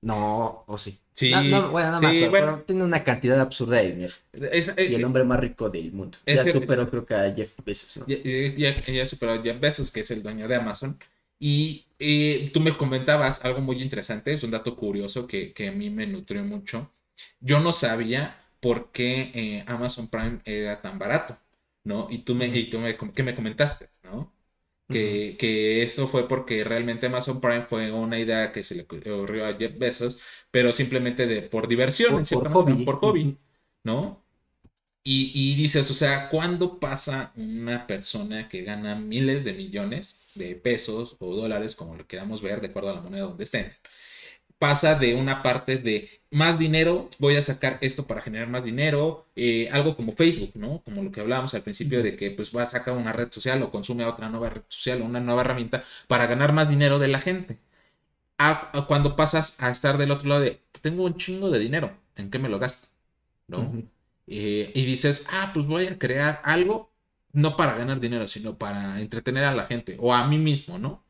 No, 0.02 0.66
o 0.68 0.78
sí. 0.78 1.00
Sí, 1.14 1.32
no, 1.32 1.72
bueno, 1.72 1.92
no 1.92 2.02
me 2.02 2.26
acuerdo, 2.26 2.64
tiene 2.66 2.84
una 2.84 3.04
cantidad 3.04 3.40
absurda 3.40 3.78
de 3.78 3.94
dinero. 3.94 4.14
Es, 4.34 4.74
y 4.78 4.96
el 4.96 5.02
eh, 5.02 5.06
hombre 5.06 5.24
más 5.24 5.40
rico 5.40 5.70
del 5.70 5.94
mundo. 5.94 6.18
Ya 6.26 6.46
superó, 6.52 6.90
creo 6.90 7.06
que 7.06 7.14
a 7.14 7.34
Jeff 7.34 7.54
Bezos. 7.64 7.98
¿no? 7.98 8.06
Ya, 8.08 8.84
ya, 8.86 9.08
superó 9.08 9.34
a 9.34 9.42
Jeff 9.42 9.60
Bezos, 9.60 9.92
que 9.92 10.02
es 10.02 10.12
el 10.12 10.22
dueño 10.22 10.48
de 10.48 10.56
Amazon. 10.56 11.00
Y 11.40 11.86
eh, 12.00 12.52
tú 12.54 12.60
me 12.60 12.76
comentabas 12.76 13.46
algo 13.46 13.62
muy 13.62 13.82
interesante, 13.82 14.34
es 14.34 14.44
un 14.44 14.52
dato 14.52 14.76
curioso 14.76 15.26
que, 15.26 15.54
que 15.54 15.70
a 15.70 15.72
mí 15.72 15.90
me 15.90 16.06
nutrió 16.08 16.44
mucho. 16.44 16.92
Yo 17.40 17.60
no 17.60 17.72
sabía 17.72 18.44
por 18.60 18.92
qué 18.92 19.32
eh, 19.34 19.64
Amazon 19.68 20.08
Prime 20.08 20.40
era 20.46 20.82
tan 20.82 20.98
barato, 21.00 21.38
¿no? 21.84 22.08
Y 22.10 22.20
tú 22.20 22.36
me, 22.36 22.48
y 22.48 22.70
tú 22.70 22.80
me, 22.80 22.98
¿qué 22.98 23.24
me 23.24 23.36
comentaste, 23.36 23.90
¿no? 24.04 24.34
Que, 24.90 25.38
que, 25.40 25.82
eso 25.82 26.08
fue 26.08 26.28
porque 26.28 26.64
realmente 26.64 27.08
Amazon 27.08 27.42
Prime 27.42 27.66
fue 27.66 27.92
una 27.92 28.20
idea 28.20 28.52
que 28.52 28.64
se 28.64 28.76
le 28.76 28.84
ocurrió 28.84 29.46
a 29.46 29.54
Jeff 29.56 29.78
Bezos, 29.78 30.20
pero 30.52 30.72
simplemente 30.74 31.26
de, 31.26 31.42
por 31.44 31.68
diversión, 31.68 32.24
por, 32.26 32.52
hobby. 32.52 32.86
por 32.86 33.00
hobby, 33.00 33.38
¿no? 33.84 34.24
Y, 35.06 35.32
y, 35.34 35.56
dices, 35.56 35.90
o 35.92 35.94
sea, 35.94 36.30
¿cuándo 36.30 36.80
pasa 36.80 37.34
una 37.36 37.88
persona 37.88 38.48
que 38.48 38.64
gana 38.64 38.96
miles 38.96 39.44
de 39.44 39.54
millones 39.54 40.32
de 40.36 40.56
pesos 40.56 41.18
o 41.20 41.36
dólares, 41.36 41.76
como 41.76 41.96
lo 41.96 42.08
queramos 42.08 42.42
ver, 42.42 42.62
de 42.62 42.68
acuerdo 42.68 42.92
a 42.92 42.96
la 42.96 43.02
moneda 43.02 43.24
donde 43.24 43.44
estén? 43.44 43.74
Pasa 44.64 44.96
de 44.96 45.14
una 45.16 45.44
parte 45.44 45.76
de 45.78 46.10
más 46.32 46.58
dinero, 46.58 47.10
voy 47.20 47.36
a 47.36 47.44
sacar 47.44 47.80
esto 47.82 48.08
para 48.08 48.22
generar 48.22 48.48
más 48.48 48.64
dinero, 48.64 49.26
eh, 49.36 49.68
algo 49.74 49.98
como 49.98 50.14
Facebook, 50.14 50.52
¿no? 50.56 50.82
Como 50.86 51.04
lo 51.04 51.12
que 51.12 51.20
hablábamos 51.20 51.54
al 51.54 51.64
principio 51.64 52.02
de 52.02 52.16
que 52.16 52.32
pues 52.32 52.56
va 52.56 52.64
a 52.64 52.66
sacar 52.66 52.96
una 52.96 53.12
red 53.12 53.30
social 53.30 53.62
o 53.62 53.72
consume 53.72 54.06
otra 54.06 54.30
nueva 54.30 54.52
red 54.52 54.62
social 54.70 55.02
o 55.02 55.06
una 55.06 55.20
nueva 55.20 55.42
herramienta 55.42 55.84
para 56.08 56.28
ganar 56.28 56.54
más 56.54 56.70
dinero 56.70 56.98
de 56.98 57.10
la 57.10 57.20
gente. 57.20 57.60
A, 58.38 58.72
cuando 58.88 59.18
pasas 59.18 59.62
a 59.62 59.70
estar 59.70 59.98
del 59.98 60.12
otro 60.12 60.30
lado 60.30 60.42
de, 60.42 60.62
tengo 60.82 61.04
un 61.04 61.18
chingo 61.18 61.50
de 61.52 61.60
dinero, 61.60 61.92
¿en 62.16 62.32
qué 62.32 62.40
me 62.40 62.48
lo 62.50 62.58
gasto? 62.58 62.88
¿No? 63.48 63.70
Eh, 64.28 64.72
y 64.74 64.86
dices, 64.86 65.28
ah, 65.34 65.52
pues 65.54 65.66
voy 65.68 65.88
a 65.88 66.00
crear 66.00 66.42
algo, 66.46 66.90
no 67.34 67.58
para 67.58 67.76
ganar 67.76 68.00
dinero, 68.00 68.30
sino 68.30 68.58
para 68.58 69.02
entretener 69.02 69.44
a 69.44 69.56
la 69.56 69.66
gente 69.66 69.98
o 70.00 70.14
a 70.14 70.26
mí 70.28 70.38
mismo, 70.38 70.80
¿no? 70.80 71.04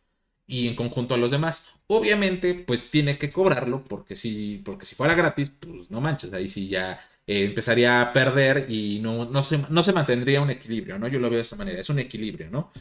Y 0.48 0.68
en 0.68 0.76
conjunto 0.76 1.16
a 1.16 1.18
los 1.18 1.32
demás. 1.32 1.80
Obviamente, 1.88 2.54
pues 2.56 2.92
tiene 2.92 3.18
que 3.18 3.30
cobrarlo, 3.30 3.84
porque 3.84 4.16
si, 4.16 4.62
porque 4.66 4.86
si 4.86 4.96
fuera 4.96 5.16
gratis, 5.16 5.52
pues 5.60 5.90
no 5.90 6.02
manches, 6.02 6.34
ahí 6.34 6.50
sí 6.50 6.68
ya 6.68 7.00
eh, 7.28 7.46
empezaría 7.46 8.02
a 8.02 8.14
perder 8.14 8.66
y 8.70 9.00
no, 9.00 9.26
no, 9.26 9.44
se, 9.44 9.60
no 9.70 9.84
se 9.84 9.94
mantendría 9.94 10.42
un 10.42 10.50
equilibrio, 10.52 11.00
¿no? 11.00 11.08
Yo 11.08 11.20
lo 11.20 11.30
veo 11.30 11.38
de 11.38 11.44
esta 11.44 11.56
manera, 11.56 11.80
es 11.80 11.90
un 11.90 12.00
equilibrio, 12.00 12.50
¿no? 12.50 12.72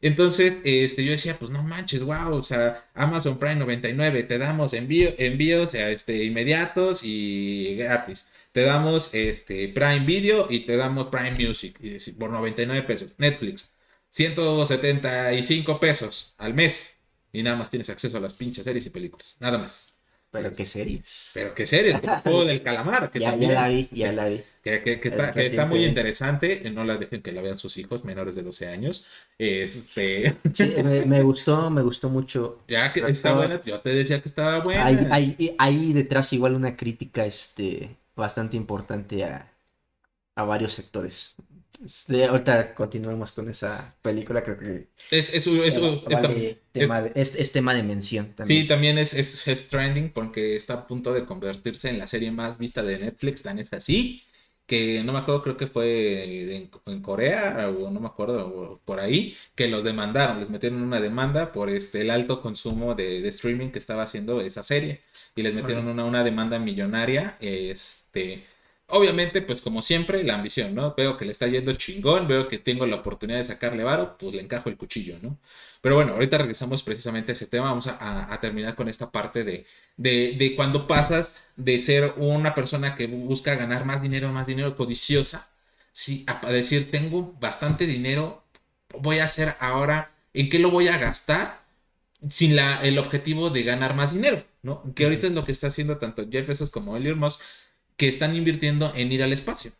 Entonces, 0.00 0.58
este, 0.64 1.04
yo 1.04 1.12
decía, 1.12 1.38
pues 1.38 1.50
no 1.52 1.62
manches, 1.62 2.02
wow, 2.02 2.34
o 2.34 2.42
sea, 2.42 2.90
Amazon 2.94 3.38
Prime 3.38 3.56
99, 3.56 4.24
te 4.24 4.36
damos 4.38 4.74
envío, 4.74 5.14
envíos 5.16 5.74
este, 5.74 6.24
inmediatos 6.24 7.04
y 7.04 7.76
gratis. 7.76 8.28
Te 8.52 8.62
damos 8.62 9.14
este, 9.14 9.68
Prime 9.68 10.00
Video 10.00 10.46
y 10.50 10.66
te 10.66 10.76
damos 10.76 11.06
Prime 11.06 11.32
Music 11.32 11.78
por 12.18 12.30
99 12.30 12.82
pesos. 12.82 13.14
Netflix, 13.18 13.72
175 14.10 15.80
pesos 15.80 16.34
al 16.38 16.54
mes 16.54 17.01
y 17.32 17.42
nada 17.42 17.56
más 17.56 17.70
tienes 17.70 17.88
acceso 17.90 18.16
a 18.18 18.20
las 18.20 18.34
pinches 18.34 18.64
series 18.64 18.86
y 18.86 18.90
películas. 18.90 19.36
Nada 19.40 19.58
más. 19.58 19.98
Pero 20.30 20.50
qué 20.50 20.64
series. 20.64 21.30
Pero 21.34 21.54
qué 21.54 21.66
series, 21.66 22.02
el 22.02 22.08
juego 22.08 22.46
del 22.46 22.62
calamar. 22.62 23.10
Que 23.10 23.20
ya, 23.20 23.36
ya 23.36 23.52
la 23.52 23.68
vi, 23.68 23.88
ya 23.92 24.12
la 24.12 24.28
vi. 24.28 24.40
Que, 24.62 24.98
está, 25.02 25.30
que 25.30 25.46
está, 25.46 25.66
muy 25.66 25.84
interesante. 25.84 26.70
No 26.70 26.84
la 26.84 26.96
dejen 26.96 27.20
que 27.20 27.32
la 27.32 27.42
vean 27.42 27.58
sus 27.58 27.76
hijos 27.76 28.04
menores 28.04 28.34
de 28.34 28.42
12 28.42 28.68
años. 28.68 29.06
Este. 29.38 30.34
Sí, 30.54 30.74
me, 31.06 31.22
gustó, 31.22 31.68
me 31.68 31.82
gustó 31.82 32.08
mucho. 32.08 32.60
Ya 32.66 32.92
que 32.94 33.00
está 33.00 33.34
buena, 33.34 33.60
yo 33.62 33.80
te 33.80 33.90
decía 33.90 34.22
que 34.22 34.28
estaba 34.28 34.60
buena. 34.60 34.86
Hay, 34.86 35.36
hay, 35.38 35.54
hay 35.58 35.92
detrás 35.92 36.32
igual 36.32 36.54
una 36.54 36.76
crítica 36.76 37.26
este, 37.26 37.96
bastante 38.16 38.56
importante 38.56 39.24
a, 39.24 39.52
a 40.34 40.44
varios 40.44 40.72
sectores 40.72 41.36
ahorita 42.28 42.74
continuamos 42.74 43.32
con 43.32 43.48
esa 43.48 43.94
película, 44.02 44.42
creo 44.42 44.58
que 44.58 44.88
es, 45.10 45.34
es, 45.34 45.46
es, 45.46 45.74
tema, 46.72 47.02
de, 47.02 47.12
es, 47.14 47.52
tema 47.52 47.74
de 47.74 47.82
mención 47.82 48.32
también. 48.34 48.62
Sí, 48.62 48.68
también 48.68 48.98
es, 48.98 49.14
es, 49.14 49.68
trending 49.68 50.10
porque 50.10 50.56
está 50.56 50.74
a 50.74 50.86
punto 50.86 51.12
de 51.12 51.24
convertirse 51.24 51.88
en 51.88 51.98
la 51.98 52.06
serie 52.06 52.30
más 52.30 52.58
vista 52.58 52.82
de 52.82 52.98
Netflix, 52.98 53.42
tan 53.42 53.58
es 53.58 53.72
así, 53.72 54.22
que 54.66 55.02
no 55.02 55.12
me 55.12 55.18
acuerdo, 55.18 55.42
creo 55.42 55.56
que 55.56 55.66
fue 55.66 56.56
en, 56.86 57.02
Corea 57.02 57.68
o 57.68 57.90
no 57.90 58.00
me 58.00 58.06
acuerdo, 58.06 58.80
por 58.84 59.00
ahí, 59.00 59.36
que 59.54 59.68
los 59.68 59.82
demandaron, 59.82 60.40
les 60.40 60.50
metieron 60.50 60.82
una 60.82 61.00
demanda 61.00 61.52
por 61.52 61.68
este, 61.68 62.02
el 62.02 62.10
alto 62.10 62.40
consumo 62.40 62.94
de, 62.94 63.26
streaming 63.28 63.70
que 63.70 63.78
estaba 63.78 64.04
haciendo 64.04 64.40
esa 64.40 64.62
serie 64.62 65.02
y 65.34 65.42
les 65.42 65.54
metieron 65.54 65.88
una, 65.88 66.04
una 66.04 66.22
demanda 66.22 66.58
millonaria, 66.58 67.36
este 67.40 68.44
Obviamente, 68.94 69.40
pues 69.40 69.62
como 69.62 69.80
siempre, 69.80 70.22
la 70.22 70.34
ambición, 70.34 70.74
¿no? 70.74 70.94
Veo 70.94 71.16
que 71.16 71.24
le 71.24 71.32
está 71.32 71.46
yendo 71.46 71.72
chingón, 71.76 72.28
veo 72.28 72.46
que 72.46 72.58
tengo 72.58 72.84
la 72.84 72.96
oportunidad 72.96 73.38
de 73.38 73.44
sacarle 73.46 73.84
varo, 73.84 74.18
pues 74.18 74.34
le 74.34 74.42
encajo 74.42 74.68
el 74.68 74.76
cuchillo, 74.76 75.16
¿no? 75.22 75.38
Pero 75.80 75.94
bueno, 75.94 76.12
ahorita 76.12 76.36
regresamos 76.36 76.82
precisamente 76.82 77.32
a 77.32 77.34
ese 77.34 77.46
tema, 77.46 77.70
vamos 77.70 77.86
a, 77.86 78.38
terminar 78.42 78.74
con 78.74 78.90
esta 78.90 79.10
parte 79.10 79.44
de, 79.44 79.64
de, 79.96 80.52
cuando 80.56 80.86
pasas 80.86 81.36
de 81.56 81.78
ser 81.78 82.12
una 82.18 82.54
persona 82.54 82.94
que 82.94 83.06
busca 83.06 83.54
ganar 83.54 83.86
más 83.86 84.02
dinero, 84.02 84.30
más 84.30 84.46
dinero, 84.46 84.76
codiciosa, 84.76 85.48
sí, 85.92 86.26
a 86.26 86.52
decir, 86.52 86.90
tengo 86.90 87.34
bastante 87.40 87.86
dinero, 87.86 88.44
voy 88.98 89.20
a 89.20 89.24
hacer 89.24 89.56
ahora, 89.58 90.12
¿en 90.34 90.50
qué 90.50 90.58
lo 90.58 90.70
voy 90.70 90.88
a 90.88 90.98
gastar? 90.98 91.62
Sin 92.28 92.56
la, 92.56 92.82
el 92.82 92.98
objetivo 92.98 93.48
de 93.50 93.62
ganar 93.62 93.94
más 93.94 94.12
dinero, 94.12 94.44
¿no? 94.62 94.82
Que 94.94 95.04
ahorita 95.04 95.28
es 95.28 95.32
lo 95.32 95.44
que 95.44 95.52
está 95.52 95.68
haciendo 95.68 95.96
tanto 95.96 96.26
Jeff 96.30 96.46
Bezos 96.46 96.70
como 96.70 96.96
Elon 96.96 97.18
Musk 97.18 97.40
que 98.02 98.08
están 98.08 98.34
invirtiendo 98.34 98.92
en 98.96 99.12
ir 99.12 99.22
al 99.22 99.32
espacio. 99.32 99.70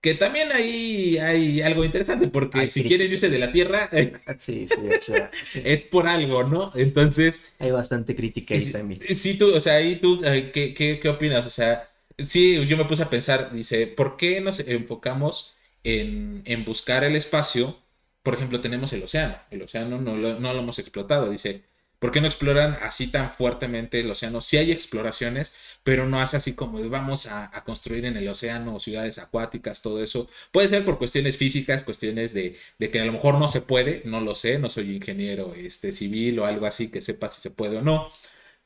Que 0.00 0.14
también 0.14 0.50
ahí 0.50 1.18
hay 1.18 1.62
algo 1.62 1.84
interesante, 1.84 2.26
porque 2.26 2.68
si 2.68 2.82
quieren 2.82 3.12
irse 3.12 3.30
de 3.30 3.38
la 3.38 3.52
Tierra, 3.52 3.88
es 3.92 5.82
por 5.82 6.08
algo, 6.08 6.42
¿no? 6.42 6.72
Entonces... 6.74 7.52
Hay 7.60 7.70
bastante 7.70 8.16
crítica 8.16 8.56
ahí 8.56 8.72
también. 8.72 9.00
Sí, 9.14 9.38
tú, 9.38 9.54
o 9.54 9.60
sea, 9.60 9.74
ahí 9.74 10.00
tú, 10.00 10.20
eh, 10.24 10.50
¿qué, 10.52 10.74
qué, 10.74 10.98
qué 11.00 11.08
opinas? 11.08 11.46
O 11.46 11.50
sea, 11.50 11.88
sí, 12.18 12.66
yo 12.66 12.76
me 12.76 12.86
puse 12.86 13.04
a 13.04 13.08
pensar, 13.08 13.52
dice, 13.52 13.86
¿por 13.86 14.16
qué 14.16 14.40
nos 14.40 14.58
enfocamos 14.58 15.54
en, 15.84 16.42
en 16.46 16.64
buscar 16.64 17.04
el 17.04 17.14
espacio? 17.14 17.78
Por 18.24 18.34
ejemplo, 18.34 18.60
tenemos 18.60 18.92
el 18.94 19.04
océano. 19.04 19.36
El 19.52 19.62
océano 19.62 20.00
no 20.00 20.16
lo, 20.16 20.40
no 20.40 20.52
lo 20.52 20.58
hemos 20.58 20.80
explotado. 20.80 21.30
Dice, 21.30 21.62
¿Por 22.00 22.12
qué 22.12 22.20
no 22.20 22.26
exploran 22.28 22.78
así 22.82 23.08
tan 23.08 23.30
fuertemente 23.32 24.00
el 24.00 24.10
océano? 24.10 24.40
Sí 24.40 24.56
hay 24.56 24.72
exploraciones, 24.72 25.54
pero 25.84 26.06
no 26.08 26.20
hace 26.20 26.38
así 26.38 26.54
como 26.54 26.80
vamos 26.88 27.26
a, 27.26 27.50
construir 27.64 28.06
en 28.06 28.16
el 28.16 28.26
océano 28.28 28.80
ciudades 28.80 29.18
acuáticas, 29.18 29.82
todo 29.82 30.02
eso. 30.02 30.28
Puede 30.50 30.68
ser 30.68 30.84
por 30.84 30.98
cuestiones 30.98 31.36
físicas, 31.36 31.84
cuestiones 31.84 32.32
de, 32.32 32.58
que 32.78 33.00
a 33.00 33.04
lo 33.04 33.12
mejor 33.12 33.38
no 33.38 33.48
se 33.48 33.60
puede, 33.60 34.02
no 34.06 34.20
lo 34.20 34.34
sé, 34.34 34.58
no 34.58 34.70
soy 34.70 34.96
ingeniero 34.96 35.54
este, 35.54 35.92
civil 35.92 36.38
o 36.40 36.46
algo 36.46 36.66
así 36.66 36.88
que 36.90 37.00
sepa 37.02 37.28
si 37.28 37.40
se 37.42 37.50
puede 37.50 37.76
o 37.78 37.82
no. 37.82 38.10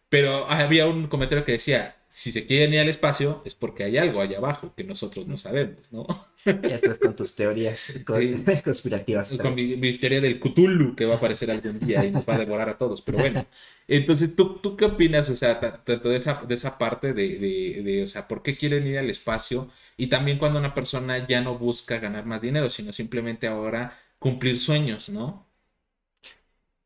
Pero 0.08 0.48
había 0.48 0.86
un 0.86 1.08
comentario 1.08 1.44
que 1.44 1.52
decía, 1.52 1.96
si 2.14 2.30
se 2.30 2.46
quieren 2.46 2.72
ir 2.72 2.78
al 2.78 2.88
espacio 2.88 3.42
es 3.44 3.56
porque 3.56 3.82
hay 3.82 3.98
algo 3.98 4.20
allá 4.20 4.38
abajo 4.38 4.72
que 4.76 4.84
nosotros 4.84 5.26
no 5.26 5.36
sabemos, 5.36 5.80
¿no? 5.90 6.06
Ya 6.44 6.76
estás 6.76 7.00
con 7.00 7.16
tus 7.16 7.34
teorías 7.34 7.92
conspirativas. 8.64 9.36
Con 9.36 9.56
mi, 9.56 9.98
teoría 9.98 10.20
del 10.20 10.38
Cthulhu 10.38 10.94
que 10.94 11.06
va 11.06 11.14
a 11.14 11.16
aparecer 11.16 11.50
algún 11.50 11.80
día 11.80 12.04
y 12.04 12.12
nos 12.12 12.24
va 12.24 12.36
a 12.36 12.38
devorar 12.38 12.68
a 12.68 12.78
todos, 12.78 13.02
pero 13.02 13.18
bueno. 13.18 13.44
Entonces, 13.88 14.36
¿tú, 14.36 14.58
tú 14.58 14.76
qué 14.76 14.84
opinas, 14.84 15.28
o 15.28 15.34
sea, 15.34 15.58
tanto 15.58 16.08
de 16.08 16.16
esa, 16.16 16.40
de 16.46 16.54
esa 16.54 16.78
parte 16.78 17.14
de, 17.14 17.30
de, 17.36 17.82
de, 17.82 18.04
o 18.04 18.06
sea, 18.06 18.28
por 18.28 18.44
qué 18.44 18.56
quieren 18.56 18.86
ir 18.86 18.98
al 18.98 19.10
espacio? 19.10 19.68
Y 19.96 20.06
también 20.06 20.38
cuando 20.38 20.60
una 20.60 20.72
persona 20.72 21.26
ya 21.26 21.40
no 21.40 21.58
busca 21.58 21.98
ganar 21.98 22.26
más 22.26 22.42
dinero, 22.42 22.70
sino 22.70 22.92
simplemente 22.92 23.48
ahora 23.48 23.98
cumplir 24.20 24.60
sueños, 24.60 25.08
¿no? 25.08 25.48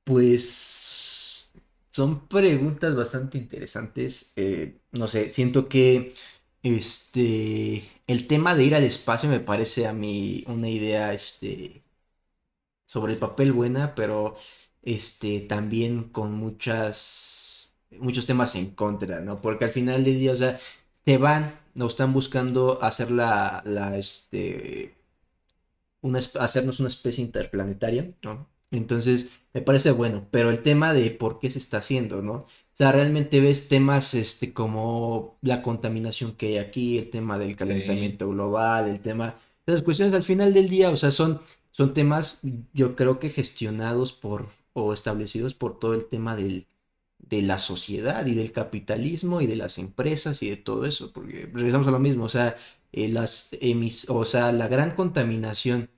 Pues 0.04 1.37
son 1.98 2.28
preguntas 2.28 2.94
bastante 2.96 3.38
interesantes. 3.38 4.32
Eh, 4.36 4.80
no 4.92 5.06
sé, 5.08 5.30
siento 5.32 5.68
que 5.68 6.14
este 6.62 7.84
el 8.06 8.26
tema 8.26 8.54
de 8.54 8.64
ir 8.64 8.74
al 8.74 8.84
espacio 8.84 9.28
me 9.28 9.40
parece 9.40 9.86
a 9.86 9.92
mí 9.92 10.44
una 10.48 10.68
idea 10.68 11.12
este 11.12 11.84
sobre 12.86 13.12
el 13.14 13.18
papel 13.18 13.52
buena, 13.52 13.94
pero 13.94 14.36
este, 14.82 15.40
también 15.40 16.04
con 16.10 16.32
muchas, 16.32 17.76
muchos 17.98 18.26
temas 18.26 18.54
en 18.54 18.70
contra, 18.74 19.20
¿no? 19.20 19.40
Porque 19.40 19.64
al 19.66 19.70
final 19.70 20.04
del 20.04 20.18
día, 20.18 20.32
o 20.32 20.36
sea, 20.36 20.58
te 21.04 21.18
van, 21.18 21.58
nos 21.74 21.90
están 21.92 22.12
buscando 22.12 22.82
hacer 22.82 23.10
la, 23.10 23.62
la, 23.66 23.96
este, 23.98 24.96
una, 26.00 26.18
hacernos 26.18 26.80
una 26.80 26.88
especie 26.88 27.22
interplanetaria, 27.24 28.12
¿no? 28.22 28.48
Entonces, 28.70 29.32
me 29.54 29.62
parece 29.62 29.90
bueno, 29.92 30.26
pero 30.30 30.50
el 30.50 30.62
tema 30.62 30.92
de 30.92 31.10
por 31.10 31.38
qué 31.40 31.50
se 31.50 31.58
está 31.58 31.78
haciendo, 31.78 32.22
¿no? 32.22 32.32
O 32.34 32.46
sea, 32.74 32.92
realmente 32.92 33.40
ves 33.40 33.68
temas 33.68 34.14
este, 34.14 34.52
como 34.52 35.38
la 35.42 35.62
contaminación 35.62 36.36
que 36.36 36.48
hay 36.48 36.58
aquí, 36.58 36.98
el 36.98 37.10
tema 37.10 37.38
del 37.38 37.56
calentamiento 37.56 38.28
global, 38.28 38.88
el 38.88 39.00
tema... 39.00 39.36
Esas 39.66 39.82
cuestiones 39.82 40.14
al 40.14 40.22
final 40.22 40.54
del 40.54 40.68
día, 40.68 40.90
o 40.90 40.96
sea, 40.96 41.10
son, 41.12 41.40
son 41.72 41.92
temas, 41.94 42.40
yo 42.72 42.96
creo 42.96 43.18
que 43.18 43.28
gestionados 43.30 44.12
por, 44.12 44.48
o 44.72 44.92
establecidos 44.94 45.54
por 45.54 45.78
todo 45.78 45.94
el 45.94 46.06
tema 46.06 46.36
del, 46.36 46.66
de 47.18 47.42
la 47.42 47.58
sociedad 47.58 48.24
y 48.26 48.34
del 48.34 48.52
capitalismo 48.52 49.40
y 49.40 49.46
de 49.46 49.56
las 49.56 49.78
empresas 49.78 50.42
y 50.42 50.50
de 50.50 50.56
todo 50.56 50.86
eso, 50.86 51.12
porque 51.12 51.50
regresamos 51.52 51.86
a 51.88 51.90
lo 51.90 51.98
mismo, 51.98 52.24
o 52.24 52.28
sea, 52.28 52.56
eh, 52.92 53.08
las 53.08 53.50
emis, 53.60 54.08
o 54.08 54.24
sea, 54.24 54.52
la 54.52 54.68
gran 54.68 54.92
contaminación 54.94 55.90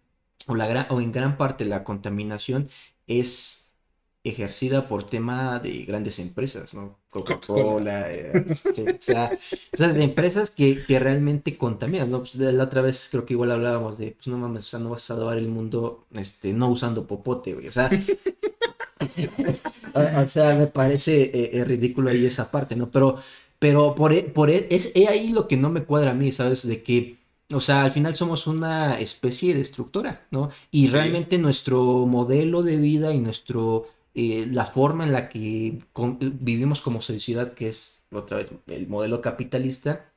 o, 0.46 0.54
la 0.54 0.66
gran, 0.66 0.86
o 0.90 1.00
en 1.00 1.12
gran 1.12 1.36
parte 1.36 1.64
la 1.64 1.84
contaminación 1.84 2.68
es 3.06 3.74
ejercida 4.22 4.86
por 4.86 5.04
tema 5.04 5.60
de 5.60 5.84
grandes 5.84 6.18
empresas, 6.18 6.74
¿no? 6.74 6.98
Coca-Cola, 7.10 8.12
eh, 8.12 8.44
este, 8.46 8.92
o 8.92 8.98
sea, 9.00 9.36
esas 9.72 9.96
empresas 9.96 10.50
que, 10.50 10.84
que, 10.84 10.98
realmente 10.98 11.56
contaminan, 11.56 12.10
¿no? 12.10 12.18
Pues 12.18 12.34
la 12.36 12.64
otra 12.64 12.82
vez 12.82 13.08
creo 13.10 13.24
que 13.24 13.32
igual 13.32 13.50
hablábamos 13.50 13.98
de, 13.98 14.12
pues 14.12 14.28
no 14.28 14.36
mames, 14.36 14.62
o 14.62 14.66
sea, 14.66 14.78
no 14.78 14.90
vas 14.90 15.10
a 15.10 15.16
salvar 15.16 15.38
el 15.38 15.48
mundo 15.48 16.06
este, 16.12 16.52
no 16.52 16.68
usando 16.68 17.06
popote, 17.06 17.54
güey, 17.54 17.68
o 17.68 17.72
sea, 17.72 17.90
o, 19.94 20.28
sea, 20.28 20.54
me 20.54 20.66
parece 20.66 21.22
eh, 21.22 21.50
eh, 21.54 21.64
ridículo 21.64 22.10
ahí 22.10 22.26
esa 22.26 22.50
parte, 22.50 22.76
¿no? 22.76 22.90
Pero, 22.90 23.16
pero 23.58 23.94
por, 23.94 24.14
por 24.32 24.50
es 24.50 24.94
ahí 25.08 25.32
lo 25.32 25.48
que 25.48 25.56
no 25.56 25.70
me 25.70 25.84
cuadra 25.84 26.10
a 26.10 26.14
mí, 26.14 26.30
¿sabes? 26.30 26.66
De 26.66 26.82
que 26.82 27.19
o 27.52 27.60
sea, 27.60 27.84
al 27.84 27.90
final 27.90 28.16
somos 28.16 28.46
una 28.46 28.98
especie 29.00 29.54
destructora, 29.54 30.26
¿no? 30.30 30.50
Y 30.70 30.88
realmente 30.88 31.38
nuestro 31.38 32.06
modelo 32.06 32.62
de 32.62 32.76
vida 32.76 33.12
y 33.12 33.18
nuestro 33.20 33.88
eh, 34.14 34.46
la 34.50 34.66
forma 34.66 35.04
en 35.04 35.12
la 35.12 35.28
que 35.28 35.82
vivimos 36.20 36.82
como 36.82 37.00
sociedad, 37.00 37.54
que 37.54 37.68
es 37.68 38.06
otra 38.12 38.38
vez 38.38 38.50
el 38.66 38.88
modelo 38.88 39.20
capitalista, 39.20 40.12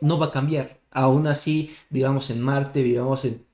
no 0.00 0.18
va 0.18 0.26
a 0.26 0.30
cambiar. 0.32 0.80
Aún 0.90 1.26
así, 1.26 1.74
vivamos 1.90 2.30
en 2.30 2.40
Marte, 2.40 2.82
vivamos 2.82 3.24
en 3.24 3.44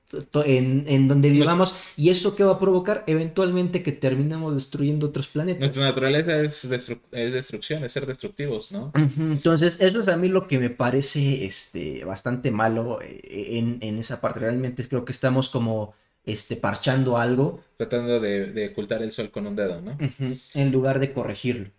en, 0.45 0.85
en, 0.87 1.07
donde 1.07 1.29
vivamos 1.29 1.75
y 1.97 2.09
eso 2.09 2.35
que 2.35 2.43
va 2.43 2.53
a 2.53 2.59
provocar 2.59 3.03
eventualmente 3.07 3.83
que 3.83 3.91
terminemos 3.91 4.53
destruyendo 4.53 5.07
otros 5.07 5.27
planetas. 5.27 5.59
Nuestra 5.59 5.83
naturaleza 5.83 6.39
es, 6.41 6.63
es 6.65 7.33
destrucción, 7.33 7.83
es 7.83 7.91
ser 7.91 8.05
destructivos, 8.05 8.71
¿no? 8.71 8.91
Entonces, 8.95 9.77
eso 9.79 9.99
es 9.99 10.07
a 10.07 10.17
mí 10.17 10.27
lo 10.27 10.47
que 10.47 10.59
me 10.59 10.69
parece 10.69 11.45
este, 11.45 12.03
bastante 12.05 12.51
malo 12.51 13.01
eh, 13.01 13.57
en, 13.57 13.79
en 13.81 13.99
esa 13.99 14.21
parte. 14.21 14.39
Realmente 14.39 14.87
creo 14.87 15.05
que 15.05 15.11
estamos 15.11 15.49
como 15.49 15.93
este, 16.25 16.55
parchando 16.55 17.17
algo. 17.17 17.63
Tratando 17.77 18.19
de, 18.19 18.47
de 18.47 18.67
ocultar 18.69 19.01
el 19.01 19.11
sol 19.11 19.31
con 19.31 19.47
un 19.47 19.55
dedo, 19.55 19.81
¿no? 19.81 19.97
En 20.53 20.71
lugar 20.71 20.99
de 20.99 21.13
corregirlo. 21.13 21.69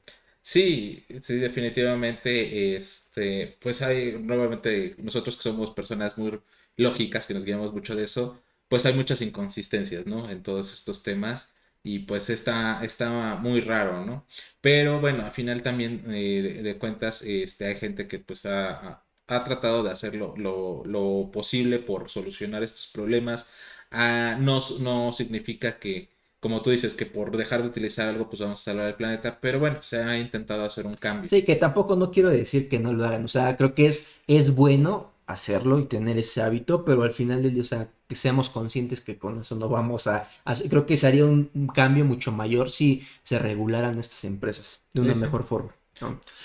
Sí, 0.46 1.06
sí, 1.22 1.36
definitivamente, 1.36 2.76
este, 2.76 3.56
pues 3.60 3.80
hay, 3.80 4.12
nuevamente, 4.12 4.94
nosotros 4.98 5.38
que 5.38 5.42
somos 5.42 5.70
personas 5.70 6.18
muy 6.18 6.38
lógicas, 6.76 7.26
que 7.26 7.34
nos 7.34 7.44
guiamos 7.44 7.72
mucho 7.72 7.94
de 7.96 8.04
eso, 8.04 8.42
pues 8.68 8.86
hay 8.86 8.94
muchas 8.94 9.20
inconsistencias, 9.20 10.06
¿no? 10.06 10.30
En 10.30 10.42
todos 10.42 10.72
estos 10.72 11.02
temas 11.02 11.54
y 11.84 12.00
pues 12.00 12.30
está, 12.30 12.82
está 12.84 13.36
muy 13.36 13.60
raro, 13.60 14.04
¿no? 14.06 14.26
Pero 14.60 15.00
bueno, 15.00 15.24
al 15.24 15.32
final 15.32 15.62
también 15.62 16.04
eh, 16.08 16.60
de, 16.62 16.78
cuentas 16.78 17.22
este, 17.22 17.66
hay 17.66 17.76
gente 17.76 18.08
que 18.08 18.18
pues 18.18 18.46
ha, 18.46 19.04
ha 19.26 19.44
tratado 19.44 19.82
de 19.82 19.90
hacer 19.90 20.16
lo, 20.16 20.34
lo, 20.36 21.30
posible 21.30 21.78
por 21.78 22.08
solucionar 22.10 22.62
estos 22.62 22.90
problemas. 22.92 23.48
Ah, 23.90 24.36
no, 24.40 24.60
no 24.80 25.12
significa 25.12 25.78
que, 25.78 26.10
como 26.40 26.62
tú 26.62 26.70
dices, 26.70 26.94
que 26.94 27.06
por 27.06 27.36
dejar 27.36 27.62
de 27.62 27.68
utilizar 27.68 28.08
algo 28.08 28.28
pues 28.28 28.40
vamos 28.40 28.60
a 28.60 28.64
salvar 28.64 28.88
el 28.88 28.94
planeta, 28.94 29.38
pero 29.40 29.60
bueno, 29.60 29.82
se 29.82 29.98
ha 29.98 30.18
intentado 30.18 30.64
hacer 30.64 30.86
un 30.86 30.94
cambio. 30.94 31.28
Sí, 31.28 31.44
que 31.44 31.56
tampoco 31.56 31.96
no 31.96 32.10
quiero 32.10 32.30
decir 32.30 32.68
que 32.68 32.78
no 32.78 32.92
lo 32.94 33.04
hagan, 33.04 33.24
o 33.26 33.28
sea, 33.28 33.56
creo 33.56 33.74
que 33.74 33.86
es, 33.86 34.20
es 34.26 34.54
bueno 34.54 35.13
hacerlo 35.26 35.78
y 35.78 35.86
tener 35.86 36.18
ese 36.18 36.42
hábito, 36.42 36.84
pero 36.84 37.02
al 37.02 37.12
final 37.12 37.42
del 37.42 37.54
día, 37.54 37.62
o 37.62 37.66
sea, 37.66 37.88
que 38.08 38.14
seamos 38.14 38.50
conscientes 38.50 39.00
que 39.00 39.18
con 39.18 39.40
eso 39.40 39.54
no 39.56 39.68
vamos 39.68 40.06
a, 40.06 40.28
creo 40.68 40.86
que 40.86 40.96
sería 40.96 41.24
un, 41.24 41.50
cambio 41.74 42.04
mucho 42.04 42.32
mayor 42.32 42.70
si 42.70 43.06
se 43.22 43.38
regularan 43.38 43.98
estas 43.98 44.24
empresas 44.24 44.82
de 44.92 45.00
una 45.00 45.14
mejor 45.14 45.44
forma. 45.44 45.74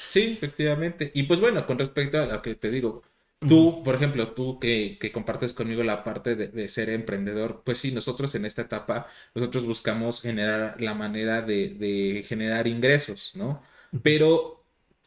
Sí, 0.08 0.34
efectivamente. 0.34 1.12
Y 1.14 1.24
pues 1.24 1.40
bueno, 1.40 1.66
con 1.66 1.80
respecto 1.80 2.20
a 2.20 2.26
lo 2.26 2.42
que 2.42 2.56
te 2.56 2.72
digo, 2.72 3.04
tú, 3.40 3.84
por 3.84 3.96
ejemplo, 3.96 4.32
tú 4.34 4.60
que, 4.60 4.98
que 5.00 5.12
compartes 5.12 5.54
conmigo 5.54 5.84
la 5.84 6.04
parte 6.04 6.36
de, 6.36 6.48
de, 6.48 6.70
ser 6.70 6.90
emprendedor, 6.90 7.64
pues 7.66 7.80
sí, 7.80 7.92
nosotros 7.92 8.34
en 8.36 8.46
esta 8.46 8.62
etapa, 8.62 9.08
nosotros 9.36 9.66
buscamos 9.66 10.22
generar 10.22 10.80
la 10.80 10.94
manera 10.94 11.42
de, 11.42 11.70
de 11.70 12.24
generar 12.28 12.68
ingresos, 12.68 13.32
¿no? 13.36 13.62
Pero 14.04 14.59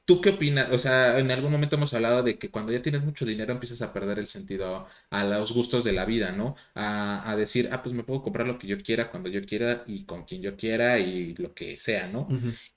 ¿Tú 0.05 0.21
qué 0.21 0.31
opinas? 0.31 0.69
O 0.73 0.79
sea, 0.79 1.21
en 1.21 1.31
algún 1.31 1.53
momento 1.53 1.77
hemos 1.77 1.95
hablado 1.95 2.25
de 2.25 2.37
que 2.37 2.51
cuando 2.51 2.73
ya 2.73 2.83
tienes 2.83 3.05
mucho 3.05 3.25
dinero 3.25 3.53
empiezas 3.53 3.83
a 3.83 3.93
perder 3.93 4.19
el 4.19 4.27
sentido 4.27 4.89
a, 5.11 5.25
los 5.25 5.53
gustos 5.53 5.85
de 5.85 5.93
la 5.93 6.05
vida, 6.05 6.33
¿no? 6.33 6.57
A, 6.75 7.37
decir, 7.39 7.69
ah, 7.71 7.83
pues 7.83 7.95
me 7.95 8.03
puedo 8.03 8.21
comprar 8.21 8.49
lo 8.49 8.59
que 8.59 8.67
yo 8.67 8.83
quiera, 8.83 9.13
cuando 9.13 9.29
yo 9.29 9.45
quiera 9.45 9.85
y 9.87 10.05
con 10.05 10.25
quien 10.25 10.43
yo 10.43 10.57
quiera 10.57 10.99
y 10.99 11.35
lo 11.37 11.55
que 11.55 11.79
sea, 11.79 12.09
¿no? 12.09 12.27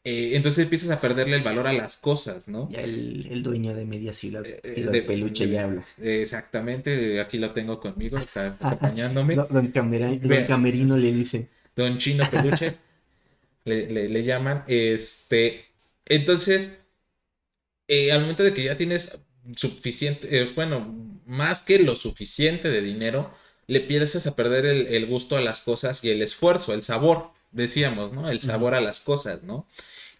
Eh, 0.03 0.35
entonces 0.35 0.63
empiezas 0.65 0.91
a 0.91 1.01
perderle 1.01 1.35
el 1.37 1.41
valor 1.41 1.65
a 1.65 1.73
las 1.73 1.97
cosas, 1.97 2.47
¿no? 2.47 2.69
Ya 2.69 2.81
el, 2.81 3.41
dueño 3.41 3.73
de 3.73 3.85
media 3.85 4.13
sigla 4.13 4.43
eh, 4.45 4.87
de, 4.91 5.01
peluche 5.01 5.49
ya 5.49 5.63
habla. 5.63 5.83
Exactamente, 5.97 7.19
aquí 7.19 7.39
lo 7.39 7.53
tengo 7.53 7.79
conmigo, 7.79 8.17
está 8.17 8.55
acompañándome. 8.59 9.35
don, 9.35 9.71
Camerino 9.71 10.95
le 10.95 11.11
dicen. 11.11 11.49
Don 11.75 11.97
Chino 11.97 12.29
Peluche, 12.29 12.77
le, 13.65 13.89
le, 13.89 14.09
le 14.09 14.23
llaman. 14.23 14.63
Este, 14.67 15.65
entonces 16.05 16.77
eh, 17.87 18.11
al 18.11 18.21
momento 18.21 18.43
de 18.43 18.53
que 18.53 18.63
ya 18.63 18.77
tienes 18.77 19.19
suficiente, 19.55 20.27
eh, 20.31 20.51
bueno, 20.55 20.93
más 21.25 21.61
que 21.61 21.79
lo 21.79 21.95
suficiente 21.95 22.69
de 22.69 22.81
dinero, 22.81 23.33
le 23.67 23.81
pierdes 23.81 24.25
a 24.27 24.35
perder 24.35 24.65
el, 24.65 25.05
gusto 25.07 25.37
a 25.37 25.41
las 25.41 25.61
cosas 25.61 26.03
y 26.03 26.09
el 26.09 26.21
esfuerzo, 26.21 26.73
el 26.73 26.83
sabor, 26.83 27.31
decíamos, 27.51 28.13
¿no? 28.13 28.29
El 28.29 28.41
sabor 28.41 28.75
a 28.75 28.81
las 28.81 28.99
cosas, 28.99 29.43
¿no? 29.43 29.67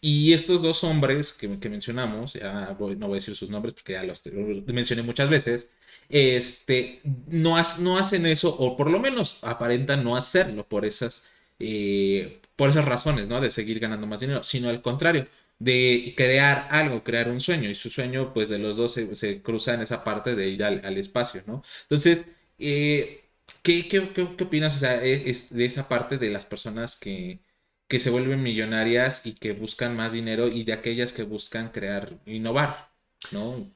Y 0.02 0.34
estos 0.34 0.62
dos 0.62 0.84
hombres 0.84 1.34
que, 1.34 1.48
mencionamos, 1.48 2.34
ya 2.34 2.76
no 2.80 3.08
voy 3.08 3.12
a 3.12 3.16
decir 3.16 3.36
sus 3.36 3.50
nombres 3.50 3.74
porque 3.74 3.94
ya 3.94 4.04
los, 4.04 4.22
mencioné 4.68 5.04
muchas 5.04 5.30
veces, 5.30 5.70
este, 6.10 7.02
no, 7.28 7.56
no 7.80 7.98
hacen 7.98 8.26
eso, 8.26 8.56
o 8.56 8.78
por 8.78 8.90
lo 8.90 9.00
menos 9.00 9.40
aparentan 9.44 10.04
no 10.04 10.16
hacerlo 10.16 10.68
por 10.68 10.86
esas, 10.86 11.28
eh, 11.60 12.40
por 12.56 12.70
esas 12.70 12.86
razones, 12.86 13.28
¿no? 13.28 13.42
De 13.42 13.52
seguir 13.52 13.80
ganando 13.80 14.08
más 14.08 14.20
dinero, 14.20 14.44
sino 14.44 14.70
al 14.70 14.82
contrario, 14.82 15.28
de 15.60 16.14
crear 16.18 16.68
algo, 16.72 17.04
crear 17.04 17.30
un 17.30 17.40
sueño, 17.42 17.70
y 17.70 17.76
su 17.76 17.90
sueño, 17.90 18.34
pues 18.34 18.50
de 18.50 18.60
los 18.60 18.78
dos 18.78 18.94
se, 18.94 19.42
cruza 19.42 19.74
en 19.74 19.82
esa 19.82 20.04
parte 20.04 20.36
de 20.36 20.50
ir 20.50 20.64
al, 20.64 20.98
espacio, 20.98 21.44
¿no? 21.48 21.64
Entonces, 21.84 22.26
eh, 22.60 23.24
¿qué, 23.64 23.88
qué, 23.88 24.12
qué, 24.14 24.22
opinas 24.44 24.76
o 24.76 24.80
sea, 24.80 25.04
e, 25.04 25.30
es, 25.30 25.54
de 25.54 25.66
esa 25.66 25.88
parte 25.88 26.18
de 26.18 26.30
las 26.30 26.46
personas 26.46 26.98
que, 26.98 27.42
que 27.88 28.00
se 28.00 28.10
vuelven 28.10 28.44
millonarias 28.44 29.26
y 29.26 29.34
que 29.36 29.54
buscan 29.54 29.96
más 29.96 30.14
dinero 30.14 30.48
y 30.48 30.64
de 30.64 30.74
aquellas 30.74 31.14
que 31.14 31.24
buscan 31.24 31.70
crear, 31.72 32.20
innovar, 32.26 32.92
¿no? 33.32 33.72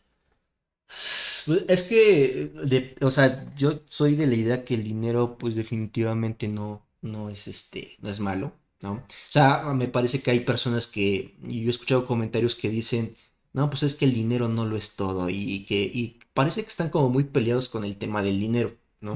Es 1.68 1.84
que, 1.84 2.52
o 3.02 3.12
sea, 3.12 3.46
yo 3.56 3.82
soy 3.88 4.16
de 4.16 4.28
la 4.28 4.36
idea 4.36 4.64
que 4.66 4.74
el 4.76 4.84
dinero, 4.84 5.38
pues 5.38 5.56
definitivamente 5.56 6.48
no, 6.48 6.86
no 7.02 7.30
es 7.30 7.48
este, 7.48 7.98
no 8.00 8.10
es 8.10 8.20
malo. 8.20 8.54
¿No? 8.82 8.94
O 8.94 9.32
sea, 9.32 9.64
me 9.74 9.88
parece 9.88 10.22
que 10.22 10.32
hay 10.32 10.42
personas 10.42 10.88
que, 10.88 11.36
y 11.48 11.62
yo 11.62 11.68
he 11.68 11.72
escuchado 11.72 12.06
comentarios 12.06 12.56
que 12.56 12.70
dicen, 12.70 13.16
no, 13.54 13.70
pues 13.70 13.84
es 13.84 13.96
que 13.96 14.06
el 14.06 14.14
dinero 14.14 14.48
no 14.50 14.66
lo 14.66 14.78
es 14.78 14.96
todo 14.96 15.30
y 15.30 15.66
que 15.66 15.82
y 15.82 16.20
parece 16.34 16.62
que 16.64 16.70
están 16.70 16.90
como 16.90 17.10
muy 17.10 17.26
peleados 17.26 17.70
con 17.70 17.84
el 17.84 17.98
tema 17.98 18.22
del 18.24 18.40
dinero, 18.40 18.72
¿no? 19.02 19.16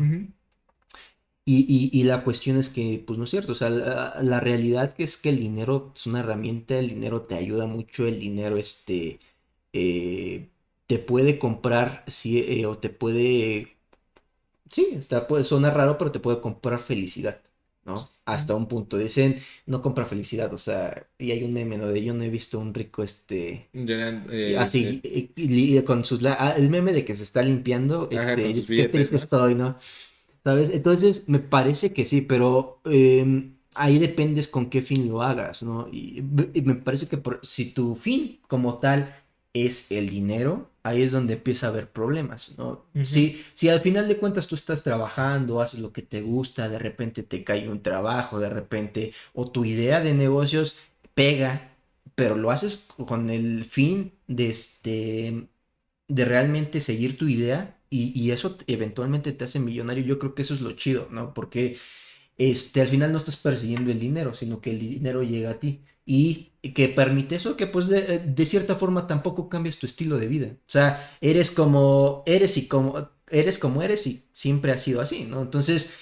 y, 1.46 1.90
y, 1.94 2.04
la 2.04 2.24
cuestión 2.24 2.58
es 2.58 2.70
que, 2.70 3.04
pues 3.06 3.18
no 3.20 3.26
es 3.26 3.32
cierto, 3.32 3.52
o 3.52 3.56
sea, 3.56 3.70
la, 3.70 4.40
realidad 4.40 4.94
que 4.96 5.04
es 5.04 5.18
que 5.18 5.30
el 5.30 5.40
dinero 5.40 5.92
es 5.96 6.08
una 6.08 6.22
herramienta, 6.22 6.78
el 6.80 6.90
dinero 6.90 7.22
te 7.24 7.36
ayuda 7.36 7.68
mucho, 7.68 8.08
el 8.08 8.20
dinero 8.20 8.58
este, 8.58 9.20
eh, 9.74 10.50
te 10.88 11.00
puede 11.00 11.40
comprar, 11.40 12.06
sí, 12.08 12.40
eh, 12.40 12.66
o 12.66 12.78
te 12.78 12.90
puede, 12.90 13.78
sí, 14.72 14.90
está, 14.94 15.28
puede 15.28 15.44
sonar 15.44 15.76
raro, 15.76 15.98
pero 15.98 16.12
te 16.12 16.20
puede 16.20 16.42
comprar 16.42 16.80
felicidad. 16.80 17.42
¿No? 17.86 17.96
Hasta 18.26 18.56
un 18.56 18.68
punto. 18.68 18.98
Dicen, 18.98 19.38
no 19.66 19.82
compra 19.82 20.06
felicidad, 20.06 20.54
o 20.54 20.58
sea, 20.58 21.08
y 21.18 21.32
hay 21.32 21.44
un 21.44 21.54
meme, 21.54 21.78
¿no? 21.78 21.88
De 21.88 22.04
yo 22.04 22.14
no 22.14 22.24
he 22.24 22.30
visto 22.30 22.60
un 22.60 22.74
rico, 22.74 23.04
este... 23.04 23.70
Eh, 24.32 24.56
así, 24.58 25.02
y, 25.04 25.82
con 25.84 26.06
sus... 26.06 26.24
Ah, 26.26 26.56
el 26.58 26.70
meme 26.70 26.94
de 26.94 27.06
que 27.06 27.16
se 27.16 27.24
está 27.24 27.42
limpiando, 27.42 28.10
este, 28.12 28.76
qué 28.76 28.90
triste 28.90 29.18
estoy, 29.18 29.56
¿no? 29.56 29.78
¿Sabes? 30.44 30.70
Entonces, 30.70 31.24
me 31.28 31.40
parece 31.40 31.94
que 31.94 32.06
sí, 32.06 32.22
pero 32.22 32.82
em, 32.86 33.56
ahí 33.76 34.00
dependes 34.00 34.48
con 34.48 34.70
qué 34.70 34.82
fin 34.82 35.08
lo 35.08 35.22
hagas, 35.22 35.64
¿no? 35.64 35.88
Y, 35.92 36.22
me 36.64 36.76
parece 36.76 37.08
que 37.08 37.22
si 37.42 37.72
tu 37.72 37.96
fin 37.96 38.40
como 38.48 38.78
tal 38.78 39.23
es 39.54 39.92
el 39.92 40.10
dinero, 40.10 40.72
ahí 40.84 41.02
es 41.04 41.12
donde 41.12 41.34
empieza 41.34 41.68
a 41.68 41.70
haber 41.70 41.92
problemas, 41.92 42.56
¿no? 42.58 42.86
si, 43.02 43.42
si 43.54 43.70
al 43.70 43.80
final 43.82 44.08
de 44.08 44.18
cuentas 44.18 44.48
tú 44.48 44.56
estás 44.56 44.84
trabajando, 44.84 45.62
haces 45.62 45.80
lo 45.80 45.94
que 45.94 46.02
te 46.02 46.22
gusta, 46.22 46.70
de 46.70 46.80
repente 46.80 47.24
te 47.24 47.44
cae 47.44 47.70
un 47.70 47.82
trabajo, 47.84 48.40
de 48.40 48.50
repente, 48.50 49.14
o 49.34 49.50
tu 49.52 49.66
idea 49.66 50.02
de 50.02 50.14
negocios 50.14 50.78
pega, 51.14 51.76
pero 52.16 52.36
lo 52.36 52.52
haces 52.52 52.88
con 53.08 53.30
el 53.30 53.64
fin 53.66 54.14
de, 54.28 54.50
este, 54.50 55.48
de 56.08 56.26
realmente 56.26 56.82
seguir 56.82 57.18
tu 57.18 57.28
idea 57.28 57.80
y, 57.90 58.12
y 58.20 58.32
eso 58.32 58.58
eventualmente 58.68 59.32
te 59.34 59.46
hace 59.46 59.60
millonario, 59.60 60.04
yo 60.06 60.20
creo 60.20 60.36
que 60.36 60.42
eso 60.44 60.54
es 60.54 60.62
lo 60.62 60.74
chido, 60.74 61.08
¿no? 61.12 61.34
Porque 61.34 61.78
este, 62.38 62.82
al 62.82 62.88
final 62.88 63.12
no 63.12 63.18
estás 63.18 63.38
persiguiendo 63.38 63.92
el 63.92 64.00
dinero, 64.00 64.34
sino 64.34 64.62
que 64.62 64.72
el 64.72 64.80
dinero 64.80 65.24
llega 65.24 65.52
a 65.52 65.60
ti. 65.60 65.86
Y 66.06 66.54
que 66.76 66.90
permite 66.90 67.36
eso, 67.36 67.56
que 67.56 67.68
pues 67.68 67.88
de, 67.88 68.46
cierta 68.46 68.76
forma 68.76 69.08
tampoco 69.08 69.50
cambias 69.50 69.78
tu 69.78 69.86
estilo 69.86 70.18
de 70.18 70.28
vida. 70.28 70.48
O 70.52 70.70
sea, 70.70 71.16
eres 71.22 71.52
como 71.52 72.24
eres 72.26 72.58
y 72.58 72.68
como 72.68 73.10
eres 73.30 73.58
como 73.58 73.82
eres 73.82 74.06
y 74.08 74.26
siempre 74.34 74.72
ha 74.72 74.78
sido 74.78 75.02
así, 75.02 75.26
¿no? 75.26 75.42
Entonces, 75.42 75.94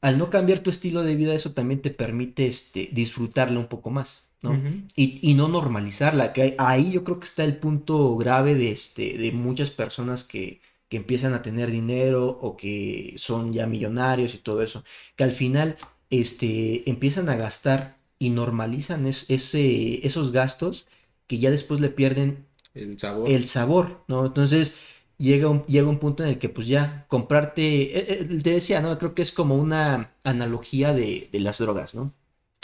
al 0.00 0.18
no 0.18 0.30
cambiar 0.30 0.60
tu 0.60 0.70
estilo 0.70 1.02
de 1.02 1.16
vida, 1.16 1.34
eso 1.34 1.52
también 1.52 1.82
te 1.82 1.90
permite 1.90 2.46
este, 2.46 2.90
disfrutarla 2.92 3.58
un 3.58 3.66
poco 3.66 3.90
más, 3.90 4.32
¿no? 4.42 4.58
y, 4.96 5.20
y, 5.28 5.34
no 5.34 5.48
normalizarla, 5.48 6.32
que 6.32 6.54
ahí 6.58 6.92
yo 6.92 7.04
creo 7.04 7.20
que 7.20 7.26
está 7.26 7.44
el 7.44 7.58
punto 7.58 8.16
grave 8.16 8.54
de, 8.54 8.70
este, 8.70 9.18
de 9.18 9.32
muchas 9.32 9.70
personas 9.70 10.24
que, 10.24 10.62
que 10.90 10.96
empiezan 10.96 11.34
a 11.34 11.42
tener 11.42 11.70
dinero 11.70 12.26
o 12.28 12.56
que 12.56 13.14
son 13.16 13.52
ya 13.52 13.66
millonarios 13.66 14.34
y 14.34 14.38
todo 14.38 14.62
eso, 14.62 14.84
que 15.16 15.24
al 15.24 15.32
final 15.32 15.76
este, 16.10 16.88
empiezan 16.90 17.28
a 17.28 17.36
gastar 17.36 17.99
y 18.20 18.30
normalizan 18.30 19.06
ese, 19.06 20.06
esos 20.06 20.30
gastos 20.30 20.86
que 21.26 21.38
ya 21.38 21.50
después 21.50 21.80
le 21.80 21.88
pierden 21.88 22.46
el 22.74 22.98
sabor. 22.98 23.28
El 23.28 23.46
sabor, 23.46 24.04
¿no? 24.08 24.26
Entonces 24.26 24.78
llega 25.16 25.48
un, 25.48 25.64
llega 25.64 25.88
un 25.88 25.98
punto 25.98 26.22
en 26.22 26.28
el 26.28 26.38
que 26.38 26.50
pues 26.50 26.68
ya 26.68 27.06
comprarte, 27.08 27.98
eh, 27.98 28.20
eh, 28.20 28.40
te 28.42 28.50
decía, 28.50 28.80
¿no? 28.82 28.96
Creo 28.98 29.14
que 29.14 29.22
es 29.22 29.32
como 29.32 29.56
una 29.56 30.12
analogía 30.22 30.92
de, 30.92 31.28
de, 31.32 31.40
las 31.40 31.58
drogas, 31.58 31.94
¿no? 31.94 32.12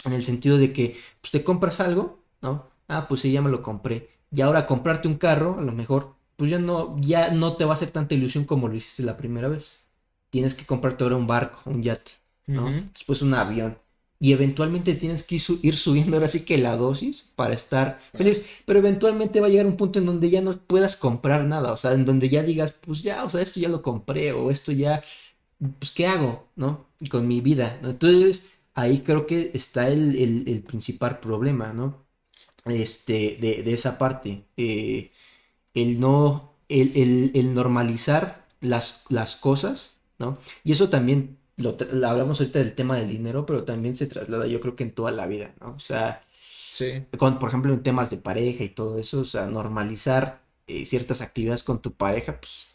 En 0.05 0.13
el 0.13 0.23
sentido 0.23 0.57
de 0.57 0.71
que 0.73 0.95
pues 1.21 1.31
te 1.31 1.43
compras 1.43 1.79
algo, 1.79 2.19
¿no? 2.41 2.67
Ah, 2.87 3.07
pues 3.09 3.21
sí, 3.21 3.31
ya 3.31 3.41
me 3.41 3.49
lo 3.49 3.63
compré. 3.63 4.09
Y 4.31 4.41
ahora 4.41 4.67
comprarte 4.67 5.07
un 5.07 5.17
carro, 5.17 5.57
a 5.59 5.63
lo 5.63 5.71
mejor 5.73 6.15
pues 6.35 6.51
ya 6.51 6.59
no, 6.59 6.95
ya 7.01 7.31
no 7.31 7.55
te 7.55 7.65
va 7.65 7.71
a 7.71 7.73
hacer 7.73 7.89
tanta 7.91 8.13
ilusión 8.13 8.45
como 8.45 8.67
lo 8.67 8.75
hiciste 8.75 9.03
la 9.03 9.17
primera 9.17 9.47
vez. 9.47 9.87
Tienes 10.29 10.53
que 10.53 10.65
comprarte 10.65 11.03
ahora 11.03 11.15
un 11.15 11.25
barco, 11.25 11.61
un 11.65 11.81
yate, 11.81 12.11
¿no? 12.45 12.71
Después 12.93 13.23
un 13.23 13.33
avión. 13.33 13.79
Y 14.19 14.33
eventualmente 14.33 14.95
tienes 14.95 15.23
que 15.23 15.35
ir 15.61 15.77
subiendo 15.77 16.17
ahora 16.17 16.27
sí 16.27 16.43
que 16.45 16.57
la 16.57 16.75
dosis 16.75 17.31
para 17.35 17.53
estar 17.53 17.99
feliz. 18.13 18.45
Pero 18.65 18.79
eventualmente 18.79 19.39
va 19.39 19.47
a 19.47 19.49
llegar 19.49 19.67
un 19.67 19.77
punto 19.77 19.99
en 19.99 20.07
donde 20.07 20.29
ya 20.29 20.41
no 20.41 20.53
puedas 20.53 20.95
comprar 20.97 21.45
nada. 21.45 21.71
O 21.71 21.77
sea, 21.77 21.93
en 21.93 22.05
donde 22.05 22.29
ya 22.29 22.43
digas, 22.43 22.73
pues 22.73 23.03
ya, 23.03 23.23
o 23.23 23.29
sea, 23.29 23.41
esto 23.41 23.59
ya 23.59 23.69
lo 23.69 23.81
compré. 23.83 24.31
O 24.33 24.49
esto 24.51 24.71
ya, 24.71 25.01
pues, 25.79 25.91
¿qué 25.91 26.07
hago? 26.07 26.47
¿No? 26.55 26.87
Con 27.09 27.27
mi 27.27 27.41
vida. 27.41 27.79
Entonces, 27.83 28.49
ahí 28.73 28.99
creo 29.01 29.27
que 29.27 29.51
está 29.53 29.89
el, 29.89 30.15
el, 30.47 30.63
principal 30.63 31.19
problema, 31.19 31.73
¿no? 31.73 32.05
Este, 32.65 33.37
de, 33.41 33.63
de 33.63 33.73
esa 33.73 33.97
parte. 33.97 34.45
Eh, 34.57 35.11
el 35.73 35.99
no, 35.99 36.53
el, 36.69 37.53
normalizar 37.53 38.45
las, 38.61 39.05
las 39.09 39.35
cosas, 39.35 40.01
¿no? 40.19 40.37
Y 40.63 40.71
eso 40.71 40.89
también, 40.89 41.36
lo, 41.57 41.75
hablamos 42.07 42.39
ahorita 42.39 42.59
del 42.59 42.73
tema 42.73 42.97
del 42.97 43.09
dinero, 43.09 43.45
pero 43.45 43.63
también 43.63 43.95
se 43.95 44.07
traslada 44.07 44.47
yo 44.47 44.61
creo 44.61 44.75
que 44.75 44.83
en 44.83 44.91
toda 44.91 45.11
la 45.11 45.27
vida, 45.27 45.53
¿no? 45.59 45.73
O 45.75 45.79
sea, 45.79 46.23
sí. 46.31 47.03
con, 47.17 47.39
por 47.39 47.49
ejemplo, 47.49 47.73
en 47.73 47.83
temas 47.83 48.09
de 48.09 48.17
pareja 48.17 48.63
y 48.63 48.69
todo 48.69 48.99
eso, 48.99 49.21
o 49.21 49.25
sea, 49.25 49.47
normalizar 49.47 50.41
eh, 50.67 50.85
ciertas 50.85 51.21
actividades 51.21 51.63
con 51.63 51.81
tu 51.81 51.91
pareja, 51.93 52.39
pues... 52.39 52.69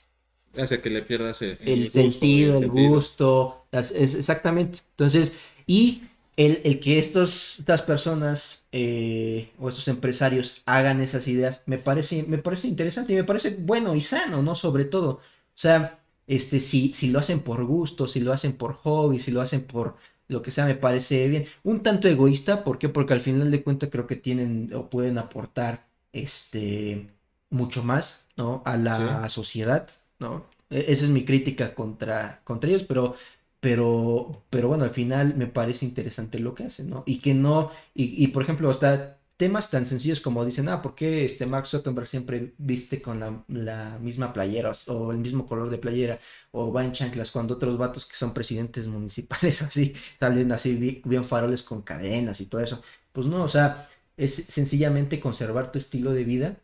Hace 0.61 0.83
que 0.83 0.91
le 0.91 1.01
pierdas 1.01 1.41
el, 1.41 1.89
sentido, 1.91 2.59
el, 2.59 2.69
gusto, 2.69 3.65
exactamente. 3.73 4.81
Entonces, 4.91 5.39
y 5.67 6.03
el, 6.37 6.79
que 6.79 6.99
estos, 6.99 7.61
estas 7.61 7.81
personas 7.81 8.67
eh, 8.71 9.51
o 9.59 9.71
estos 9.71 9.89
empresarios 9.89 10.63
hagan 10.67 11.01
esas 11.01 11.27
ideas 11.27 11.63
me 11.65 11.79
parece, 11.79 12.25
me 12.25 12.37
parece 12.37 12.69
interesante 12.69 13.15
y 13.15 13.17
me 13.17 13.25
parece 13.25 13.57
bueno 13.61 13.95
y 13.95 14.03
sano, 14.03 14.43
¿no? 14.43 14.55
Sobre 14.55 14.85
todo. 14.85 15.11
O 15.13 15.21
sea, 15.55 16.02
este, 16.27 16.61
si, 16.61 16.93
si 16.93 17.11
lo 17.11 17.19
hacen 17.19 17.41
por 17.41 17.65
gusto, 17.65 18.07
si 18.09 18.21
lo 18.21 18.33
hacen 18.33 18.57
por 18.57 18.75
hobby, 18.75 19.19
si 19.19 19.31
lo 19.31 19.41
hacen 19.41 19.65
por 19.65 19.97
lo 20.29 20.43
que 20.43 20.51
sea, 20.51 20.67
me 20.67 20.75
parece 20.75 21.29
bien. 21.29 21.45
Un 21.63 21.83
tanto 21.83 22.09
egoísta, 22.09 22.65
¿por 22.65 22.79
qué? 22.79 22.89
Porque 22.89 23.13
al 23.15 23.21
final 23.21 23.51
de 23.51 23.63
cuentas 23.63 23.91
creo 23.91 24.07
que 24.07 24.17
tienen 24.17 24.71
o 24.75 24.89
pueden 24.89 25.19
aportar 25.19 25.87
este, 26.13 27.11
mucho 27.51 27.83
más, 27.85 28.29
¿no? 28.37 28.63
A 28.65 28.77
la 28.77 29.29
sociedad, 29.29 29.89
¿no? 30.19 30.47
E, 30.71 30.93
esa 30.93 31.05
es 31.05 31.11
mi 31.11 31.25
crítica 31.25 31.75
contra, 31.75 32.41
contra 32.45 32.71
ellos, 32.71 32.85
pero 32.85 33.15
pero, 33.61 34.43
pero 34.51 34.67
bueno, 34.69 34.83
al 34.85 34.91
final 34.91 35.37
me 35.37 35.47
parece 35.47 35.87
interesante 35.87 36.41
lo 36.41 36.53
que 36.55 36.65
hacen, 36.65 36.91
¿no? 36.91 37.05
Y 37.07 37.21
que 37.21 37.33
no, 37.33 37.71
y, 37.95 38.27
por 38.29 38.43
ejemplo, 38.43 38.69
hasta 38.69 39.19
temas 39.43 39.71
tan 39.71 39.85
sencillos 39.85 40.21
como 40.21 40.45
dicen, 40.45 40.69
ah, 40.69 40.81
¿por 40.81 40.95
qué 40.95 41.25
este 41.25 41.47
Mark 41.47 41.67
Zuckerberg 41.67 42.07
siempre 42.07 42.55
viste 42.59 43.03
con 43.03 43.19
la, 43.49 43.99
misma 43.99 44.33
playera 44.33 44.71
o 44.87 45.11
el 45.11 45.19
mismo 45.19 45.47
color 45.47 45.69
de 45.69 45.79
playera 45.79 46.21
o 46.53 46.73
va 46.73 46.85
en 46.85 46.93
chanclas 46.93 47.33
cuando 47.33 47.55
otros 47.55 47.77
vatos 47.77 48.07
que 48.07 48.15
son 48.15 48.33
presidentes 48.33 48.87
municipales 48.87 49.61
así 49.69 49.95
salen 50.17 50.53
así 50.53 51.03
bien 51.05 51.25
faroles 51.25 51.65
con 51.65 51.83
cadenas 51.83 52.41
y 52.41 52.47
todo 52.47 52.61
eso? 52.61 52.85
Pues 53.11 53.27
no, 53.27 53.43
o 53.43 53.49
sea, 53.49 53.89
es 54.17 54.33
sencillamente 54.33 55.19
conservar 55.19 55.73
tu 55.73 55.81
estilo 55.81 56.13
de 56.13 56.23
vida, 56.23 56.57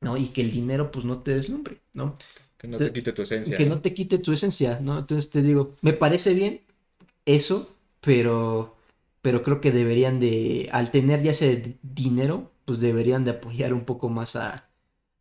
¿no? 0.00 0.16
Y 0.16 0.28
que 0.28 0.40
el 0.40 0.50
dinero 0.50 0.90
pues 0.90 1.04
no 1.04 1.18
te 1.18 1.34
deslumbre, 1.34 1.82
¿no? 1.92 2.16
Que 2.56 2.66
no 2.66 2.78
te 2.78 2.94
quite 2.94 3.12
tu 3.12 3.20
esencia. 3.20 3.58
Que 3.58 3.66
¿no? 3.66 3.82
te 3.82 3.92
quite 3.92 4.16
tu 4.16 4.32
esencia, 4.32 4.80
¿no? 4.80 4.98
Entonces 4.98 5.28
te 5.28 5.42
digo, 5.42 5.76
me 5.82 5.92
parece 5.92 6.32
bien 6.32 6.62
eso, 7.26 7.76
pero, 8.00 8.75
pero 9.26 9.42
creo 9.42 9.60
que 9.60 9.72
deberían 9.72 10.20
de, 10.20 10.68
al 10.70 10.92
tener 10.92 11.20
ya 11.20 11.32
ese 11.32 11.80
dinero, 11.82 12.52
pues 12.64 12.78
deberían 12.78 13.24
de 13.24 13.32
apoyar 13.32 13.72
un 13.74 13.84
poco 13.84 14.08
más 14.08 14.36
a, 14.36 14.70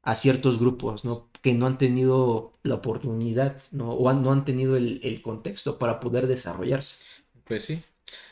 a 0.03 0.15
ciertos 0.15 0.59
grupos, 0.59 1.05
¿no? 1.05 1.31
Que 1.41 1.55
no 1.55 1.65
han 1.65 1.79
tenido 1.79 2.53
la 2.61 2.75
oportunidad, 2.75 3.59
¿no? 3.71 3.93
O 3.93 4.13
no 4.13 4.31
han 4.31 4.45
tenido 4.45 4.77
el, 4.77 4.99
el 5.03 5.23
contexto 5.23 5.79
para 5.79 5.99
poder 5.99 6.27
desarrollarse. 6.27 6.99
Pues 7.45 7.63
sí, 7.63 7.81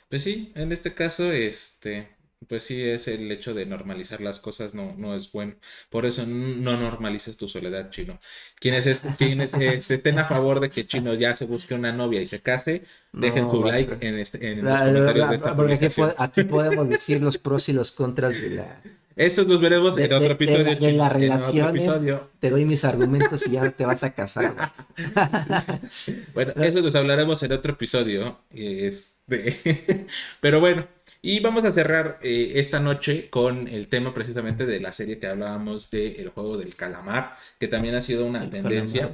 pues 0.10 0.24
sí, 0.24 0.52
en 0.56 0.72
este 0.72 0.94
caso, 0.94 1.32
este, 1.32 2.10
pues 2.48 2.64
sí 2.64 2.82
es 2.82 3.08
el 3.08 3.32
hecho 3.32 3.54
de 3.54 3.66
normalizar 3.66 4.22
las 4.22 4.40
cosas 4.40 4.74
no, 4.74 4.96
no 4.98 5.16
es 5.16 5.32
bueno. 5.32 5.56
Por 5.90 6.06
eso 6.06 6.26
no 6.26 6.78
normalices 6.78 7.38
tu 7.38 7.48
soledad, 7.48 7.90
chino. 7.90 8.20
Quienes, 8.60 8.86
este, 8.86 9.10
quienes 9.18 9.54
este, 9.54 9.96
estén 9.96 10.20
a 10.20 10.26
favor 10.26 10.60
de 10.60 10.70
que 10.70 10.86
chino 10.86 11.14
ya 11.14 11.36
se 11.36 11.46
busque 11.46 11.74
una 11.74 11.92
novia 11.92 12.22
y 12.22 12.28
se 12.28 12.42
case, 12.42 12.84
dejen 13.12 13.50
su 13.50 13.64
like 13.64 13.98
en, 14.06 14.20
este, 14.20 14.52
en 14.52 14.64
los 14.64 14.80
comentarios 14.80 15.30
de 15.30 15.36
esta 15.36 15.56
Porque 15.56 15.90
aquí, 16.18 16.44
podemos 16.44 16.90
decir 16.90 17.22
los 17.22 17.38
pros 17.38 17.70
y 17.70 17.74
los 17.74 17.92
contras 17.92 18.42
de 18.42 18.50
la... 18.52 18.82
Eso 19.16 19.44
nos 19.44 19.62
veremos 19.62 19.96
en 19.98 20.12
otro 20.12 20.34
episodio. 20.34 20.76
De, 20.76 20.94
la, 20.94 21.08
relación. 21.08 22.20
te 22.40 22.50
doy 22.50 22.66
mis 22.66 22.84
argumentos 22.84 23.46
y 23.46 23.52
ya 23.52 23.70
te 23.70 23.86
vas 23.86 24.04
a 24.04 24.14
casar. 24.14 24.56
bueno, 26.34 26.54
eso 26.56 26.82
nos 26.82 26.96
hablaremos 26.96 27.44
en 27.44 27.52
otro 27.52 27.74
episodio. 27.74 28.40
Este... 28.52 30.08
Pero 30.42 30.60
bueno, 30.60 30.88
y 31.26 31.40
vamos 31.40 31.64
a 31.64 31.72
cerrar 31.72 32.20
eh, 32.22 32.52
esta 32.56 32.82
noche 32.82 33.30
con 33.30 33.70
el 33.70 33.88
tema 33.88 34.14
precisamente 34.14 34.66
de 34.66 34.82
la 34.82 34.92
serie 34.92 35.20
que 35.20 35.28
hablábamos 35.28 35.90
de 35.90 36.22
El 36.22 36.28
juego 36.28 36.58
del 36.58 36.76
calamar, 36.76 37.38
que 37.62 37.70
también 37.70 37.96
ha 37.96 38.02
sido 38.02 38.26
una 38.26 38.50
tendencia. 38.50 39.10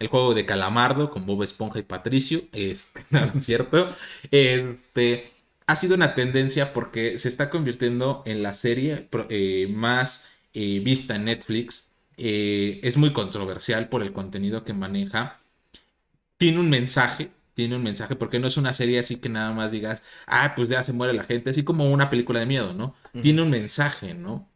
El 0.00 0.08
juego 0.08 0.34
de 0.34 0.44
calamardo 0.44 1.08
con 1.08 1.24
Bob 1.24 1.44
Esponja 1.44 1.78
y 1.78 1.84
Patricio, 1.84 2.42
este, 2.50 3.04
¿no 3.10 3.26
es 3.26 3.44
cierto? 3.44 3.94
Este, 4.32 5.30
ha 5.66 5.76
sido 5.76 5.94
una 5.94 6.16
tendencia 6.16 6.72
porque 6.74 7.16
se 7.20 7.28
está 7.28 7.48
convirtiendo 7.48 8.24
en 8.26 8.42
la 8.42 8.54
serie 8.54 9.08
eh, 9.28 9.68
más 9.72 10.32
eh, 10.54 10.80
vista 10.84 11.14
en 11.14 11.26
Netflix. 11.26 11.92
es 12.16 12.96
muy 12.96 13.12
controversial 13.12 13.88
por 13.88 14.02
el 14.02 14.12
contenido 14.12 14.64
que 14.64 14.72
maneja. 14.72 15.38
Tiene 16.38 16.58
un 16.58 16.70
mensaje, 16.70 17.30
tiene 17.54 17.76
un 17.76 17.82
mensaje, 17.82 18.16
porque 18.16 18.38
no 18.38 18.46
es 18.48 18.56
una 18.56 18.74
serie 18.74 18.98
así 18.98 19.16
que 19.16 19.28
nada 19.28 19.52
más 19.52 19.70
digas, 19.72 20.02
ah, 20.26 20.54
pues 20.56 20.68
ya 20.68 20.84
se 20.84 20.92
muere 20.92 21.12
la 21.14 21.24
gente, 21.24 21.50
así 21.50 21.64
como 21.64 21.90
una 21.90 22.10
película 22.10 22.40
de 22.40 22.46
miedo, 22.46 22.72
¿no? 22.74 22.94
Tiene 23.20 23.42
un 23.42 23.50
mensaje, 23.50 24.14
¿no? 24.14 24.48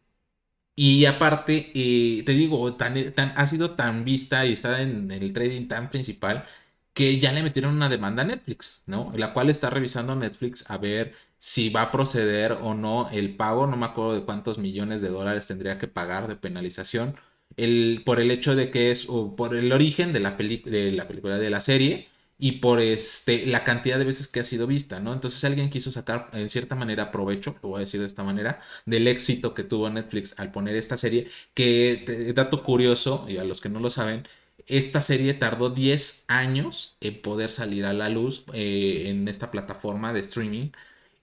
Y 0.75 1.05
aparte, 1.05 1.71
eh, 1.73 2.23
te 2.23 2.33
digo, 2.33 2.75
tan, 2.75 3.13
tan, 3.13 3.33
ha 3.35 3.47
sido 3.47 3.71
tan 3.75 4.05
vista 4.05 4.45
y 4.45 4.53
está 4.53 4.81
en 4.81 5.09
el 5.11 5.33
trading 5.33 5.67
tan 5.67 5.89
principal 5.89 6.45
que 6.93 7.19
ya 7.19 7.31
le 7.31 7.43
metieron 7.43 7.75
una 7.75 7.89
demanda 7.89 8.23
a 8.23 8.25
Netflix, 8.25 8.83
¿no? 8.85 9.11
La 9.15 9.33
cual 9.33 9.49
está 9.49 9.69
revisando 9.69 10.15
Netflix 10.15 10.69
a 10.69 10.77
ver 10.77 11.13
si 11.39 11.69
va 11.69 11.83
a 11.83 11.91
proceder 11.91 12.53
o 12.53 12.73
no 12.75 13.09
el 13.11 13.35
pago, 13.35 13.67
no 13.67 13.77
me 13.77 13.85
acuerdo 13.87 14.13
de 14.15 14.25
cuántos 14.25 14.57
millones 14.59 15.01
de 15.01 15.09
dólares 15.09 15.47
tendría 15.47 15.77
que 15.79 15.87
pagar 15.87 16.27
de 16.27 16.35
penalización, 16.35 17.15
el, 17.55 18.03
por 18.05 18.19
el 18.19 18.31
hecho 18.31 18.55
de 18.55 18.71
que 18.71 18.91
es, 18.91 19.07
o 19.09 19.35
por 19.35 19.55
el 19.55 19.71
origen 19.71 20.13
de 20.13 20.19
la, 20.19 20.31
de 20.31 20.91
la 20.91 21.07
película 21.07 21.37
de 21.37 21.49
la 21.49 21.61
serie, 21.61 22.07
y 22.39 22.53
por 22.53 22.79
este, 22.79 23.45
la 23.47 23.63
cantidad 23.63 23.97
de 23.97 24.05
veces 24.05 24.27
que 24.27 24.39
ha 24.39 24.43
sido 24.43 24.67
vista, 24.67 24.99
¿no? 24.99 25.13
Entonces 25.13 25.43
alguien 25.43 25.69
quiso 25.69 25.91
sacar 25.91 26.29
en 26.33 26.49
cierta 26.49 26.75
manera 26.75 27.11
provecho, 27.11 27.55
lo 27.63 27.69
voy 27.69 27.77
a 27.77 27.79
decir 27.81 27.99
de 27.99 28.05
esta 28.07 28.23
manera, 28.23 28.61
del 28.85 29.07
éxito 29.07 29.53
que 29.53 29.63
tuvo 29.63 29.89
Netflix 29.89 30.39
al 30.39 30.51
poner 30.51 30.75
esta 30.75 30.97
serie, 30.97 31.29
que 31.53 32.33
dato 32.35 32.63
curioso, 32.63 33.25
y 33.27 33.37
a 33.37 33.43
los 33.43 33.61
que 33.61 33.69
no 33.69 33.79
lo 33.79 33.89
saben, 33.89 34.27
esta 34.67 35.01
serie 35.01 35.33
tardó 35.33 35.69
10 35.69 36.25
años 36.27 36.97
en 37.01 37.21
poder 37.21 37.51
salir 37.51 37.85
a 37.85 37.93
la 37.93 38.09
luz 38.09 38.45
eh, 38.53 39.05
en 39.07 39.27
esta 39.27 39.49
plataforma 39.51 40.13
de 40.13 40.19
streaming 40.21 40.71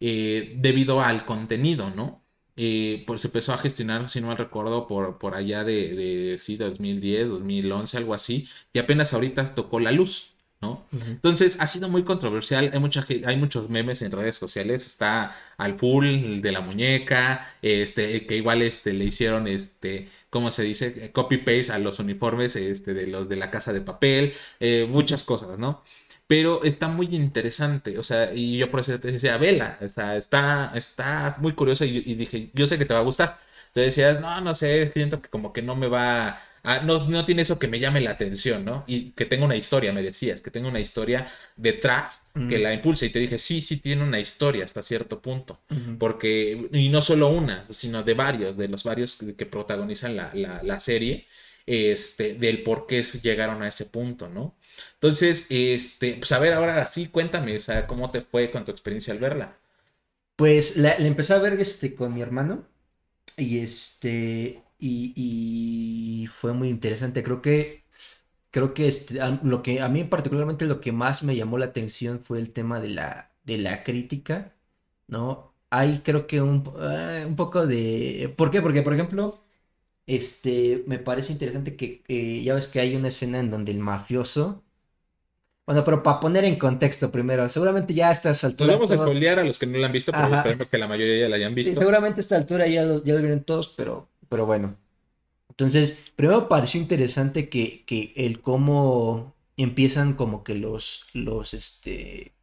eh, 0.00 0.54
debido 0.58 1.02
al 1.02 1.24
contenido, 1.26 1.90
¿no? 1.90 2.22
Eh, 2.56 3.02
pues 3.06 3.20
se 3.22 3.28
empezó 3.28 3.52
a 3.52 3.58
gestionar, 3.58 4.08
si 4.08 4.20
no 4.20 4.28
mal 4.28 4.36
recuerdo, 4.36 4.86
por, 4.86 5.18
por 5.18 5.34
allá 5.34 5.64
de, 5.64 5.94
de 5.94 6.38
sí, 6.38 6.56
2010, 6.56 7.28
2011, 7.28 7.96
algo 7.96 8.14
así, 8.14 8.48
y 8.72 8.78
apenas 8.78 9.12
ahorita 9.12 9.54
tocó 9.54 9.80
la 9.80 9.90
luz. 9.92 10.33
¿No? 10.64 10.86
Entonces 11.06 11.58
ha 11.60 11.66
sido 11.66 11.88
muy 11.88 12.04
controversial, 12.04 12.70
hay, 12.72 12.80
mucha, 12.80 13.04
hay 13.26 13.36
muchos 13.36 13.68
memes 13.68 14.02
en 14.02 14.12
redes 14.12 14.36
sociales, 14.36 14.86
está 14.86 15.36
al 15.58 15.78
full 15.78 16.40
de 16.40 16.52
la 16.52 16.60
muñeca, 16.60 17.46
este, 17.62 18.26
que 18.26 18.36
igual 18.36 18.62
este, 18.62 18.92
le 18.92 19.04
hicieron, 19.04 19.46
este, 19.46 20.08
¿cómo 20.30 20.50
se 20.50 20.62
dice? 20.62 21.10
Copy-paste 21.12 21.72
a 21.72 21.78
los 21.78 21.98
uniformes 21.98 22.56
este, 22.56 22.94
de 22.94 23.06
los 23.06 23.28
de 23.28 23.36
la 23.36 23.50
casa 23.50 23.72
de 23.72 23.80
papel, 23.82 24.32
eh, 24.60 24.86
muchas 24.90 25.22
cosas, 25.24 25.58
¿no? 25.58 25.82
Pero 26.26 26.64
está 26.64 26.88
muy 26.88 27.06
interesante, 27.14 27.98
o 27.98 28.02
sea, 28.02 28.32
y 28.34 28.58
yo 28.58 28.70
por 28.70 28.80
eso 28.80 28.98
te 28.98 29.12
decía, 29.12 29.36
vela, 29.36 29.78
está, 29.82 30.16
está, 30.16 30.72
está 30.74 31.36
muy 31.38 31.52
curiosa 31.52 31.84
y, 31.84 31.98
y 32.06 32.14
dije, 32.14 32.50
yo 32.54 32.66
sé 32.66 32.78
que 32.78 32.86
te 32.86 32.94
va 32.94 33.00
a 33.00 33.02
gustar. 33.02 33.38
Entonces 33.68 33.96
decías, 33.96 34.20
no, 34.20 34.40
no 34.40 34.54
sé, 34.54 34.88
siento 34.90 35.20
que 35.20 35.28
como 35.28 35.52
que 35.52 35.60
no 35.62 35.76
me 35.76 35.88
va 35.88 36.40
Ah, 36.66 36.80
no, 36.82 37.06
no 37.10 37.26
tiene 37.26 37.42
eso 37.42 37.58
que 37.58 37.68
me 37.68 37.78
llame 37.78 38.00
la 38.00 38.12
atención, 38.12 38.64
¿no? 38.64 38.84
Y 38.86 39.10
que 39.10 39.26
tenga 39.26 39.44
una 39.44 39.54
historia, 39.54 39.92
me 39.92 40.02
decías, 40.02 40.40
que 40.40 40.50
tenga 40.50 40.66
una 40.66 40.80
historia 40.80 41.30
detrás 41.56 42.30
que 42.48 42.58
la 42.58 42.72
impulse. 42.72 43.04
Y 43.04 43.10
te 43.10 43.18
dije, 43.18 43.36
sí, 43.36 43.60
sí 43.60 43.76
tiene 43.76 44.02
una 44.02 44.18
historia 44.18 44.64
hasta 44.64 44.82
cierto 44.82 45.20
punto. 45.20 45.60
Porque, 45.98 46.68
y 46.72 46.88
no 46.88 47.02
solo 47.02 47.28
una, 47.28 47.66
sino 47.70 48.02
de 48.02 48.14
varios, 48.14 48.56
de 48.56 48.68
los 48.68 48.82
varios 48.82 49.16
que, 49.36 49.44
protagonizan 49.44 50.16
la, 50.16 50.80
serie 50.80 51.26
este, 51.66 52.32
del 52.34 52.62
por 52.62 52.86
qué 52.86 53.02
llegaron 53.02 53.62
a 53.62 53.68
ese 53.68 53.84
punto, 53.84 54.30
¿no? 54.30 54.56
Entonces, 54.94 55.46
este, 55.50 56.14
pues 56.14 56.32
a 56.32 56.38
ver, 56.38 56.54
ahora 56.54 56.86
sí, 56.86 57.08
cuéntame, 57.08 57.58
o 57.58 57.60
sea, 57.60 57.86
¿cómo 57.86 58.10
te 58.10 58.22
fue 58.22 58.50
con 58.50 58.64
tu 58.64 58.72
experiencia 58.72 59.12
al 59.12 59.20
verla? 59.20 59.58
Pues 60.36 60.78
la, 60.78 60.98
la 60.98 61.06
empecé 61.06 61.34
a 61.34 61.38
ver 61.38 61.60
este, 61.60 61.94
con 61.94 62.14
mi 62.14 62.22
hermano 62.22 62.66
y 63.36 63.58
este, 63.58 64.63
y, 64.86 66.26
fue 66.28 66.52
muy 66.52 66.68
interesante. 66.68 67.22
Creo 67.22 67.42
que, 67.42 67.84
creo 68.50 68.74
que 68.74 68.88
este, 68.88 69.18
lo 69.42 69.62
que 69.62 69.80
a 69.82 69.88
mí 69.88 70.04
particularmente 70.04 70.66
lo 70.66 70.80
que 70.80 70.92
más 70.92 71.22
me 71.22 71.36
llamó 71.36 71.58
la 71.58 71.66
atención 71.66 72.20
fue 72.20 72.38
el 72.38 72.52
tema 72.52 72.80
de 72.80 72.88
la, 72.90 73.32
de 73.44 73.58
la 73.58 73.84
crítica, 73.84 74.54
¿no? 75.08 75.54
Hay 75.70 76.00
creo 76.00 76.26
que 76.26 76.40
un, 76.42 76.64
ah, 76.78 77.24
un 77.26 77.36
poco 77.36 77.66
de... 77.66 78.32
¿Por 78.36 78.50
qué? 78.50 78.62
Porque, 78.62 78.82
por 78.82 78.94
ejemplo, 78.94 79.44
este, 80.06 80.84
me 80.86 80.98
parece 80.98 81.32
interesante 81.32 81.76
que 81.76 82.04
eh, 82.08 82.42
ya 82.44 82.54
ves 82.54 82.68
que 82.68 82.80
hay 82.80 82.96
una 82.96 83.08
escena 83.08 83.40
en 83.40 83.50
donde 83.50 83.72
el 83.72 83.78
mafioso 83.80 84.64
bueno, 85.66 85.82
pero 85.82 86.02
para 86.02 86.20
poner 86.20 86.44
en 86.44 86.56
contexto 86.56 87.10
primero, 87.10 87.48
seguramente 87.48 87.94
ya 87.94 88.10
a 88.10 88.12
estas 88.12 88.44
alturas. 88.44 88.78
Podemos 88.78 88.90
todos... 88.90 89.38
a 89.38 89.44
los 89.44 89.58
que 89.58 89.66
no 89.66 89.78
la 89.78 89.86
han 89.86 89.92
visto, 89.92 90.12
pero 90.12 90.36
esperemos 90.36 90.68
que 90.68 90.78
la 90.78 90.86
mayoría 90.86 91.20
ya 91.20 91.28
la 91.30 91.36
hayan 91.36 91.54
visto. 91.54 91.70
Sí, 91.70 91.76
seguramente 91.76 92.20
a 92.20 92.22
esta 92.22 92.36
altura 92.36 92.66
ya 92.66 92.82
lo, 92.82 93.02
ya 93.02 93.14
lo 93.14 93.20
vieron 93.20 93.44
todos, 93.44 93.68
pero 93.70 94.08
pero 94.34 94.46
bueno. 94.46 94.76
Entonces, 95.48 96.10
primero 96.16 96.48
pareció 96.48 96.80
interesante 96.80 97.48
que, 97.48 97.84
que 97.86 98.12
el 98.16 98.40
cómo 98.40 99.32
empiezan 99.56 100.14
como 100.14 100.42
que 100.42 100.56
los, 100.56 101.06
los, 101.12 101.54
este, 101.54 102.34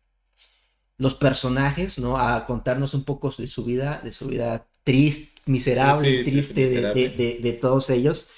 los 0.98 1.16
personajes, 1.16 2.00
¿no? 2.00 2.18
A 2.18 2.46
contarnos 2.46 2.94
un 2.94 3.04
poco 3.04 3.30
de 3.38 3.46
su 3.46 3.66
vida, 3.66 4.00
de 4.02 4.14
su 4.14 4.28
vida 4.30 4.66
triste, 4.86 5.42
miserable, 5.48 6.24
triste, 6.24 6.70
De, 6.70 7.39
de, 7.44 7.54
todos 7.62 7.89
ellos, 7.89 8.30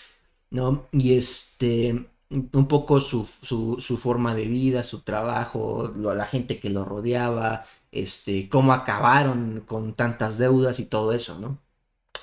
¿no? 0.49 0.87
Y 0.91 1.15
este, 1.15 2.07
un 2.31 2.67
poco 2.67 2.99
su, 3.01 3.23
su, 3.43 3.77
su, 3.79 3.97
forma 3.99 4.33
de 4.33 4.47
vida, 4.47 4.81
su 4.83 5.01
trabajo, 5.01 5.93
la 5.95 6.25
gente 6.25 6.59
que 6.59 6.71
lo 6.71 6.85
rodeaba, 6.85 7.67
este, 7.91 8.49
cómo 8.49 8.73
acabaron 8.73 9.61
con 9.67 9.93
tantas 9.93 10.39
deudas 10.39 10.79
y 10.79 10.85
todo 10.85 11.13
eso, 11.13 11.37
¿no? 11.37 11.62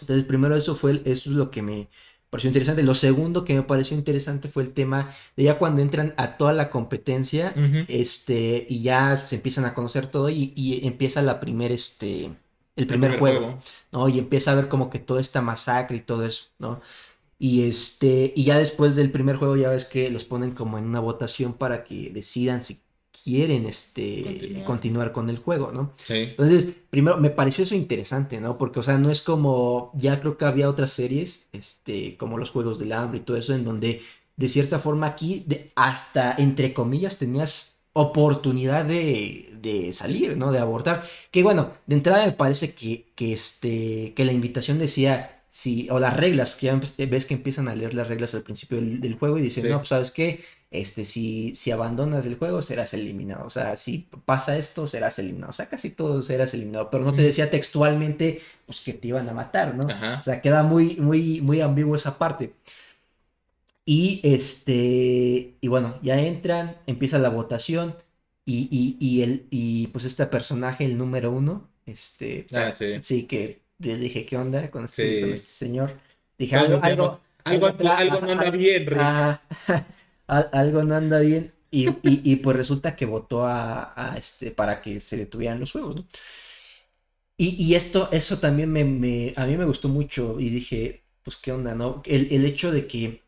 Entonces, 0.03 0.25
primero 0.25 0.57
eso 0.57 0.75
fue, 0.75 1.03
eso 1.05 1.31
es 1.31 1.37
lo 1.37 1.51
que 1.51 1.63
me 1.63 1.89
pareció 2.31 2.49
interesante. 2.49 2.83
Lo 2.83 2.95
segundo 2.95 3.45
que 3.45 3.55
me 3.55 3.63
pareció 3.63 3.97
interesante 3.97 4.49
fue 4.49 4.63
el 4.63 4.73
tema 4.73 5.11
de 5.37 5.45
ya 5.45 5.59
cuando 5.59 5.83
entran 5.83 6.15
a 6.17 6.37
toda 6.37 6.53
la 6.53 6.71
competencia, 6.71 7.55
este, 7.89 8.67
y 8.69 8.83
ya 8.83 9.17
se 9.17 9.37
empiezan 9.37 9.65
a 9.65 9.75
conocer 9.75 10.07
todo 10.07 10.31
y, 10.31 10.81
empieza 10.85 11.23
la 11.23 11.41
primer, 11.41 11.73
este, 11.73 12.33
el 12.77 12.87
primer, 12.87 13.19
juego, 13.19 13.59
¿no? 13.93 14.09
Y 14.09 14.19
empieza 14.19 14.53
a 14.53 14.55
ver 14.55 14.69
como 14.69 14.91
que 14.91 15.01
toda 15.01 15.21
esta 15.21 15.41
masacre 15.43 15.99
y 15.99 16.01
todo 16.01 16.25
eso, 16.25 16.47
¿no? 16.59 16.81
Y 17.39 17.63
este, 17.63 18.35
y 18.37 18.45
ya 18.45 18.59
después 18.59 18.95
del 18.97 19.11
primer 19.11 19.37
juego 19.37 19.57
ya 19.57 19.71
ves 19.71 19.87
que 19.87 20.11
los 20.11 20.25
ponen 20.25 20.51
como 20.53 20.77
en 20.77 20.85
una 20.85 21.01
votación 21.01 21.55
para 21.55 21.85
que 21.85 22.11
decidan 22.11 22.63
si 22.63 22.83
quieren 23.25 23.67
este, 23.67 24.63
continuar. 24.65 25.13
con 25.13 25.29
el 25.31 25.39
juego, 25.39 25.73
¿no? 25.73 25.93
Sí. 26.03 26.15
Entonces, 26.15 26.69
primero, 26.91 27.17
me 27.19 27.31
pareció 27.31 27.65
eso 27.65 27.75
interesante, 27.75 28.41
¿no? 28.41 28.57
Porque, 28.59 28.81
o 28.81 28.83
sea, 28.83 28.99
no 28.99 29.11
es 29.11 29.21
como, 29.23 29.91
ya 29.95 30.21
creo 30.21 30.37
que 30.39 30.45
había 30.45 30.69
otras 30.71 30.91
series, 30.91 31.49
este, 31.53 32.17
como 32.17 32.39
los 32.39 32.51
Juegos 32.51 32.79
del 32.79 32.93
Hambre 32.93 33.21
y 33.21 33.23
todo 33.23 33.37
eso, 33.37 33.55
en 33.55 33.65
donde, 33.65 34.03
de 34.37 34.49
cierta 34.49 34.79
forma, 34.79 35.07
aquí, 35.07 35.45
de, 35.47 35.73
hasta, 35.75 36.35
entre 36.37 36.73
comillas, 36.73 37.19
tenías 37.19 37.81
oportunidad 37.93 38.85
de, 38.85 39.51
de, 39.61 39.93
salir, 39.93 40.37
¿no? 40.37 40.53
De 40.53 40.59
abortar. 40.59 41.05
Que, 41.31 41.43
bueno, 41.43 41.73
de 41.87 41.97
entrada 41.97 42.27
me 42.27 42.33
parece 42.33 42.75
que, 42.75 43.07
que, 43.15 43.33
este, 43.33 44.13
que 44.15 44.25
la 44.25 44.33
invitación 44.33 44.79
decía, 44.79 45.43
si, 45.49 45.89
o 45.91 45.99
las 45.99 46.17
reglas, 46.17 46.51
porque 46.51 46.67
ya 46.67 47.07
ves 47.07 47.27
que 47.27 47.35
empiezan 47.35 47.69
a 47.69 47.75
leer 47.75 47.93
las 47.93 48.07
reglas 48.07 48.35
al 48.35 48.43
principio 48.43 48.81
del, 48.81 49.15
juego 49.17 49.37
y 49.39 49.43
dicen, 49.43 49.69
no, 49.69 49.79
pues, 49.79 49.89
¿sabes 49.89 50.13
qué? 50.13 50.45
Este, 50.71 51.05
si, 51.05 51.55
si 51.55 51.73
abandonas 51.73 52.27
el 52.27 52.37
juego, 52.37 52.63
serás 52.63 52.95
eliminado. 52.95 53.45
O 53.45 53.51
sea, 53.51 53.77
si 53.77 54.09
pasa 54.25 54.57
esto, 54.57 54.87
serás 54.87 55.19
eliminado. 55.19 55.51
O 55.51 55.53
sea, 55.53 55.69
casi 55.69 55.91
todo 55.91 56.23
serás 56.23 56.55
eliminado. 56.55 56.91
Pero 56.91 57.05
no 57.05 57.15
te 57.15 57.23
decía 57.23 57.51
textualmente, 57.51 58.41
pues, 58.67 58.81
que 58.81 58.93
te 58.95 59.09
iban 59.09 59.29
a 59.29 59.33
matar, 59.35 59.75
¿no? 59.75 59.87
O 60.19 60.23
sea, 60.23 60.41
queda 60.41 60.63
muy, 60.63 60.97
muy, 60.97 61.41
muy 61.41 61.61
ambiguo 61.61 61.97
esa 61.97 62.19
parte. 62.19 62.55
Y 63.85 64.21
este, 64.23 65.57
y 65.61 65.69
bueno, 65.69 65.99
ya 66.03 66.21
entran, 66.21 66.77
empieza 66.87 67.19
la 67.19 67.31
votación. 67.31 67.97
Y, 68.45 68.69
y, 68.71 68.97
y, 69.01 69.23
el, 69.23 69.47
y 69.51 69.89
pues 69.89 70.05
este 70.05 70.27
personaje, 70.27 70.85
el 70.85 70.99
número 70.99 71.31
uno, 71.31 71.69
este, 71.87 72.47
ah, 72.53 72.73
sí. 72.73 72.99
sí. 73.03 73.25
que 73.25 73.61
le 73.79 73.97
dije, 73.97 74.25
¿qué 74.27 74.37
onda 74.37 74.71
con 74.71 74.85
este, 74.85 75.21
con 75.21 75.31
este 75.31 75.49
señor? 75.49 75.93
Dije, 76.39 76.57
algo, 76.57 76.81
algo, 76.83 77.21
algo, 77.45 77.67
algo, 77.67 78.21
no 78.21 78.33
anda 78.33 78.51
bien, 78.51 78.87
algo 80.39 80.85
no 80.85 80.95
anda 80.97 81.21
bien. 81.21 81.55
Y, 81.73 81.99
y, 82.03 82.37
pues 82.37 82.57
resulta 82.57 82.97
que 82.97 83.07
votó 83.07 83.47
a, 83.47 84.15
este, 84.17 84.51
para 84.51 84.83
que 84.83 84.99
se 84.99 85.17
detuvieran 85.17 85.61
los 85.61 85.71
juegos, 85.73 85.95
¿no? 85.97 86.07
Y, 87.37 87.57
y 87.63 87.75
esto, 87.75 88.09
eso 88.13 88.39
también 88.39 88.71
me, 88.73 88.85
me, 88.85 89.33
a 89.37 89.47
mí 89.47 89.57
me 89.57 89.65
gustó 89.65 89.89
mucho 89.89 90.39
y 90.41 90.51
dije, 90.51 91.05
pues 91.23 91.37
qué 91.39 91.53
onda, 91.53 91.75
¿no? 91.75 92.03
El, 92.05 92.29
el 92.33 92.45
hecho 92.45 92.71
de 92.73 92.87
que 92.87 93.23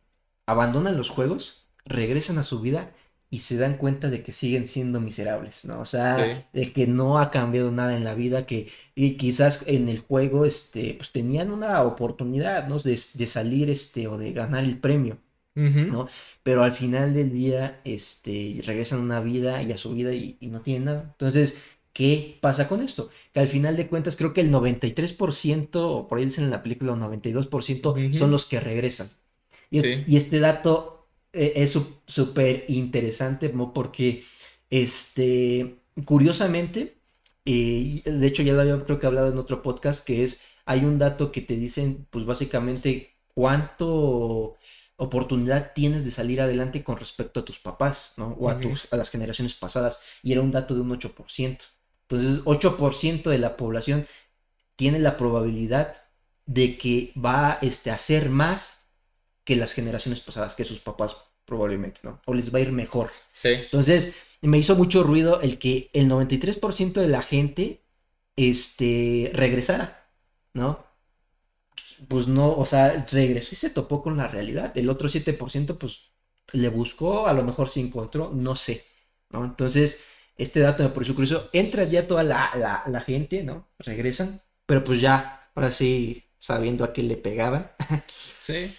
abandonan 0.47 0.97
los 0.99 1.09
juegos, 1.11 1.67
regresan 1.87 2.39
a 2.39 2.45
su 2.45 2.61
vida 2.61 2.95
y 3.31 3.39
se 3.41 3.57
dan 3.57 3.79
cuenta 3.79 4.11
de 4.11 4.23
que 4.23 4.33
siguen 4.33 4.69
siendo 4.69 5.01
miserables, 5.01 5.65
¿no? 5.65 5.81
O 5.81 5.85
sea, 5.87 6.31
de 6.53 6.73
que 6.73 6.87
no 6.87 7.19
ha 7.19 7.31
cambiado 7.31 7.71
nada 7.73 7.97
en 7.97 8.05
la 8.05 8.15
vida, 8.15 8.47
que 8.47 8.71
y 8.95 9.17
quizás 9.17 9.65
en 9.67 9.89
el 9.89 10.01
juego, 10.01 10.45
este, 10.45 10.95
pues 10.95 11.11
tenían 11.13 11.51
una 11.51 11.83
oportunidad, 11.83 12.69
¿no? 12.69 12.79
De, 12.79 13.01
de 13.15 13.27
salir, 13.27 13.71
este, 13.71 14.09
o 14.09 14.19
de 14.19 14.33
ganar 14.33 14.65
el 14.65 14.79
premio. 14.79 15.19
¿No? 15.55 16.09
Pero 16.43 16.63
al 16.63 16.73
final 16.73 17.15
del 17.15 17.33
día, 17.33 17.81
este, 17.85 18.61
regresan 18.65 19.01
a 19.01 19.03
una 19.03 19.21
vida 19.21 19.63
y 19.63 19.73
a 19.73 19.77
su 19.77 19.93
vida 19.93 20.13
y, 20.13 20.39
no 20.43 20.61
tienen 20.61 20.87
nada. 20.87 21.09
Entonces, 21.13 21.63
¿qué 21.93 22.39
pasa 22.41 22.69
con 22.69 22.83
esto? 22.83 23.11
Que 23.33 23.41
al 23.41 23.49
final 23.49 23.77
de 23.77 23.89
cuentas 23.89 24.17
creo 24.17 24.33
que 24.33 24.41
el 24.41 24.51
93%, 24.51 25.69
o 25.75 26.09
por 26.09 26.19
ahí 26.19 26.25
dicen 26.25 26.45
en 26.45 26.51
la 26.51 26.63
película, 26.63 26.93
el 26.93 27.01
92% 27.01 28.15
son 28.15 28.31
los 28.31 28.47
que 28.47 28.61
regresan. 28.61 29.11
Y, 29.71 30.17
este 30.17 30.41
dato 30.41 31.07
eh, 31.33 31.53
es 31.57 31.79
súper 32.07 32.65
interesante, 32.69 33.49
Porque, 33.49 34.25
este, 34.71 35.77
curiosamente, 36.05 36.97
eh, 37.45 38.03
de 38.05 38.27
hecho 38.27 38.43
ya 38.43 38.53
lo 38.53 38.61
había 38.61 38.79
creo 38.85 38.99
que 38.99 39.07
hablado 39.07 39.33
en 39.33 39.39
otro 39.39 39.63
podcast, 39.63 40.05
que 40.05 40.25
es, 40.25 40.43
hay 40.65 40.85
un 40.85 40.99
dato 40.99 41.33
que 41.33 41.41
te 41.41 41.57
dicen, 41.57 42.07
pues 42.11 42.25
básicamente, 42.25 43.17
cuánto 43.35 44.57
oportunidad 45.03 45.73
tienes 45.75 46.05
de 46.05 46.11
salir 46.11 46.41
adelante 46.41 46.85
con 46.85 46.97
respecto 46.97 47.41
a 47.41 47.45
tus 47.45 47.59
papás, 47.59 48.15
¿no? 48.17 48.37
O 48.39 48.49
a, 48.49 48.61
tus, 48.61 48.89
a 48.93 48.97
las 48.97 49.11
generaciones 49.11 49.55
pasadas. 49.55 50.01
Y 50.23 50.33
era 50.33 50.41
un 50.41 50.51
dato 50.51 50.75
de 50.75 50.81
un 50.81 50.91
8%. 50.91 51.67
Entonces, 52.09 52.45
8% 52.45 53.31
de 53.31 53.39
la 53.39 53.57
población 53.57 54.07
tiene 54.77 54.99
la 54.99 55.17
probabilidad 55.17 55.97
de 56.47 56.77
que 56.79 57.13
va 57.17 57.59
este, 57.63 57.91
a 57.91 57.95
hacer 57.95 58.31
más 58.31 58.87
que 59.45 59.57
las 59.57 59.73
generaciones 59.73 60.21
pasadas, 60.21 60.55
que 60.55 60.65
sus 60.65 60.81
papás 60.81 61.17
probablemente, 61.45 62.01
¿no? 62.03 62.21
O 62.27 62.35
les 62.35 62.55
va 62.55 62.59
a 62.59 62.63
ir 62.63 62.73
mejor. 62.73 63.11
Sí. 63.33 63.49
Entonces, 63.49 64.15
me 64.41 64.59
hizo 64.59 64.77
mucho 64.77 65.03
ruido 65.03 65.41
el 65.41 65.59
que 65.59 65.91
el 65.93 66.09
93% 66.09 66.93
de 66.93 67.09
la 67.09 67.23
gente 67.23 67.83
este, 68.37 69.31
regresara, 69.35 70.09
¿no? 70.55 70.85
Pues 72.09 72.29
no, 72.29 72.55
o 72.57 72.67
sea, 72.67 73.07
regresó 73.11 73.51
y 73.53 73.57
se 73.57 73.71
topó 73.71 74.03
con 74.03 74.17
la 74.17 74.29
realidad. 74.29 74.73
El 74.77 74.91
otro 74.91 75.09
7% 75.09 75.79
pues 75.79 76.13
le 76.53 76.69
buscó, 76.69 77.27
a 77.27 77.33
lo 77.33 77.45
mejor 77.45 77.69
se 77.69 77.81
encontró, 77.81 78.31
no 78.33 78.57
sé, 78.57 78.85
¿no? 79.31 79.45
Entonces, 79.45 80.05
este 80.37 80.61
dato 80.61 80.83
me 80.83 80.91
pareció 80.91 81.15
curioso. 81.15 81.51
Entra 81.53 81.85
ya 81.85 82.07
toda 82.07 82.23
la, 82.25 82.85
la 82.87 83.01
gente, 83.01 83.43
¿no? 83.43 83.69
Regresan, 83.79 84.43
pero 84.67 84.85
pues 84.85 85.01
ya, 85.01 85.51
ahora 85.55 85.71
sí, 85.71 86.25
sabiendo 86.39 86.85
a 86.85 86.93
qué 86.93 87.03
le 87.03 87.17
pegaban. 87.17 87.73
Sí 88.41 88.71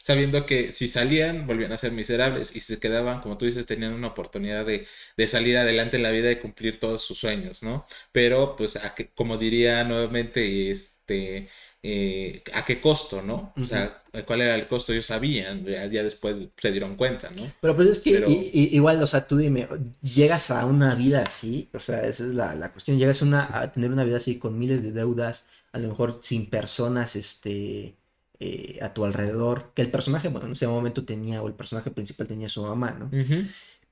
sabiendo 0.00 0.46
que 0.46 0.72
si 0.72 0.88
salían 0.88 1.46
volvían 1.46 1.72
a 1.72 1.78
ser 1.78 1.92
miserables 1.92 2.56
y 2.56 2.60
se 2.60 2.80
quedaban, 2.80 3.20
como 3.20 3.38
tú 3.38 3.46
dices, 3.46 3.66
tenían 3.66 3.92
una 3.92 4.08
oportunidad 4.08 4.66
de, 4.66 4.86
salir 5.28 5.58
adelante 5.58 5.96
en 5.98 6.02
la 6.02 6.10
vida 6.10 6.30
y 6.32 6.40
cumplir 6.40 6.80
todos 6.80 7.02
sus 7.04 7.18
sueños, 7.18 7.62
¿no? 7.62 7.86
Pero 8.12 8.56
pues 8.56 8.76
a 8.76 8.94
que, 8.94 9.12
como 9.12 9.36
diría 9.38 9.84
nuevamente, 9.84 10.70
este, 10.70 11.50
eh, 11.82 12.42
a 12.52 12.64
qué 12.64 12.80
costo, 12.80 13.22
¿no? 13.22 13.52
O 13.56 13.64
sea, 13.64 14.02
cuál 14.26 14.42
era 14.42 14.54
el 14.54 14.68
costo, 14.68 14.92
ellos 14.92 15.06
sabían, 15.06 15.64
ya, 15.64 16.02
después 16.02 16.38
se 16.56 16.70
dieron 16.72 16.96
cuenta, 16.96 17.30
¿no? 17.30 17.50
Pero 17.60 17.74
pues 17.74 17.88
es 17.88 17.98
que 18.00 18.50
igual, 18.52 19.02
o 19.02 19.06
sea, 19.06 19.26
tú 19.26 19.36
dime, 19.36 19.66
llegas 20.02 20.50
a 20.50 20.66
una 20.66 20.94
vida 20.94 21.22
así, 21.22 21.68
o 21.72 21.80
sea, 21.80 22.06
esa 22.06 22.24
es 22.24 22.34
la, 22.34 22.70
cuestión, 22.72 22.98
llegas 22.98 23.22
a, 23.22 23.24
una, 23.24 23.58
a 23.60 23.72
tener 23.72 23.90
una 23.90 24.04
vida 24.04 24.18
así 24.18 24.38
con 24.38 24.58
miles 24.58 24.82
de 24.82 24.92
deudas, 24.92 25.46
a 25.72 25.78
lo 25.78 25.88
mejor 25.88 26.18
sin 26.22 26.50
personas, 26.50 27.16
este 27.16 27.94
eh, 28.42 28.78
a 28.80 28.94
tu 28.94 29.04
alrededor, 29.04 29.72
que 29.74 29.82
el 29.82 29.90
personaje, 29.90 30.28
bueno, 30.28 30.46
en 30.46 30.52
ese 30.52 30.66
momento 30.66 31.04
tenía, 31.04 31.42
o 31.42 31.46
el 31.46 31.52
personaje 31.52 31.90
principal 31.90 32.26
tenía 32.26 32.48
su 32.48 32.62
mamá, 32.62 32.92
¿no? 32.98 33.10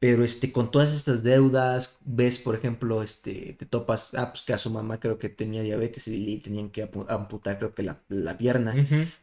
Pero 0.01 0.25
este, 0.25 0.53
con 0.53 0.71
todas 0.71 0.93
estas 0.93 1.25
deudas, 1.25 1.99
ves, 2.05 2.39
por 2.39 2.55
ejemplo, 2.55 3.03
este, 3.03 3.57
te 3.59 3.67
topas, 3.67 4.15
ah, 4.15 4.31
pues 4.31 4.43
que 4.43 4.53
a 4.53 4.59
su 4.59 4.71
mamá 4.71 5.01
creo 5.01 5.19
que 5.19 5.29
tenía 5.29 5.63
diabetes 5.63 6.07
y 6.07 6.39
tenían 6.39 6.71
que 6.71 6.89
amputar, 7.09 7.59
creo 7.59 7.75
que 7.75 7.83
la, 7.83 7.99
la 8.09 8.39
pierna. 8.39 8.75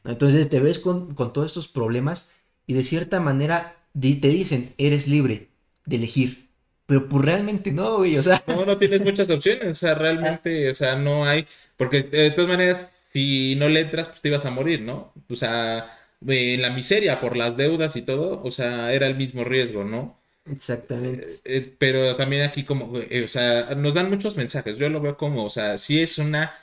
Entonces 0.03 0.49
te 0.49 0.59
ves 0.59 0.79
con, 0.79 1.15
con, 1.15 1.31
todos 1.31 1.47
estos 1.47 1.69
problemas 1.69 2.31
y 2.67 2.73
de 2.73 2.83
cierta 2.83 3.21
manera 3.21 3.77
te 3.93 4.27
dicen, 4.27 4.73
eres 4.77 5.07
libre 5.07 5.47
de 5.85 5.95
elegir. 5.95 6.49
Pero 6.87 7.07
pues 7.07 7.23
realmente 7.23 7.71
no, 7.71 7.97
güey, 7.97 8.17
o 8.17 8.23
sea. 8.23 8.43
No, 8.45 8.65
no 8.65 8.77
tienes 8.77 9.01
muchas 9.01 9.29
opciones, 9.29 9.69
o 9.69 9.75
sea, 9.75 9.95
realmente, 9.95 10.69
o 10.69 10.75
sea, 10.75 10.97
no 10.97 11.25
hay, 11.25 11.47
porque 11.77 12.03
de 12.03 12.31
todas 12.31 12.49
maneras 12.49 12.89
si 13.15 13.55
no 13.55 13.69
le 13.69 13.79
entras, 13.79 14.09
pues 14.09 14.21
te 14.21 14.27
ibas 14.27 14.45
a 14.45 14.51
morir, 14.51 14.81
¿no? 14.81 15.13
O 15.29 15.37
sea, 15.37 15.97
en 16.27 16.61
la 16.61 16.69
miseria 16.69 17.21
por 17.21 17.37
las 17.37 17.55
deudas 17.55 17.95
y 17.95 18.01
todo, 18.01 18.41
o 18.43 18.51
sea, 18.51 18.91
era 18.93 19.07
el 19.07 19.15
mismo 19.15 19.45
riesgo, 19.45 19.85
¿no? 19.85 20.19
Exactamente. 20.45 21.33
Eh, 21.35 21.41
eh, 21.43 21.75
pero 21.79 22.15
también 22.15 22.43
aquí 22.43 22.65
como, 22.65 22.99
eh, 22.99 23.23
o 23.25 23.27
sea, 23.27 23.73
nos 23.75 23.95
dan 23.95 24.09
muchos 24.09 24.35
mensajes. 24.37 24.77
Yo 24.77 24.89
lo 24.89 25.01
veo 25.01 25.17
como, 25.17 25.43
o 25.45 25.49
sea, 25.49 25.77
sí 25.79 25.99
es 26.01 26.17
una, 26.19 26.53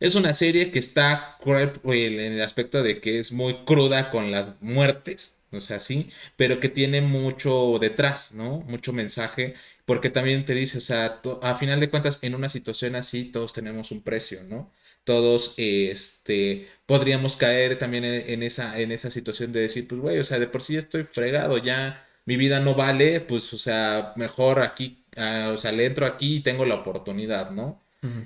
es 0.00 0.14
una 0.14 0.32
serie 0.34 0.70
que 0.70 0.78
está 0.78 1.38
en 1.44 2.20
el 2.20 2.40
aspecto 2.42 2.82
de 2.82 3.00
que 3.00 3.18
es 3.18 3.32
muy 3.32 3.64
cruda 3.64 4.10
con 4.10 4.30
las 4.30 4.60
muertes, 4.62 5.42
o 5.52 5.60
sea, 5.60 5.78
sí, 5.80 6.10
pero 6.36 6.58
que 6.60 6.68
tiene 6.70 7.02
mucho 7.02 7.78
detrás, 7.80 8.32
¿no? 8.34 8.60
Mucho 8.60 8.92
mensaje, 8.94 9.54
porque 9.86 10.10
también 10.10 10.44
te 10.46 10.54
dice, 10.54 10.78
o 10.78 10.80
sea, 10.80 11.20
a 11.42 11.54
final 11.56 11.80
de 11.80 11.90
cuentas, 11.90 12.18
en 12.22 12.34
una 12.34 12.48
situación 12.48 12.96
así, 12.96 13.26
todos 13.26 13.52
tenemos 13.52 13.90
un 13.90 14.02
precio, 14.02 14.42
¿no? 14.44 14.72
todos 15.04 15.54
este, 15.56 16.68
podríamos 16.86 17.36
caer 17.36 17.78
también 17.78 18.04
en, 18.04 18.42
esa, 18.42 18.78
en 18.78 18.92
esa 18.92 19.08
situación 19.10 19.52
de 19.52 19.60
decir, 19.60 19.88
pues, 19.88 20.00
güey, 20.00 20.18
o 20.18 20.24
sea, 20.24 20.38
de 20.38 20.46
por 20.48 20.60
sí 20.62 20.76
estoy 20.76 21.04
fregado, 21.04 21.56
ya 21.58 22.06
mi 22.28 22.36
vida 22.36 22.60
no 22.60 22.74
vale, 22.74 23.20
pues, 23.20 23.52
o 23.54 23.58
sea, 23.58 24.12
mejor 24.16 24.60
aquí, 24.60 25.04
ah, 25.16 25.52
o 25.54 25.58
sea, 25.58 25.72
le 25.72 25.86
entro 25.86 26.06
aquí 26.06 26.36
y 26.36 26.40
tengo 26.42 26.64
la 26.66 26.76
oportunidad, 26.76 27.50
¿no? 27.50 27.80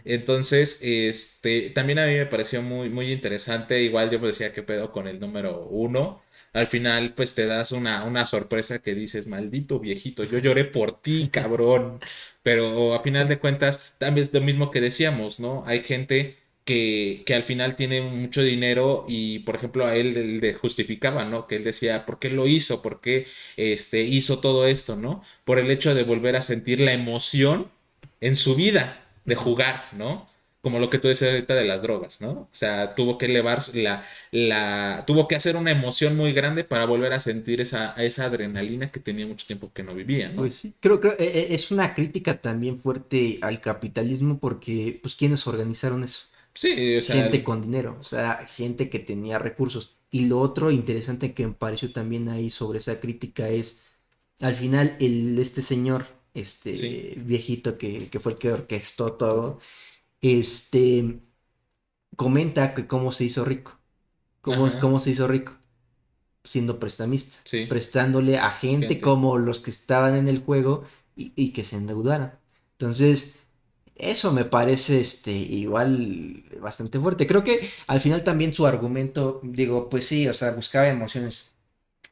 Entonces, 0.05 0.81
este, 0.83 1.71
también 1.71 1.99
a 1.99 2.07
mí 2.07 2.15
me 2.15 2.27
pareció 2.27 2.63
muy, 2.63 2.91
muy 2.91 3.13
interesante, 3.13 3.83
igual 3.83 4.11
yo 4.11 4.19
me 4.21 4.29
decía 4.29 4.53
que 4.53 4.63
pedo 4.63 4.93
con 4.93 5.07
el 5.09 5.21
número 5.21 5.67
uno, 5.67 6.23
al 6.53 6.67
final 6.67 7.15
pues 7.15 7.35
te 7.35 7.47
das 7.47 7.73
una, 7.73 8.05
una 8.05 8.27
sorpresa 8.27 8.81
que 8.81 8.95
dices, 8.95 9.27
maldito 9.27 9.79
viejito, 9.81 10.25
yo 10.25 10.39
lloré 10.39 10.65
por 10.65 11.01
ti, 11.01 11.29
cabrón. 11.33 12.01
Pero 12.43 12.95
a 12.95 13.03
final 13.03 13.29
de 13.29 13.39
cuentas, 13.39 13.95
también 13.99 14.27
es 14.27 14.33
lo 14.35 14.41
mismo 14.41 14.71
que 14.71 14.81
decíamos, 14.81 15.41
¿no? 15.41 15.65
Hay 15.67 15.83
gente 15.83 16.37
que, 16.65 17.23
que, 17.27 17.35
al 17.35 17.43
final 17.43 17.77
tiene 17.77 18.03
mucho 18.03 18.43
dinero 18.43 19.05
y, 19.09 19.41
por 19.41 19.57
ejemplo, 19.57 19.87
a 19.87 19.97
él 19.97 20.41
le 20.41 20.55
justificaba, 20.55 21.25
¿no? 21.25 21.47
Que 21.47 21.57
él 21.57 21.65
decía, 21.65 22.07
¿por 22.07 22.19
qué 22.19 22.31
lo 22.31 22.47
hizo? 22.47 22.83
¿Por 22.83 23.01
qué 23.01 23.27
este, 23.57 24.03
hizo 24.03 24.39
todo 24.41 24.67
esto, 24.67 24.97
¿no? 24.97 25.23
Por 25.45 25.59
el 25.59 25.71
hecho 25.71 25.95
de 25.95 26.05
volver 26.05 26.37
a 26.37 26.43
sentir 26.43 26.81
la 26.81 26.93
emoción 26.93 27.69
en 28.21 28.37
su 28.37 28.55
vida 28.55 29.05
de 29.25 29.35
jugar, 29.35 29.85
¿no? 29.93 30.27
Como 30.63 30.79
lo 30.79 30.91
que 30.91 30.99
tú 31.01 31.09
decías 31.09 31.33
ahorita 31.33 31.57
de 31.57 31.65
las 31.65 31.83
drogas, 31.83 32.21
¿no? 32.21 32.31
O 32.31 32.49
sea, 32.53 32.95
tuvo 32.95 33.19
que 33.19 33.27
elevar 33.27 33.61
la, 33.75 34.07
la, 34.31 35.03
tuvo 35.09 35.27
que 35.27 35.35
hacer 35.35 35.57
una 35.57 35.73
emoción 35.73 36.17
muy 36.17 36.33
grande 36.33 36.63
para 36.63 36.85
volver 36.85 37.13
a 37.13 37.19
sentir 37.21 37.61
esa, 37.61 37.95
esa 37.97 38.27
adrenalina 38.27 38.93
que 38.93 39.01
tenía 39.01 39.27
mucho 39.27 39.45
tiempo 39.47 39.73
que 39.75 39.83
no 39.83 39.95
vivía, 39.95 40.29
¿no? 40.29 40.37
Pues 40.43 40.55
sí, 40.55 40.73
creo 40.79 41.01
que 41.01 41.09
eh, 41.19 41.49
es 41.51 41.73
una 41.73 41.95
crítica 41.95 42.39
también 42.41 42.79
fuerte 42.79 43.39
al 43.43 43.61
capitalismo 43.61 44.39
porque, 44.39 45.01
pues, 45.03 45.17
¿quiénes 45.17 45.49
organizaron 45.49 46.05
eso? 46.05 46.29
Sí, 46.55 46.97
o 46.99 47.03
sea, 47.03 47.17
gente 47.17 47.43
con 47.43 47.63
dinero, 47.63 47.97
o 47.99 48.03
sea, 48.03 48.47
gente 48.47 48.91
que 48.91 48.99
tenía 48.99 49.39
recursos. 49.39 49.99
Y 50.11 50.27
lo 50.27 50.41
otro 50.41 50.71
interesante 50.71 51.35
que 51.35 51.47
me 51.47 51.55
pareció 51.55 51.93
también 51.93 52.29
ahí 52.29 52.51
sobre 52.51 52.79
esa 52.79 53.01
crítica 53.01 53.49
es, 53.49 53.83
al 54.41 54.55
final, 54.55 54.97
el, 55.01 55.39
este 55.39 55.63
señor, 55.63 56.07
este 56.35 57.15
viejito 57.19 57.79
que, 57.79 58.09
fue 58.21 58.33
el 58.33 58.39
que 58.39 58.53
orquestó 58.53 59.15
todo, 59.15 59.61
este, 60.23 61.21
comenta 62.17 62.75
que 62.75 62.87
cómo 62.87 63.13
se 63.13 63.25
hizo 63.25 63.45
rico. 63.45 63.79
¿Cómo, 64.43 64.69
cómo 64.81 64.99
se 65.01 65.11
hizo 65.11 65.29
rico? 65.29 65.55
Siendo 66.45 66.79
prestamista. 66.81 67.39
Prestándole 67.69 68.39
a 68.39 68.51
gente, 68.51 69.01
como 69.01 69.39
los 69.39 69.61
que 69.61 69.71
estaban 69.71 70.17
en 70.17 70.29
el 70.29 70.41
juego 70.41 70.85
y, 71.17 71.33
y 71.37 71.53
que 71.53 71.65
se 71.65 71.77
endeudaran. 71.77 72.39
Entonces, 72.73 73.39
eso 73.97 74.32
me 74.32 74.45
parece 74.45 75.01
este, 75.01 75.30
igual 75.32 76.45
bastante 76.61 76.99
fuerte. 77.01 77.26
Creo 77.26 77.45
que 77.45 77.70
al 77.86 78.01
final 78.01 78.24
también 78.24 78.55
su 78.55 78.66
argumento, 78.66 79.40
digo, 79.43 79.88
pues 79.88 80.07
sí, 80.07 80.28
o 80.28 80.34
sea, 80.34 80.53
buscaba 80.53 80.88
emociones. 80.88 81.55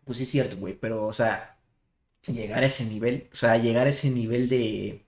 Pues 0.04 0.18
sí 0.18 0.24
es 0.24 0.30
cierto, 0.30 0.56
güey, 0.58 0.74
pero, 0.78 1.06
o 1.06 1.12
sea, 1.12 1.58
llegar 2.26 2.62
a 2.64 2.66
ese 2.66 2.86
nivel, 2.86 3.28
o 3.32 3.36
sea, 3.36 3.58
llegar 3.58 3.86
a 3.86 3.90
ese 3.90 4.10
nivel 4.10 4.48
de 4.48 5.04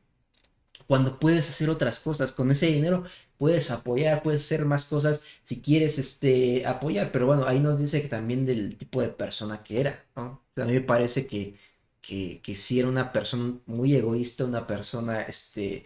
cuando 0.87 1.19
puedes 1.19 1.49
hacer 1.49 1.71
otras 1.71 2.01
cosas 2.01 2.33
con 2.33 2.51
ese 2.51 2.67
dinero, 2.67 3.05
puedes 3.39 3.71
apoyar, 3.71 4.23
puedes 4.23 4.43
hacer 4.45 4.65
más 4.65 4.85
cosas 4.87 5.23
si 5.43 5.63
quieres 5.63 5.99
este, 5.99 6.67
apoyar, 6.67 7.13
pero 7.13 7.27
bueno, 7.27 7.47
ahí 7.47 7.61
nos 7.61 7.79
dice 7.79 8.03
que 8.03 8.09
también 8.09 8.47
del 8.47 8.77
tipo 8.77 9.01
de 9.01 9.09
persona 9.09 9.63
que 9.63 9.81
era, 9.81 10.05
¿no? 10.17 10.43
a 10.57 10.65
mí 10.65 10.73
me 10.75 10.81
parece 10.83 11.27
que, 11.27 11.57
que, 12.01 12.41
que 12.43 12.57
sí 12.57 12.79
era 12.81 12.89
una 12.89 13.13
persona 13.13 13.59
muy 13.67 13.95
egoísta, 13.97 14.45
una 14.45 14.67
persona, 14.67 15.23
este, 15.23 15.85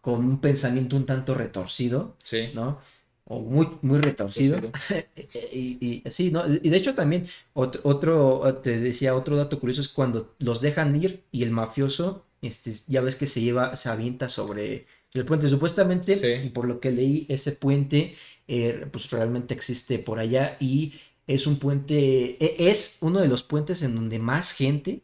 con 0.00 0.24
un 0.24 0.40
pensamiento 0.40 0.96
un 0.96 1.06
tanto 1.06 1.34
retorcido, 1.34 2.16
¿no? 2.54 2.80
O 3.24 3.40
muy, 3.40 3.68
muy 3.82 3.98
retorcido. 4.00 4.58
y, 5.52 6.02
y, 6.04 6.30
¿no? 6.30 6.44
Y 6.46 6.70
de 6.70 6.76
hecho 6.76 6.94
también, 6.94 7.28
otro, 7.52 8.60
te 8.62 8.78
decía, 8.78 9.14
otro 9.14 9.36
dato 9.36 9.60
curioso 9.60 9.80
es 9.80 9.88
cuando 9.88 10.34
los 10.38 10.60
dejan 10.60 10.96
ir 10.96 11.22
y 11.30 11.42
el 11.44 11.50
mafioso, 11.50 12.24
este, 12.42 12.72
ya 12.88 13.02
ves 13.02 13.16
que 13.16 13.26
se 13.26 13.40
lleva, 13.40 13.76
se 13.76 13.88
avienta 13.88 14.28
sobre 14.28 14.86
el 15.12 15.24
puente. 15.24 15.48
Supuestamente, 15.48 16.44
y 16.44 16.50
por 16.50 16.66
lo 16.66 16.80
que 16.80 16.90
leí, 16.90 17.26
ese 17.28 17.52
puente, 17.52 18.16
eh, 18.48 18.86
pues 18.90 19.10
realmente 19.10 19.54
existe 19.54 19.98
por 19.98 20.18
allá 20.18 20.56
y 20.60 20.94
es 21.26 21.46
un 21.46 21.58
puente, 21.58 22.36
e, 22.44 22.70
es 22.70 22.98
uno 23.02 23.20
de 23.20 23.28
los 23.28 23.42
puentes 23.42 23.82
en 23.82 23.94
donde 23.94 24.18
más 24.18 24.52
gente 24.52 25.02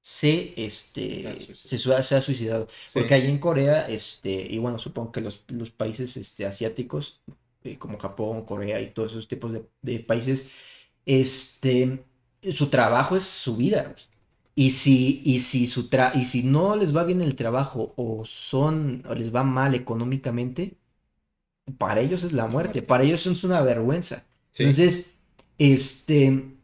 se, 0.00 0.54
este, 0.56 1.54
se, 1.54 1.94
ha 1.94 2.22
suicidado. 2.22 2.68
Porque 2.94 3.14
ahí 3.14 3.28
en 3.28 3.38
Corea, 3.38 3.88
este, 3.88 4.46
y 4.50 4.58
bueno, 4.58 4.78
supongo 4.78 5.12
que 5.12 5.20
los, 5.20 5.44
los 5.48 5.70
países 5.70 6.16
este, 6.16 6.46
asiáticos, 6.46 7.20
eh, 7.64 7.78
como 7.78 7.98
Japón, 7.98 8.44
Corea 8.44 8.80
y 8.80 8.90
todos 8.92 9.12
esos 9.12 9.28
tipos 9.28 9.52
de, 9.82 10.00
países, 10.00 10.48
este, 11.06 12.04
su 12.52 12.68
trabajo 12.68 13.16
es 13.16 13.24
su 13.24 13.56
vida. 13.56 13.94
Y 14.54 14.72
si, 14.72 15.22
y 15.24 15.40
si, 15.40 15.66
su 15.66 15.88
tra 15.88 16.12
y 16.14 16.24
si 16.24 16.42
no 16.42 16.74
les 16.76 16.96
va 16.96 17.04
bien 17.04 17.22
el 17.22 17.36
trabajo 17.36 17.94
o 17.96 18.24
son 18.24 19.04
o 19.08 19.14
les 19.14 19.34
va 19.34 19.44
mal 19.44 19.74
económicamente, 19.74 20.76
para 21.78 22.00
ellos 22.00 22.24
es 22.24 22.32
la 22.32 22.46
muerte, 22.46 22.82
para 22.82 23.04
ellos 23.04 23.26
es 23.26 23.44
una 23.44 23.60
vergüenza. 23.60 24.26
Entonces, 24.56 25.14
este, 25.58 26.57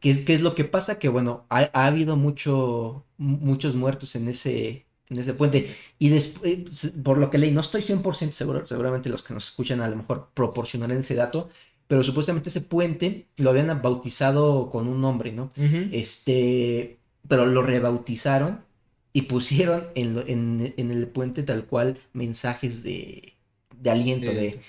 ¿Qué, 0.00 0.10
es 0.26 0.40
lo 0.42 0.54
que 0.54 0.64
pasa? 0.64 0.98
Que 0.98 1.08
bueno, 1.08 1.46
ha, 1.50 1.68
habido 1.86 2.16
mucho, 2.16 3.06
muchos 3.18 3.74
muertos 3.74 4.14
en 4.16 4.28
ese, 4.28 4.86
en 5.08 5.18
ese 5.18 5.34
puente. 5.34 5.74
Y 5.98 6.08
después, 6.10 6.84
eh, 6.84 6.92
por 7.02 7.18
lo 7.18 7.30
que 7.30 7.38
leí, 7.38 7.50
no 7.52 7.60
estoy 7.60 7.82
100% 7.82 8.36
seguro, 8.36 8.66
seguramente 8.66 9.08
los 9.08 9.22
que 9.22 9.34
nos 9.34 9.48
escuchan 9.48 9.80
a 9.80 9.88
lo 9.88 9.96
mejor 9.96 10.30
proporcionarán 10.34 10.98
ese 10.98 11.14
dato, 11.14 11.48
pero 11.86 12.02
supuestamente 12.02 12.48
ese 12.48 12.62
puente 12.62 13.28
lo 13.36 13.50
habían 13.50 13.80
bautizado 13.82 14.70
con 14.70 14.88
un 14.88 15.00
nombre, 15.00 15.32
¿no? 15.32 15.48
Este, 15.88 16.98
pero 17.28 17.46
lo 17.46 17.62
rebautizaron 17.62 18.64
y 19.12 19.22
pusieron 19.22 19.88
en, 19.94 20.18
en- 20.28 20.74
en 20.76 20.90
el 20.90 21.08
puente 21.08 21.42
tal 21.42 21.66
cual 21.66 21.98
mensajes 22.12 22.82
de, 22.82 23.34
de 23.76 23.90
aliento, 23.90 24.34
de, 24.34 24.42
de 24.52 24.60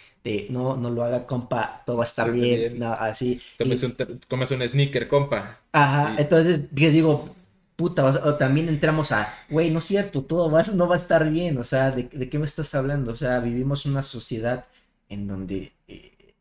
no, 0.50 0.76
no 0.78 0.90
lo 0.90 1.04
haga, 1.04 1.26
compa, 1.26 1.84
todo 1.86 1.98
va 1.98 2.04
a 2.04 2.06
estar 2.08 2.32
bien, 2.32 2.60
bien. 2.60 2.80
no, 2.80 2.94
así. 2.94 3.42
Tomes 3.58 3.84
Y- 3.84 3.86
un, 3.86 3.96
comes 4.28 4.52
un 4.52 4.68
sneaker, 4.68 5.08
compa. 5.08 5.60
Ajá, 5.72 6.16
entonces 6.18 6.62
yo 6.72 6.90
digo, 6.92 7.36
puta, 7.76 8.06
o, 8.06 8.12
sea, 8.12 8.26
o 8.26 8.36
también 8.38 8.70
entramos 8.70 9.12
a, 9.12 9.34
güey, 9.50 9.70
no 9.72 9.80
es 9.80 9.86
cierto, 9.86 10.24
todo 10.24 10.50
va, 10.50 10.64
no 10.64 10.88
va 10.88 10.96
a 10.96 10.98
estar 10.98 11.30
bien, 11.30 11.58
o 11.58 11.64
sea, 11.64 11.92
¿de, 11.92 12.04
de 12.04 12.30
qué 12.30 12.40
me 12.40 12.46
estás 12.46 12.74
hablando? 12.76 13.12
O 13.12 13.16
sea, 13.16 13.40
vivimos 13.40 13.86
una 13.86 14.02
sociedad 14.04 14.66
en 15.10 15.28
donde 15.28 15.74
eh, 15.88 16.34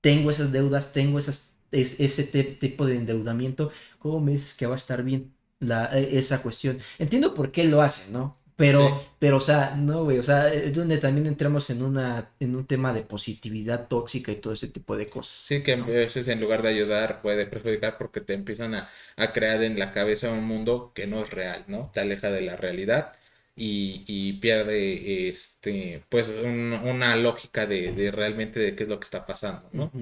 tengo 0.00 0.30
esas 0.30 0.52
deudas, 0.52 0.92
tengo 0.92 1.18
esas, 1.18 1.56
es- 1.72 1.98
ese 2.00 2.24
tipo 2.24 2.86
de 2.86 2.96
endeudamiento, 2.96 3.70
¿cómo 3.98 4.20
me 4.20 4.32
dices 4.32 4.54
que 4.54 4.66
va 4.66 4.74
a 4.74 4.76
estar 4.76 5.02
bien 5.02 5.34
la, 5.60 5.86
eh, 5.98 6.18
esa 6.18 6.42
cuestión? 6.42 6.78
Entiendo 6.98 7.34
por 7.34 7.50
qué 7.52 7.64
lo 7.64 7.82
hacen, 7.82 8.12
¿no? 8.12 8.36
Pero, 8.56 8.88
Sí. 8.88 9.08
pero, 9.18 9.36
o 9.38 9.40
sea, 9.40 9.74
no, 9.76 10.04
güey, 10.04 10.18
o 10.18 10.22
sea, 10.22 10.52
es 10.52 10.74
donde 10.74 10.98
también 10.98 11.26
entramos 11.26 11.68
en 11.70 11.82
una, 11.82 12.30
en 12.38 12.54
un 12.54 12.66
tema 12.66 12.92
de 12.92 13.02
positividad 13.02 13.88
tóxica 13.88 14.30
y 14.32 14.36
todo 14.40 14.52
ese 14.54 14.68
tipo 14.68 14.96
de 14.96 15.08
cosas. 15.08 15.34
Sí, 15.46 15.62
que 15.62 15.72
a 15.74 15.76
¿no? 15.76 15.86
veces 15.86 16.28
en 16.28 16.40
lugar 16.40 16.62
de 16.62 16.70
ayudar 16.70 17.20
puede 17.20 17.46
perjudicar 17.46 17.98
porque 17.98 18.20
te 18.22 18.32
empiezan 18.32 18.74
a, 18.74 18.90
a 19.16 19.32
crear 19.32 19.62
en 19.62 19.78
la 19.78 19.92
cabeza 19.92 20.30
un 20.32 20.44
mundo 20.44 20.92
que 20.94 21.06
no 21.06 21.22
es 21.22 21.30
real, 21.30 21.64
¿no? 21.68 21.90
Te 21.92 22.00
aleja 22.00 22.30
de 22.30 22.40
la 22.40 22.56
realidad 22.56 23.12
y, 23.54 24.04
y 24.06 24.34
pierde 24.40 25.28
este, 25.28 26.02
pues 26.08 26.28
un- 26.28 26.72
una 26.84 27.14
lógica 27.16 27.66
de, 27.66 27.92
de 27.92 28.10
realmente 28.10 28.58
de 28.58 28.74
qué 28.74 28.84
es 28.84 28.88
lo 28.88 28.98
que 28.98 29.04
está 29.04 29.26
pasando, 29.26 29.68
¿no? 29.74 29.92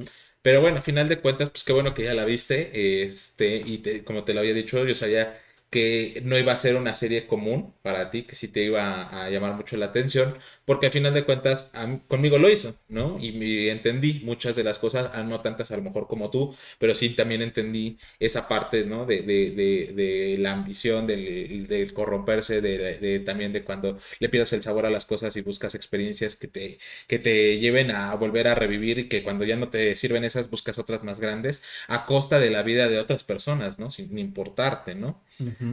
Pero 0.43 0.61
bueno, 0.61 0.79
a 0.79 0.83
final 0.83 1.09
de 1.09 1.21
cuentas, 1.21 1.51
pues 1.51 1.65
qué 1.65 1.73
bueno 1.73 1.93
que 1.95 2.05
ya 2.05 2.15
la 2.15 2.25
viste, 2.25 3.03
este, 3.05 3.57
y 3.67 3.79
te- 3.79 4.05
como 4.05 4.25
te 4.25 4.35
lo 4.35 4.41
había 4.41 4.55
dicho, 4.55 4.85
yo 4.87 4.95
sabía 4.95 5.41
que 5.73 6.21
no 6.27 6.39
iba 6.39 6.53
a 6.53 6.57
ser 6.57 6.77
una 6.77 6.93
serie 6.93 7.27
común 7.27 7.73
para 7.81 8.11
ti, 8.11 8.25
que 8.25 8.35
sí 8.35 8.49
te 8.49 8.63
iba 8.63 9.25
a, 9.25 9.31
llamar 9.31 9.55
mucho 9.55 9.79
la 9.79 9.87
atención, 9.87 10.37
porque 10.67 10.87
al 10.87 10.93
final 10.93 11.15
de 11.15 11.25
cuentas 11.25 11.73
conmigo 12.09 12.39
lo 12.39 12.51
hizo, 12.51 12.77
¿no? 12.89 13.19
Y, 13.19 13.33
me 13.33 13.71
entendí 13.71 14.21
muchas 14.23 14.55
de 14.55 14.65
las 14.65 14.79
cosas, 14.79 15.11
ah, 15.15 15.23
no 15.23 15.41
tantas 15.41 15.71
a 15.71 15.77
lo 15.79 15.83
mejor 15.83 16.09
como 16.09 16.31
tú, 16.31 16.55
pero 16.79 16.95
sí 16.95 17.11
también 17.11 17.41
entendí 17.41 17.99
esa 18.21 18.49
parte, 18.49 18.85
¿no? 18.85 19.07
De, 19.07 19.23
de, 19.23 19.51
de, 19.53 19.93
de 19.95 20.37
la 20.39 20.53
ambición, 20.53 21.07
del, 21.07 21.67
del 21.67 21.95
corromperse, 21.95 22.61
de, 22.61 23.21
también 23.21 23.53
de 23.53 23.65
cuando 23.65 23.99
le 24.19 24.29
pierdes 24.29 24.53
el 24.53 24.63
sabor 24.63 24.85
a 24.85 24.91
las 24.91 25.07
cosas 25.07 25.35
y 25.37 25.41
buscas 25.41 25.75
experiencias 25.75 26.37
que 26.37 26.49
te, 26.49 26.79
que 27.07 27.19
te 27.19 27.59
lleven 27.59 27.91
a 27.91 28.15
volver 28.17 28.47
a 28.49 28.55
revivir 28.55 28.99
y 28.99 29.09
que 29.09 29.23
cuando 29.23 29.45
ya 29.47 29.57
no 29.57 29.71
te 29.71 29.97
sirven 29.97 30.25
esas 30.25 30.51
buscas 30.51 30.79
otras 30.79 31.03
más 31.03 31.19
grandes 31.19 31.63
a 31.89 32.05
costa 32.05 32.39
de 32.41 32.51
la 32.51 32.63
vida 32.63 32.89
de 32.89 32.99
otras 32.99 33.25
personas, 33.25 33.79
¿no? 33.79 33.89
Sin 33.89 34.19
importarte, 34.19 34.95
¿no? 34.95 35.23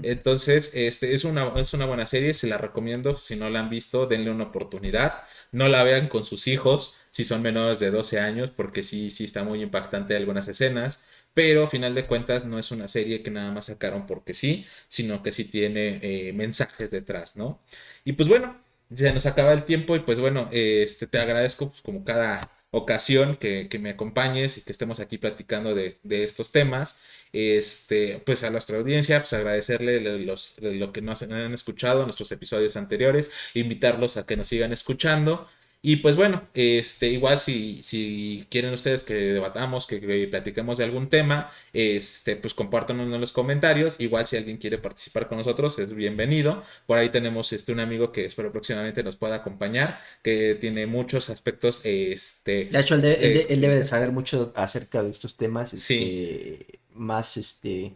Entonces, 0.03 0.71
este 0.75 1.13
es 1.13 1.23
una, 1.23 1.53
es 1.55 1.73
una 1.73 1.85
buena 1.85 2.05
serie, 2.05 2.33
se 2.33 2.47
la 2.47 2.57
recomiendo. 2.57 3.15
Si 3.15 3.35
no 3.35 3.49
la 3.49 3.59
han 3.61 3.69
visto, 3.69 4.05
denle 4.07 4.31
una 4.31 4.45
oportunidad. 4.45 5.23
No 5.51 5.67
la 5.67 5.83
vean 5.83 6.07
con 6.09 6.25
sus 6.25 6.47
hijos, 6.47 6.97
si 7.09 7.23
son 7.23 7.41
menores 7.41 7.79
de 7.79 7.91
12 7.91 8.19
años, 8.19 8.51
porque 8.51 8.83
sí, 8.83 9.11
sí 9.11 9.25
está 9.25 9.43
muy 9.43 9.61
impactante 9.61 10.15
algunas 10.15 10.47
escenas. 10.47 11.05
Pero 11.33 11.63
a 11.65 11.67
final 11.69 11.95
de 11.95 12.07
cuentas 12.07 12.45
no 12.45 12.59
es 12.59 12.71
una 12.71 12.87
serie 12.87 13.23
que 13.23 13.31
nada 13.31 13.51
más 13.51 13.65
sacaron 13.67 14.05
porque 14.07 14.33
sí, 14.33 14.65
sino 14.87 15.23
que 15.23 15.31
sí 15.31 15.45
tiene 15.45 15.99
eh, 16.01 16.33
mensajes 16.33 16.89
detrás, 16.91 17.35
¿no? 17.37 17.61
Y 18.03 18.13
pues 18.13 18.27
bueno, 18.29 18.59
se 18.93 19.13
nos 19.13 19.25
acaba 19.25 19.53
el 19.53 19.65
tiempo 19.65 19.95
y 19.95 19.99
pues 19.99 20.19
bueno, 20.19 20.49
este, 20.51 21.07
te 21.07 21.19
agradezco 21.19 21.69
pues, 21.69 21.81
como 21.81 22.03
cada 22.03 22.51
ocasión 22.71 23.35
que, 23.37 23.67
que 23.69 23.79
me 23.79 23.91
acompañes 23.91 24.57
y 24.57 24.61
que 24.61 24.71
estemos 24.71 24.99
aquí 24.99 25.17
platicando 25.17 25.73
de, 25.75 25.99
de 26.03 26.23
estos 26.23 26.51
temas 26.51 27.01
este, 27.33 28.21
pues 28.25 28.43
a 28.43 28.49
nuestra 28.49 28.77
audiencia, 28.77 29.19
pues 29.19 29.33
agradecerle 29.33 29.99
los, 30.19 30.55
lo 30.59 30.91
que 30.91 31.01
nos 31.01 31.21
han 31.23 31.53
escuchado 31.53 31.99
en 32.01 32.05
nuestros 32.05 32.31
episodios 32.31 32.75
anteriores, 32.77 33.31
invitarlos 33.53 34.17
a 34.17 34.25
que 34.25 34.37
nos 34.37 34.47
sigan 34.47 34.73
escuchando. 34.73 35.47
Y 35.81 35.97
pues 35.97 36.17
bueno, 36.17 36.45
este, 36.53 37.07
igual 37.07 37.39
si, 37.39 37.81
si 37.83 38.45
quieren 38.49 38.73
ustedes 38.73 39.03
que 39.03 39.13
debatamos, 39.13 39.87
que, 39.87 40.01
que 40.01 40.27
platiquemos 40.27 40.77
de 40.77 40.83
algún 40.83 41.09
tema, 41.09 41.51
este, 41.71 42.35
pues 42.35 42.53
compártanos 42.53 43.05
en 43.13 43.21
los 43.21 43.31
comentarios. 43.31 43.95
Igual 43.99 44.27
si 44.27 44.35
alguien 44.35 44.57
quiere 44.57 44.77
participar 44.77 45.29
con 45.29 45.37
nosotros, 45.37 45.79
es 45.79 45.95
bienvenido. 45.95 46.63
Por 46.85 46.97
ahí 46.97 47.07
tenemos 47.09 47.53
este, 47.53 47.71
un 47.71 47.79
amigo 47.79 48.11
que 48.11 48.25
espero 48.25 48.51
próximamente 48.51 49.03
nos 49.03 49.15
pueda 49.15 49.35
acompañar, 49.35 50.01
que 50.21 50.55
tiene 50.59 50.85
muchos 50.85 51.29
aspectos, 51.29 51.85
este, 51.85 52.65
De 52.65 52.79
hecho, 52.79 52.95
él, 52.95 53.01
de- 53.01 53.13
Eh, 53.13 53.47
él 53.49 53.61
debe 53.61 53.75
de 53.75 53.83
saber 53.85 54.11
mucho 54.11 54.51
acerca 54.57 55.01
de 55.01 55.11
estos 55.11 55.37
temas, 55.37 55.69
Sí. 55.71 56.57
este, 56.59 56.79
más, 56.93 57.37
este, 57.37 57.95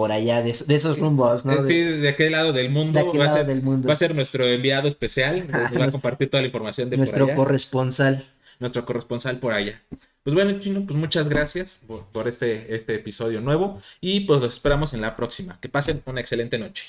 por 0.00 0.12
allá 0.12 0.40
de, 0.40 0.50
esos 0.50 0.98
rumbos, 0.98 1.44
¿no? 1.44 1.62
De, 1.62 1.98
de, 1.98 2.08
aquel 2.08 2.32
lado 2.32 2.54
del 2.54 2.70
mundo. 2.70 2.98
De 2.98 3.06
aquel 3.06 3.20
va 3.20 3.26
lado 3.26 3.44
del 3.44 3.60
mundo. 3.60 3.86
Va 3.86 3.92
a 3.92 3.96
ser 3.96 4.14
nuestro 4.14 4.46
enviado 4.46 4.88
especial, 4.88 5.46
va 5.54 5.84
a 5.84 5.90
compartir 5.90 6.30
toda 6.30 6.40
la 6.40 6.46
información 6.46 6.88
de 6.88 6.96
Nuestro 6.96 7.34
corresponsal. 7.34 8.26
Nuestro 8.60 8.86
corresponsal 8.86 9.36
por 9.36 9.52
allá. 9.52 9.82
Pues 10.22 10.32
bueno, 10.32 10.58
Chino, 10.58 10.86
pues 10.86 10.98
muchas 10.98 11.28
gracias 11.28 11.82
por, 12.12 12.28
este, 12.28 12.74
este 12.74 12.94
episodio 12.94 13.42
nuevo 13.42 13.78
y 14.00 14.20
pues 14.20 14.40
los 14.40 14.54
esperamos 14.54 14.94
en 14.94 15.02
la 15.02 15.16
próxima. 15.16 15.60
Que 15.60 15.68
pasen 15.68 16.02
una 16.06 16.22
excelente 16.22 16.58
noche. 16.58 16.86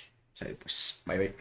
Pues, 0.61 1.03
bye 1.05 1.17
bye. 1.17 1.35